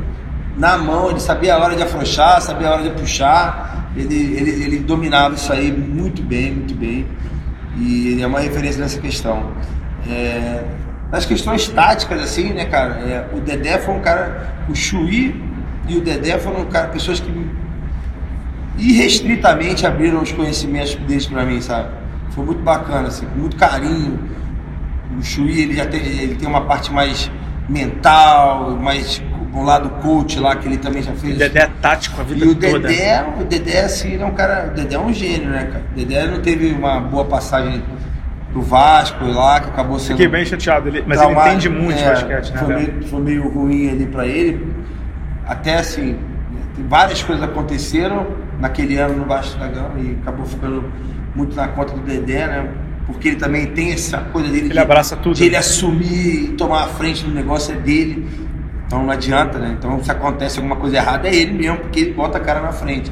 na 0.57 0.79
mão, 0.79 1.11
ele 1.11 1.21
sabia 1.21 1.55
a 1.55 1.59
hora 1.59 1.77
de 1.77 1.83
afrouxar, 1.83 2.41
sabia 2.41 2.69
a 2.69 2.73
hora 2.73 2.83
de 2.83 2.91
puxar. 2.91 3.91
Ele, 3.97 4.37
ele, 4.37 4.51
ele 4.65 4.79
dominava 4.79 5.35
isso 5.35 5.53
aí 5.53 5.71
muito 5.73 6.23
bem, 6.23 6.53
muito 6.53 6.75
bem. 6.75 7.07
E 7.77 8.13
ele 8.13 8.23
é 8.23 8.27
uma 8.27 8.41
referência 8.41 8.81
nessa 8.81 9.01
questão. 9.01 9.53
É, 10.09 10.63
nas 11.11 11.25
questões 11.25 11.69
táticas, 11.69 12.21
assim, 12.21 12.53
né, 12.53 12.67
cara? 12.67 12.95
É, 13.01 13.29
o 13.33 13.41
Dedé 13.41 13.79
foi 13.79 13.95
um 13.95 14.01
cara. 14.01 14.55
O 14.69 14.75
Chuí 14.75 15.41
e 15.89 15.97
o 15.97 16.01
Dedé 16.01 16.39
foram 16.39 16.65
cara, 16.67 16.89
pessoas 16.89 17.21
que 17.21 17.47
irrestritamente 18.79 19.87
abriram 19.87 20.23
os 20.23 20.33
conhecimentos 20.33 20.95
deles 20.95 21.27
para 21.27 21.45
mim, 21.45 21.61
sabe? 21.61 21.89
Foi 22.31 22.45
muito 22.45 22.63
bacana, 22.63 23.09
assim, 23.09 23.27
com 23.27 23.39
muito 23.39 23.57
carinho 23.57 24.19
o 25.19 25.23
Chuí 25.23 25.61
ele 25.61 25.75
já 25.75 25.87
tem, 25.87 26.01
ele 26.01 26.35
tem 26.35 26.49
uma 26.49 26.63
parte 26.63 26.93
mais 26.93 27.31
mental, 27.69 28.77
mais 28.77 29.23
um 29.55 29.63
lado 29.63 29.89
coach 30.03 30.39
lá 30.41 30.57
que 30.57 30.67
ele 30.67 30.79
também 30.79 31.03
já 31.03 31.13
fez. 31.13 31.37
O 31.37 31.39
Dedé 31.39 31.61
é 31.61 31.71
tático 31.81 32.21
a 32.21 32.25
vida 32.25 32.45
e 32.45 32.49
o 32.49 32.55
toda. 32.55 32.89
Dedé, 32.89 33.25
o 33.41 33.45
Dedé 33.45 33.81
assim, 33.85 34.21
é 34.21 34.25
um 34.25 34.33
cara, 34.33 34.71
o 34.71 34.75
Dedé 34.75 34.97
é 34.97 34.99
um 34.99 35.13
gênio, 35.13 35.51
né, 35.51 35.69
cara? 35.73 35.85
O 35.93 35.97
Dedé 35.97 36.27
não 36.27 36.41
teve 36.41 36.73
uma 36.73 37.01
boa 37.01 37.25
passagem 37.25 37.83
do 38.53 38.61
Vasco 38.61 39.25
lá, 39.25 39.61
que 39.61 39.69
acabou 39.69 39.99
sendo. 39.99 40.17
Fiquei 40.17 40.29
bem 40.29 40.45
chateado, 40.45 40.89
ele, 40.89 41.05
mas 41.07 41.21
ele 41.21 41.33
entende 41.33 41.69
muito 41.69 41.99
é, 41.99 42.11
basquete, 42.11 42.53
né? 42.53 42.59
Foi 42.59 42.75
meio, 42.75 43.03
foi 43.05 43.21
meio 43.21 43.49
ruim 43.49 43.91
ali 43.91 44.07
para 44.07 44.27
ele. 44.27 44.75
Até 45.47 45.79
assim, 45.79 46.19
várias 46.89 47.23
coisas 47.23 47.45
aconteceram 47.45 48.27
naquele 48.59 48.97
ano 48.97 49.17
no 49.19 49.25
Vasco 49.25 49.59
da 49.59 49.69
Gama 49.69 49.99
e 49.99 50.19
acabou 50.21 50.47
ficando 50.47 50.85
muito 51.35 51.55
na 51.55 51.69
conta 51.69 51.95
do 51.95 52.01
Dedé, 52.01 52.47
né? 52.47 52.69
porque 53.07 53.29
ele 53.29 53.37
também 53.37 53.67
tem 53.67 53.93
essa 53.93 54.19
coisa 54.19 54.49
dele 54.49 54.67
ele 54.67 54.73
de, 54.73 54.79
abraça 54.79 55.17
tudo. 55.17 55.37
de 55.37 55.45
ele 55.45 55.57
assumir 55.57 56.45
e 56.45 56.49
tomar 56.57 56.85
a 56.85 56.87
frente 56.87 57.25
do 57.25 57.31
negócio 57.31 57.75
é 57.75 57.77
dele. 57.77 58.27
Então 58.95 59.03
não 59.03 59.13
adianta, 59.13 59.59
né? 59.59 59.75
Então 59.77 60.01
se 60.05 60.11
acontece 60.13 60.59
alguma 60.59 60.77
coisa 60.77 60.99
errada 60.99 61.27
é 61.27 61.35
ele 61.35 61.53
mesmo, 61.53 61.79
porque 61.79 61.99
ele 61.99 62.13
bota 62.13 62.39
a 62.39 62.41
cara 62.41 62.61
na 62.61 62.71
frente. 62.71 63.11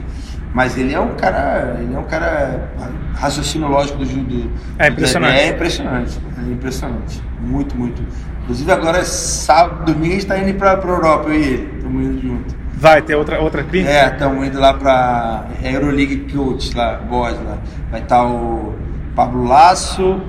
Mas 0.55 0.79
ele 0.79 0.95
é 0.95 1.01
um 1.01 1.17
cara, 1.17 1.77
ele 1.81 1.93
é 1.93 1.99
um 1.99 2.05
cara 2.05 2.71
raciocínio 3.17 3.67
lógico 3.67 3.99
do, 3.99 4.05
do 4.05 4.53
É 4.79 4.87
impressionante. 4.87 5.39
É 5.39 5.49
impressionante, 5.49 6.21
é 6.39 6.53
impressionante. 6.53 7.23
Muito, 7.41 7.77
muito. 7.77 8.01
Inclusive 8.43 8.71
agora 8.71 9.05
sábado, 9.05 9.93
domingo 9.93 10.13
a 10.13 10.15
gente 10.15 10.27
tá 10.27 10.39
indo 10.39 10.57
para 10.57 10.75
a 10.75 10.75
Europa 10.75 11.31
eu 11.31 11.35
e 11.35 11.43
ele, 11.43 11.73
estamos 11.75 12.07
indo 12.07 12.23
junto. 12.23 12.55
Vai 12.75 13.03
ter 13.03 13.17
outra 13.17 13.41
outra 13.41 13.65
clínica? 13.65 13.91
É, 13.91 14.07
estamos 14.07 14.47
indo 14.47 14.61
lá 14.61 14.75
para 14.75 15.47
Euroleague 15.65 16.33
Coach 16.33 16.77
lá, 16.77 16.95
Boss 16.95 17.35
lá. 17.45 17.59
Vai 17.91 18.03
estar 18.03 18.19
tá 18.19 18.25
o 18.25 18.77
Pablo 19.17 19.49
Lasso, 19.49 20.21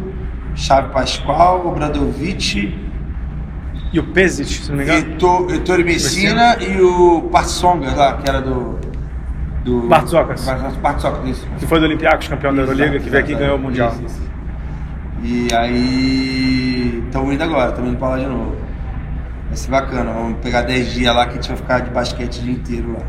Chave 0.55 0.91
Pascoal, 0.91 1.67
Obradovic. 1.67 2.82
E 3.93 3.99
o 3.99 4.03
Pesic, 4.03 4.49
se 4.49 4.69
não 4.71 4.77
me 4.77 4.83
engano? 4.83 5.51
Heitor 5.51 5.85
Messina 5.85 6.57
e 6.59 6.81
o 6.81 7.29
Partsonga 7.31 7.93
lá, 7.93 8.17
que 8.17 8.27
era 8.27 8.41
do. 8.41 8.79
do 9.63 9.81
Bartzocas. 9.87 10.43
Bartzocas, 10.81 11.29
isso. 11.29 11.47
Que 11.59 11.67
foi 11.67 11.79
do 11.79 11.85
Olympiacos, 11.85 12.27
campeão 12.27 12.55
da 12.55 12.63
Euroliga, 12.63 12.99
que 12.99 13.07
veio 13.07 13.23
aqui 13.23 13.33
e 13.33 13.35
ganhou 13.35 13.55
o 13.55 13.59
Mundial. 13.59 13.91
Isso, 13.91 14.05
isso. 14.05 14.21
E 15.21 15.53
aí. 15.53 17.03
Estamos 17.05 17.35
indo 17.35 17.43
agora, 17.43 17.69
estamos 17.69 17.91
indo 17.91 17.99
para 17.99 18.09
lá 18.09 18.17
de 18.17 18.25
novo. 18.25 18.55
Vai 19.47 19.57
ser 19.57 19.69
bacana, 19.69 20.11
vamos 20.11 20.39
pegar 20.39 20.63
10 20.63 20.93
dias 20.93 21.15
lá 21.15 21.27
que 21.27 21.33
a 21.33 21.35
gente 21.35 21.49
vai 21.49 21.57
ficar 21.57 21.79
de 21.81 21.91
basquete 21.91 22.39
o 22.39 22.43
dia 22.43 22.53
inteiro 22.53 22.93
lá. 22.93 23.05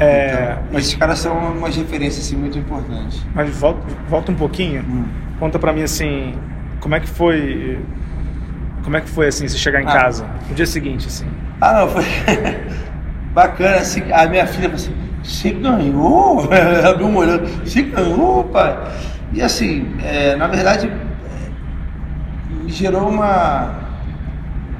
É, 0.00 0.32
então, 0.32 0.64
mas 0.72 0.84
esses 0.84 0.94
caras 0.96 1.20
são 1.20 1.36
umas 1.52 1.76
referências 1.76 2.26
assim, 2.26 2.36
muito 2.36 2.58
importantes. 2.58 3.24
Mas 3.32 3.56
volta, 3.56 3.80
volta 4.08 4.32
um 4.32 4.34
pouquinho, 4.34 4.82
hum. 4.82 5.04
conta 5.38 5.58
para 5.58 5.72
mim 5.72 5.82
assim, 5.82 6.34
como 6.80 6.96
é 6.96 7.00
que 7.00 7.08
foi, 7.08 7.78
como 8.88 8.96
é 8.96 9.02
que 9.02 9.10
foi 9.10 9.26
assim, 9.26 9.46
você 9.46 9.58
chegar 9.58 9.82
em 9.82 9.86
ah. 9.86 9.92
casa, 9.92 10.26
no 10.48 10.54
dia 10.54 10.64
seguinte 10.64 11.08
assim? 11.08 11.26
Ah, 11.60 11.80
não, 11.80 11.88
foi 11.88 12.04
bacana, 13.34 13.76
assim, 13.76 14.02
a 14.10 14.26
minha 14.26 14.46
filha 14.46 14.70
falou 14.70 14.76
assim, 14.76 14.94
você 15.22 15.50
ganhou? 15.50 16.48
Abriu 16.88 17.06
um 17.06 17.16
olhando, 17.16 17.46
você 17.62 17.82
ganhou, 17.82 18.44
pai? 18.44 18.78
E 19.34 19.42
assim, 19.42 19.94
é, 20.02 20.36
na 20.36 20.46
verdade, 20.46 20.90
me 22.48 22.72
gerou 22.72 23.10
uma, 23.10 23.74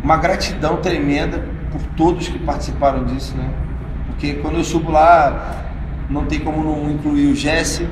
uma 0.03 0.17
gratidão 0.17 0.79
tremenda 0.79 1.45
por 1.71 1.83
todos 1.95 2.29
que 2.29 2.39
participaram 2.39 3.05
disso, 3.05 3.37
né? 3.37 3.47
Porque 4.07 4.37
quando 4.37 4.57
eu 4.57 4.65
subo 4.65 4.91
lá, 4.91 5.67
não 6.09 6.25
tem 6.25 6.41
como 6.41 6.65
não 6.65 6.91
incluir 6.91 7.27
o 7.27 7.37
Jesse, 7.37 7.87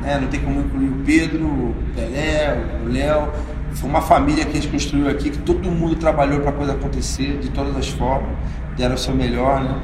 né? 0.00 0.18
não 0.20 0.26
tem 0.26 0.40
como 0.40 0.62
incluir 0.62 0.88
o 0.88 1.04
Pedro, 1.06 1.44
o 1.46 1.74
Pelé, 1.94 2.58
o 2.84 2.88
Léo. 2.88 3.28
Foi 3.72 3.88
uma 3.88 4.00
família 4.00 4.44
que 4.44 4.50
a 4.50 4.60
gente 4.60 4.68
construiu 4.68 5.08
aqui, 5.08 5.30
que 5.30 5.38
todo 5.38 5.70
mundo 5.70 5.94
trabalhou 5.96 6.40
para 6.40 6.50
a 6.50 6.52
coisa 6.52 6.72
acontecer 6.72 7.38
de 7.38 7.50
todas 7.50 7.76
as 7.76 7.88
formas, 7.88 8.30
deram 8.76 8.94
o 8.94 8.98
seu 8.98 9.14
melhor, 9.14 9.62
né? 9.62 9.80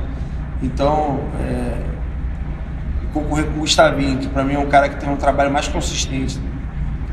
Então, 0.62 1.20
é, 1.40 1.82
concorrer 3.12 3.46
com 3.46 3.58
o 3.58 3.60
Gustavinho, 3.60 4.18
que 4.18 4.28
para 4.28 4.44
mim 4.44 4.54
é 4.54 4.58
um 4.58 4.66
cara 4.66 4.88
que 4.88 5.00
tem 5.00 5.08
um 5.08 5.16
trabalho 5.16 5.50
mais 5.50 5.68
consistente. 5.68 6.38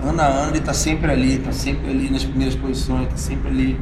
Ano 0.01 0.21
a 0.21 0.25
ano 0.25 0.51
ele 0.51 0.57
está 0.59 0.73
sempre 0.73 1.11
ali, 1.11 1.35
está 1.35 1.51
sempre 1.51 1.89
ali 1.89 2.09
nas 2.09 2.23
primeiras 2.23 2.55
posições, 2.55 3.03
está 3.03 3.17
sempre 3.17 3.49
ali. 3.49 3.79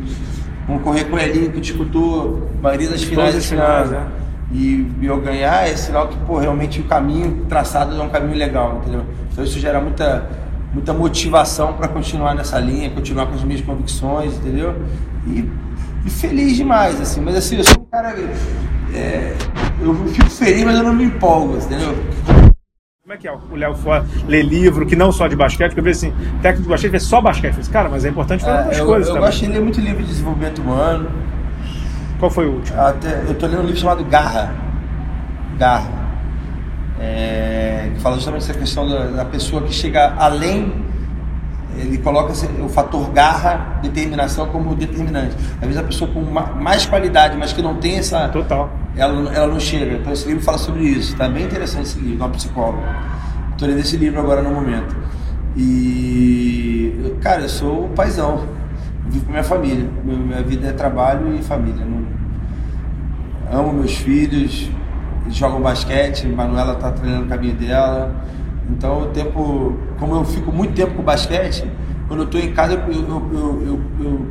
Concorrer 0.68 1.10
com 1.10 1.16
o 1.16 1.20
Elinho, 1.20 1.52
que 1.52 1.60
disputou 1.60 2.50
a 2.60 2.62
maioria 2.62 2.90
das 2.90 3.02
finais 3.04 3.34
das 3.34 3.46
finais, 3.46 3.90
né? 3.90 4.08
E, 4.52 4.86
e 5.02 5.06
eu 5.06 5.20
ganhar 5.20 5.68
é 5.68 5.76
sinal 5.76 6.10
que, 6.10 6.18
pô, 6.18 6.38
realmente 6.38 6.82
o 6.82 6.84
caminho 6.84 7.46
traçado 7.48 8.00
é 8.00 8.04
um 8.04 8.10
caminho 8.10 8.38
legal, 8.38 8.80
entendeu? 8.82 9.06
Então 9.32 9.44
isso 9.44 9.60
gera 9.60 9.80
muita, 9.80 10.30
muita 10.74 10.94
motivação 10.94 11.74
para 11.74 11.88
continuar 11.88 12.34
nessa 12.36 12.60
linha, 12.60 12.90
continuar 12.90 13.28
com 13.28 13.36
as 13.36 13.44
minhas 13.44 13.62
convicções, 13.62 14.36
entendeu? 14.38 14.76
E, 15.28 15.50
e 16.06 16.10
feliz 16.10 16.56
demais, 16.56 17.00
assim. 17.00 17.22
Mas 17.22 17.36
assim, 17.36 17.58
eu 17.58 17.64
sou 17.64 17.82
um 17.82 17.86
cara. 17.86 18.16
É, 18.94 19.36
eu 19.82 19.94
fico 20.08 20.30
feliz, 20.30 20.64
mas 20.64 20.78
eu 20.78 20.84
não 20.84 20.94
me 20.94 21.06
empolgo, 21.06 21.58
entendeu? 21.58 21.96
Como 23.04 23.14
é 23.14 23.18
que 23.18 23.28
é 23.28 23.32
o 23.34 23.56
Léo 23.56 23.76
for 23.76 24.06
ler 24.28 24.44
livro, 24.44 24.86
que 24.86 24.96
não 24.96 25.12
só 25.12 25.28
de 25.28 25.36
basquete, 25.36 25.70
porque 25.70 25.80
eu 25.82 25.84
vejo 25.84 25.98
assim, 25.98 26.14
técnico 26.42 26.64
de 26.64 26.70
basquete 26.70 26.92
vê 26.92 27.00
só 27.00 27.20
basquete. 27.20 27.58
Eu 27.58 27.64
falei, 27.64 27.72
cara, 27.72 27.90
mas 27.90 28.06
é 28.06 28.10
importante 28.10 28.44
falar 28.44 28.58
É, 28.58 28.60
outras 28.62 28.78
eu, 28.80 28.86
coisas 28.86 29.08
eu 29.08 29.14
também. 29.16 29.30
gosto 29.30 29.46
de 29.46 29.52
ler 29.52 29.62
muito 29.62 29.82
livro 29.82 30.02
de 30.04 30.10
desenvolvimento 30.10 30.62
humano. 30.62 31.10
Qual 32.20 32.32
foi 32.32 32.48
o 32.48 32.54
último? 32.54 32.80
Até, 32.80 33.24
eu 33.28 33.34
tô 33.34 33.48
lendo 33.48 33.60
um 33.64 33.66
livro 33.66 33.80
chamado 33.80 34.06
Garra. 34.06 34.54
Garra. 35.58 36.01
É, 37.04 37.90
que 37.96 38.00
fala 38.00 38.16
justamente 38.16 38.44
essa 38.44 38.54
questão 38.54 38.88
da, 38.88 39.06
da 39.08 39.26
pessoa 39.26 39.64
que 39.64 39.74
chega 39.74 40.14
além. 40.18 40.72
Ele 41.76 41.98
coloca 41.98 42.34
o 42.64 42.70
fator 42.70 43.10
garra, 43.12 43.80
determinação 43.82 44.46
como 44.48 44.76
determinante. 44.76 45.36
Às 45.56 45.62
vezes 45.62 45.78
a 45.78 45.84
pessoa 45.84 46.12
com 46.12 46.22
ma- 46.22 46.48
mais 46.54 46.86
qualidade, 46.86 47.36
mas 47.38 47.54
que 47.54 47.62
não 47.62 47.76
tem 47.76 47.98
essa. 47.98 48.28
Total. 48.30 48.70
Ela, 48.96 49.34
ela 49.34 49.48
não 49.48 49.60
chega. 49.60 49.94
Então 49.96 50.12
esse 50.14 50.28
livro 50.28 50.44
fala 50.44 50.58
sobre 50.58 50.84
isso. 50.84 51.16
Tá 51.16 51.28
bem 51.28 51.46
interessante 51.46 51.84
esse 51.84 52.00
livro, 52.00 52.18
uma 52.18 52.30
psicóloga. 52.30 52.84
Estou 53.54 53.68
lendo 53.68 53.80
esse 53.80 53.98
livro 53.98 54.20
agora 54.20 54.42
no 54.44 54.52
momento. 54.52 54.96
E, 55.56 57.16
cara, 57.22 57.42
eu 57.44 57.50
sou 57.50 57.88
paizão. 57.96 58.46
Vivo 59.08 59.26
com 59.26 59.32
minha 59.32 59.44
família. 59.44 59.90
Minha 60.04 60.44
vida 60.44 60.68
é 60.68 60.74
trabalho 60.74 61.34
e 61.36 61.42
família. 61.42 61.86
Não, 61.86 62.06
amo 63.60 63.74
meus 63.74 63.96
filhos, 63.96 64.70
jogam 65.30 65.62
basquete, 65.62 66.28
Manuela 66.28 66.76
tá 66.76 66.92
treinando 66.92 67.26
o 67.26 67.28
caminho 67.28 67.56
dela. 67.56 68.16
Então 68.70 69.04
o 69.04 69.08
tempo, 69.08 69.78
como 70.00 70.16
eu 70.16 70.26
fico 70.26 70.52
muito 70.52 70.74
tempo 70.74 70.96
com 70.96 71.04
basquete, 71.04 71.66
quando 72.08 72.22
eu 72.22 72.28
tô 72.28 72.38
em 72.38 72.52
casa 72.52 72.74
eu, 72.74 72.92
eu, 72.92 73.80
eu, 74.00 74.26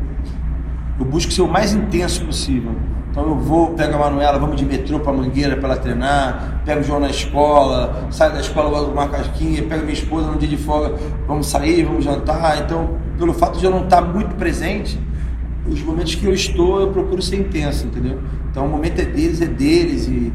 eu, 0.98 1.04
busco 1.06 1.32
ser 1.32 1.42
o 1.42 1.48
mais 1.48 1.72
intenso 1.72 2.24
possível. 2.24 2.72
Então 3.10 3.24
eu 3.24 3.36
vou, 3.36 3.70
pego 3.70 3.94
a 3.96 3.98
Manuela, 3.98 4.38
vamos 4.38 4.56
de 4.56 4.64
metrô 4.64 5.00
pra 5.00 5.12
Mangueira 5.12 5.56
para 5.56 5.70
ela 5.70 5.76
treinar, 5.76 6.62
pego 6.64 6.80
o 6.80 6.84
João 6.84 7.00
na 7.00 7.10
escola, 7.10 8.06
saio 8.10 8.32
da 8.32 8.40
escola, 8.40 8.70
vou 8.70 8.92
uma 8.92 9.08
casquinha, 9.08 9.62
pego 9.64 9.82
minha 9.82 9.94
esposa 9.94 10.30
no 10.30 10.38
dia 10.38 10.48
de 10.48 10.56
folga, 10.56 10.94
vamos 11.26 11.48
sair, 11.48 11.84
vamos 11.84 12.04
jantar. 12.04 12.62
Então, 12.62 12.96
pelo 13.18 13.34
fato 13.34 13.58
de 13.58 13.64
eu 13.64 13.70
não 13.70 13.84
estar 13.84 14.00
muito 14.00 14.36
presente, 14.36 14.98
os 15.66 15.82
momentos 15.82 16.14
que 16.14 16.24
eu 16.24 16.32
estou, 16.32 16.80
eu 16.80 16.88
procuro 16.88 17.20
ser 17.20 17.36
intenso, 17.36 17.86
entendeu? 17.86 18.18
Então 18.50 18.66
o 18.66 18.68
momento 18.68 19.00
é 19.00 19.04
deles, 19.04 19.40
é 19.40 19.46
deles 19.46 20.06
e 20.06 20.32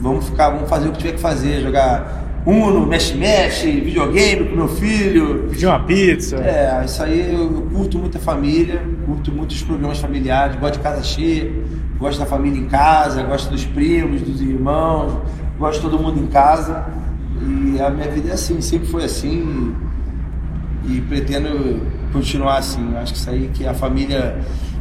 vamos 0.00 0.26
ficar, 0.26 0.50
vamos 0.50 0.68
fazer 0.68 0.88
o 0.88 0.92
que 0.92 0.98
tiver 0.98 1.12
que 1.12 1.20
fazer, 1.20 1.60
jogar 1.60 2.28
Uno, 2.46 2.86
mexe-mexe, 2.86 3.70
videogame 3.80 4.48
com 4.48 4.56
meu 4.56 4.68
filho. 4.68 5.48
Pedir 5.50 5.66
uma 5.66 5.80
pizza. 5.80 6.36
É, 6.36 6.82
isso 6.82 7.02
aí 7.02 7.34
eu, 7.34 7.42
eu 7.42 7.62
curto 7.70 7.98
muito 7.98 8.16
a 8.16 8.20
família, 8.20 8.82
curto 9.04 9.30
muito 9.30 9.50
os 9.50 9.62
programas 9.62 9.98
familiares, 9.98 10.56
gosto 10.56 10.74
de 10.74 10.80
casa 10.80 11.02
cheia, 11.02 11.52
gosto 11.98 12.18
da 12.18 12.24
família 12.24 12.58
em 12.58 12.66
casa, 12.66 13.22
gosto 13.22 13.50
dos 13.50 13.66
primos, 13.66 14.22
dos 14.22 14.40
irmãos, 14.40 15.18
gosto 15.58 15.82
de 15.82 15.90
todo 15.90 16.02
mundo 16.02 16.20
em 16.20 16.26
casa. 16.26 16.86
E 17.42 17.78
a 17.82 17.90
minha 17.90 18.08
vida 18.10 18.30
é 18.30 18.32
assim, 18.32 18.62
sempre 18.62 18.88
foi 18.88 19.04
assim 19.04 19.74
e, 20.86 20.96
e 20.96 21.00
pretendo 21.02 21.82
continuar 22.14 22.56
assim. 22.56 22.96
Acho 22.96 23.12
que 23.12 23.18
isso 23.18 23.28
aí 23.28 23.50
que 23.52 23.66
a 23.66 23.74
família 23.74 24.38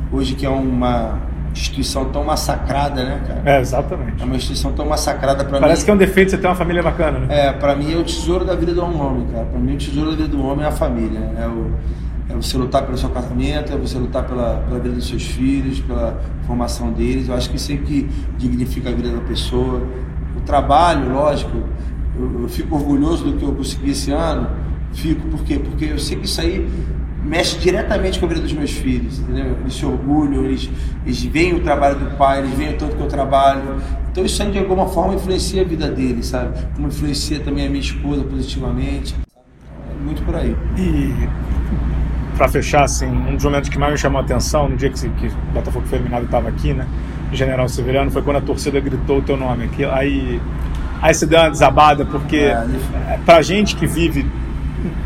hoje 0.10 0.36
que 0.36 0.46
é 0.46 0.50
uma 0.50 1.27
instituição 1.58 2.06
tão 2.06 2.24
massacrada, 2.24 3.04
né, 3.04 3.22
cara? 3.28 3.42
É, 3.46 3.60
exatamente. 3.60 4.22
É 4.22 4.26
uma 4.26 4.36
instituição 4.36 4.72
tão 4.74 4.86
massacrada 4.86 5.44
para 5.44 5.54
mim. 5.54 5.62
Parece 5.62 5.84
que 5.84 5.92
é 5.92 5.94
um 5.94 5.98
defeito 5.98 6.32
você 6.32 6.38
ter 6.38 6.48
uma 6.48 6.56
família 6.56 6.84
bacana, 6.84 7.20
né? 7.20 7.48
É, 7.48 7.54
pra 7.54 7.76
mim 7.76 7.94
é 7.94 7.98
o 7.98 8.04
tesouro 8.04 8.46
da 8.46 8.56
vida 8.56 8.74
um 8.84 9.02
homem, 9.02 9.28
cara. 9.28 9.46
Pra 9.46 9.60
mim 9.60 9.74
o 9.74 9.78
tesouro 9.78 10.12
da 10.12 10.16
vida 10.16 10.30
do 10.30 10.46
homem 10.46 10.64
é 10.64 10.68
a 10.68 10.72
família. 10.72 11.20
É, 11.38 11.48
o, 11.48 11.72
é 12.30 12.36
você 12.36 12.58
lutar 12.58 12.86
pelo 12.86 12.98
seu 12.98 13.10
casamento, 13.10 13.74
é 13.74 13.78
você 13.78 13.98
lutar 13.98 14.26
pela, 14.26 14.64
pela 14.68 14.80
vida 14.80 14.96
dos 14.96 15.08
seus 15.08 15.24
filhos, 15.24 15.80
pela 15.80 16.22
formação 16.46 16.92
deles. 16.92 17.28
Eu 17.28 17.36
acho 17.36 17.50
que 17.50 17.58
isso 17.58 17.72
é 17.72 17.78
que 17.78 18.10
dignifica 18.38 18.90
a 18.90 18.94
vida 18.94 19.10
da 19.10 19.22
pessoa. 19.22 19.82
O 20.36 20.42
trabalho, 20.42 21.12
lógico, 21.12 21.58
eu, 22.16 22.44
eu 22.44 22.50
fico 22.50 22.76
orgulhoso 22.76 23.26
do 23.26 23.38
que 23.38 23.44
eu 23.44 23.54
consegui 23.54 23.92
esse 23.92 24.12
ano. 24.12 24.48
Fico, 24.94 25.28
por 25.28 25.44
quê? 25.44 25.60
Porque 25.60 25.86
eu 25.86 26.00
sei 26.00 26.18
que 26.18 26.26
isso 26.26 26.40
aí 26.40 26.68
mexe 27.28 27.58
diretamente 27.60 28.20
com 28.20 28.26
a 28.26 28.30
vida 28.30 28.42
dos 28.42 28.54
meus 28.54 28.72
filhos, 28.72 29.20
entendeu? 29.20 29.58
Eles 29.60 29.74
se 29.74 29.86
orgulham, 29.86 30.46
eles, 30.46 30.70
eles 31.06 31.24
veem 31.24 31.54
o 31.54 31.60
trabalho 31.60 32.00
do 32.00 32.18
pai, 32.18 32.40
eles 32.40 32.52
veem 32.52 32.74
o 32.74 32.78
tanto 32.78 32.96
que 32.96 33.02
eu 33.02 33.08
trabalho. 33.08 33.82
Então 34.10 34.24
isso 34.26 34.42
aí 34.42 34.50
de 34.50 34.60
alguma 34.60 34.88
forma 34.88 35.14
influencia 35.16 35.62
a 35.62 35.66
vida 35.66 35.90
deles, 35.90 36.28
sabe? 36.28 36.58
Como 36.76 36.88
influencia 36.88 37.40
também 37.40 37.68
a 37.68 37.70
minha 37.70 37.82
esposa 37.82 38.24
positivamente. 38.24 39.14
É 39.92 40.04
muito 40.04 40.24
por 40.24 40.36
aí. 40.36 40.56
E 40.78 41.28
para 42.38 42.48
fechar, 42.48 42.84
assim, 42.84 43.08
um 43.08 43.36
dos 43.36 43.44
momentos 43.44 43.68
que 43.68 43.78
mais 43.78 43.92
me 43.92 43.98
chamou 43.98 44.22
a 44.22 44.24
atenção 44.24 44.70
no 44.70 44.78
dia 44.78 44.90
que, 44.90 45.10
que 45.10 45.28
o 45.28 45.54
Botafogo 45.54 45.86
foi 45.88 45.98
eliminado 45.98 46.26
estava 46.26 46.48
aqui, 46.48 46.74
né? 46.74 46.88
General 47.34 47.68
Severiano, 47.68 48.10
foi 48.10 48.22
quando 48.22 48.38
a 48.38 48.42
torcida 48.42 48.80
gritou 48.80 49.18
o 49.18 49.22
teu 49.22 49.36
nome 49.36 49.66
aqui. 49.66 49.84
Aí, 49.84 50.40
aí 51.02 51.14
você 51.14 51.26
deu 51.26 51.40
uma 51.40 51.50
desabada, 51.50 52.06
porque 52.06 52.38
é, 52.38 53.20
pra 53.26 53.42
gente 53.42 53.76
que 53.76 53.86
vive 53.86 54.26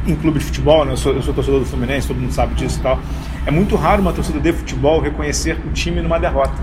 em 0.07 0.15
clube 0.15 0.39
de 0.39 0.45
futebol, 0.45 0.85
né? 0.85 0.91
eu, 0.91 0.97
sou, 0.97 1.13
eu 1.13 1.21
sou 1.21 1.33
torcedor 1.33 1.59
do 1.59 1.65
Fluminense, 1.65 2.07
todo 2.07 2.19
mundo 2.19 2.33
sabe 2.33 2.55
disso 2.55 2.79
e 2.79 2.83
tal. 2.83 2.99
É 3.45 3.51
muito 3.51 3.75
raro 3.75 4.01
uma 4.01 4.13
torcida 4.13 4.39
de 4.39 4.53
futebol 4.53 5.01
reconhecer 5.01 5.57
o 5.65 5.71
time 5.71 6.01
numa 6.01 6.19
derrota. 6.19 6.53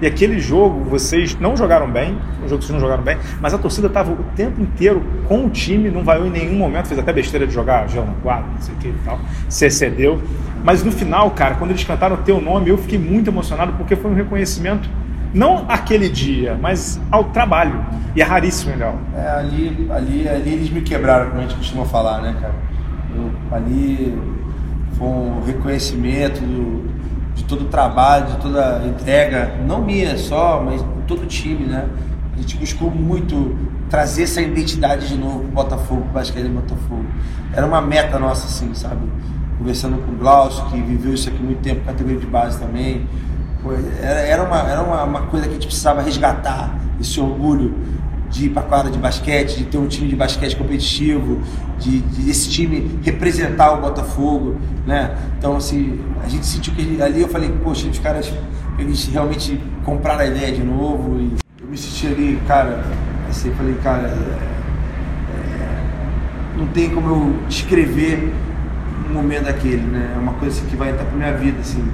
E 0.00 0.06
aquele 0.06 0.38
jogo, 0.38 0.84
vocês 0.84 1.38
não 1.40 1.56
jogaram 1.56 1.90
bem, 1.90 2.18
o 2.44 2.48
jogo 2.48 2.62
vocês 2.62 2.70
não 2.72 2.80
jogaram 2.80 3.02
bem, 3.02 3.16
mas 3.40 3.54
a 3.54 3.58
torcida 3.58 3.86
estava 3.86 4.12
o 4.12 4.22
tempo 4.36 4.60
inteiro 4.60 5.02
com 5.26 5.46
o 5.46 5.48
time, 5.48 5.88
não 5.88 6.04
vaiou 6.04 6.26
em 6.26 6.30
nenhum 6.30 6.58
momento, 6.58 6.86
fez 6.86 7.00
até 7.00 7.12
besteira 7.14 7.46
de 7.46 7.54
jogar 7.54 7.88
gel 7.88 8.04
no 8.04 8.14
quadro, 8.16 8.50
não 8.52 8.60
sei 8.60 8.74
o 8.74 8.78
que 8.78 8.88
e 8.88 8.94
tal, 9.04 9.18
se 9.48 9.64
excedeu. 9.64 10.20
Mas 10.62 10.84
no 10.84 10.92
final, 10.92 11.30
cara, 11.30 11.54
quando 11.54 11.70
eles 11.70 11.82
cantaram 11.82 12.16
o 12.16 12.18
teu 12.18 12.40
nome, 12.42 12.68
eu 12.68 12.76
fiquei 12.76 12.98
muito 12.98 13.30
emocionado 13.30 13.72
porque 13.72 13.96
foi 13.96 14.10
um 14.10 14.14
reconhecimento, 14.14 14.86
não 15.34 15.64
aquele 15.68 16.08
dia, 16.08 16.58
mas 16.60 17.00
ao 17.10 17.24
trabalho. 17.24 17.84
E 18.14 18.22
é 18.22 18.24
raríssimo, 18.24 18.72
legal. 18.72 18.98
É, 19.14 19.28
ali, 19.28 19.88
ali, 19.90 20.28
ali 20.28 20.52
eles 20.52 20.70
me 20.70 20.80
quebraram, 20.80 21.30
como 21.30 21.40
a 21.40 21.42
gente 21.42 21.56
costuma 21.56 21.84
falar, 21.84 22.22
né, 22.22 22.34
cara? 22.40 22.54
Eu, 23.14 23.30
ali 23.50 24.18
foi 24.96 25.06
um 25.06 25.42
reconhecimento 25.44 26.40
do, 26.40 26.88
de 27.34 27.44
todo 27.44 27.62
o 27.62 27.68
trabalho, 27.68 28.26
de 28.26 28.36
toda 28.38 28.78
a 28.78 28.86
entrega, 28.86 29.54
não 29.66 29.82
minha 29.82 30.16
só, 30.16 30.62
mas 30.62 30.82
todo 31.06 31.22
o 31.22 31.26
time, 31.26 31.66
né? 31.66 31.86
A 32.34 32.40
gente 32.40 32.56
buscou 32.56 32.90
muito 32.90 33.56
trazer 33.88 34.24
essa 34.24 34.40
identidade 34.40 35.08
de 35.08 35.16
novo 35.16 35.40
pro 35.40 35.48
Botafogo, 35.48 36.02
pro 36.02 36.12
basquete 36.12 36.44
do 36.44 36.54
Botafogo. 36.54 37.04
Era 37.52 37.66
uma 37.66 37.80
meta 37.80 38.18
nossa, 38.18 38.46
assim, 38.46 38.74
sabe? 38.74 39.06
Conversando 39.58 39.98
com 40.04 40.12
o 40.12 40.16
Glaucio, 40.16 40.64
que 40.66 40.80
viveu 40.80 41.14
isso 41.14 41.28
aqui 41.28 41.42
muito 41.42 41.60
tempo, 41.62 41.84
categoria 41.84 42.18
de 42.18 42.26
base 42.26 42.58
também. 42.58 43.06
Era, 44.02 44.42
uma, 44.42 44.58
era 44.70 44.82
uma, 44.82 45.02
uma 45.04 45.22
coisa 45.22 45.46
que 45.46 45.52
a 45.52 45.54
gente 45.54 45.66
precisava 45.66 46.02
resgatar, 46.02 46.78
esse 47.00 47.20
orgulho 47.20 47.74
de 48.30 48.46
ir 48.46 48.50
para 48.50 48.62
quadra 48.62 48.90
de 48.90 48.98
basquete, 48.98 49.56
de 49.56 49.64
ter 49.64 49.78
um 49.78 49.86
time 49.86 50.08
de 50.08 50.16
basquete 50.16 50.56
competitivo, 50.56 51.40
de, 51.78 52.00
de 52.00 52.30
esse 52.30 52.48
time 52.50 52.98
representar 53.02 53.72
o 53.72 53.80
Botafogo, 53.80 54.56
né? 54.86 55.16
Então, 55.38 55.56
assim, 55.56 56.00
a 56.22 56.28
gente 56.28 56.44
sentiu 56.44 56.74
que 56.74 57.00
ali 57.00 57.22
eu 57.22 57.28
falei, 57.28 57.50
poxa, 57.62 57.88
os 57.88 57.98
caras, 57.98 58.32
eles 58.78 59.06
realmente 59.06 59.60
compraram 59.84 60.20
a 60.20 60.26
ideia 60.26 60.52
de 60.52 60.62
novo 60.62 61.18
e 61.18 61.36
eu 61.60 61.68
me 61.68 61.76
senti 61.76 62.06
ali, 62.08 62.40
cara, 62.46 62.84
assim, 63.28 63.50
falei, 63.54 63.74
cara, 63.82 64.08
é, 64.08 64.12
é, 65.34 66.58
não 66.58 66.66
tem 66.68 66.90
como 66.90 67.08
eu 67.08 67.36
descrever 67.48 68.32
um 69.08 69.14
momento 69.14 69.44
daquele, 69.44 69.82
né? 69.82 70.12
É 70.14 70.18
uma 70.18 70.34
coisa 70.34 70.58
assim, 70.58 70.68
que 70.68 70.76
vai 70.76 70.90
entrar 70.90 71.04
pra 71.04 71.16
minha 71.16 71.32
vida, 71.32 71.60
assim. 71.60 71.84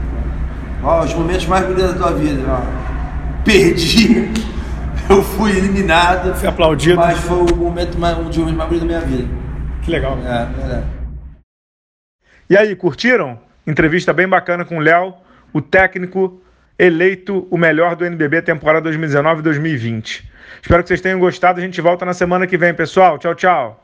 Ó, 0.82 1.04
os 1.04 1.14
momentos 1.14 1.46
mais 1.46 1.64
bonitos 1.64 1.94
da 1.94 1.98
tua 1.98 2.12
vida, 2.12 2.42
ó. 2.48 3.44
Perdi, 3.44 4.30
eu 5.08 5.22
fui 5.22 5.50
eliminado. 5.56 6.34
Fui 6.34 6.48
aplaudido. 6.48 6.96
Mas 6.96 7.18
foi 7.20 7.38
o 7.38 7.56
momento 7.56 7.98
mais, 7.98 8.18
um 8.18 8.24
dos 8.24 8.36
momentos 8.36 8.58
mais 8.58 8.68
bonitos 8.70 8.88
da 8.88 8.98
minha 8.98 9.00
vida. 9.00 9.28
Que 9.82 9.90
legal. 9.90 10.18
É, 10.18 10.44
verdade. 10.46 10.86
E 12.50 12.56
aí, 12.56 12.74
curtiram? 12.74 13.38
Entrevista 13.66 14.12
bem 14.12 14.28
bacana 14.28 14.64
com 14.64 14.78
o 14.78 14.80
Léo, 14.80 15.14
o 15.52 15.60
técnico 15.60 16.42
eleito 16.76 17.46
o 17.48 17.56
melhor 17.56 17.94
do 17.94 18.04
NBB 18.04 18.42
temporada 18.42 18.90
2019-2020. 18.90 20.24
Espero 20.60 20.82
que 20.82 20.88
vocês 20.88 21.00
tenham 21.00 21.20
gostado. 21.20 21.60
A 21.60 21.62
gente 21.62 21.80
volta 21.80 22.04
na 22.04 22.12
semana 22.12 22.46
que 22.46 22.58
vem, 22.58 22.74
pessoal. 22.74 23.18
Tchau, 23.18 23.34
tchau. 23.36 23.81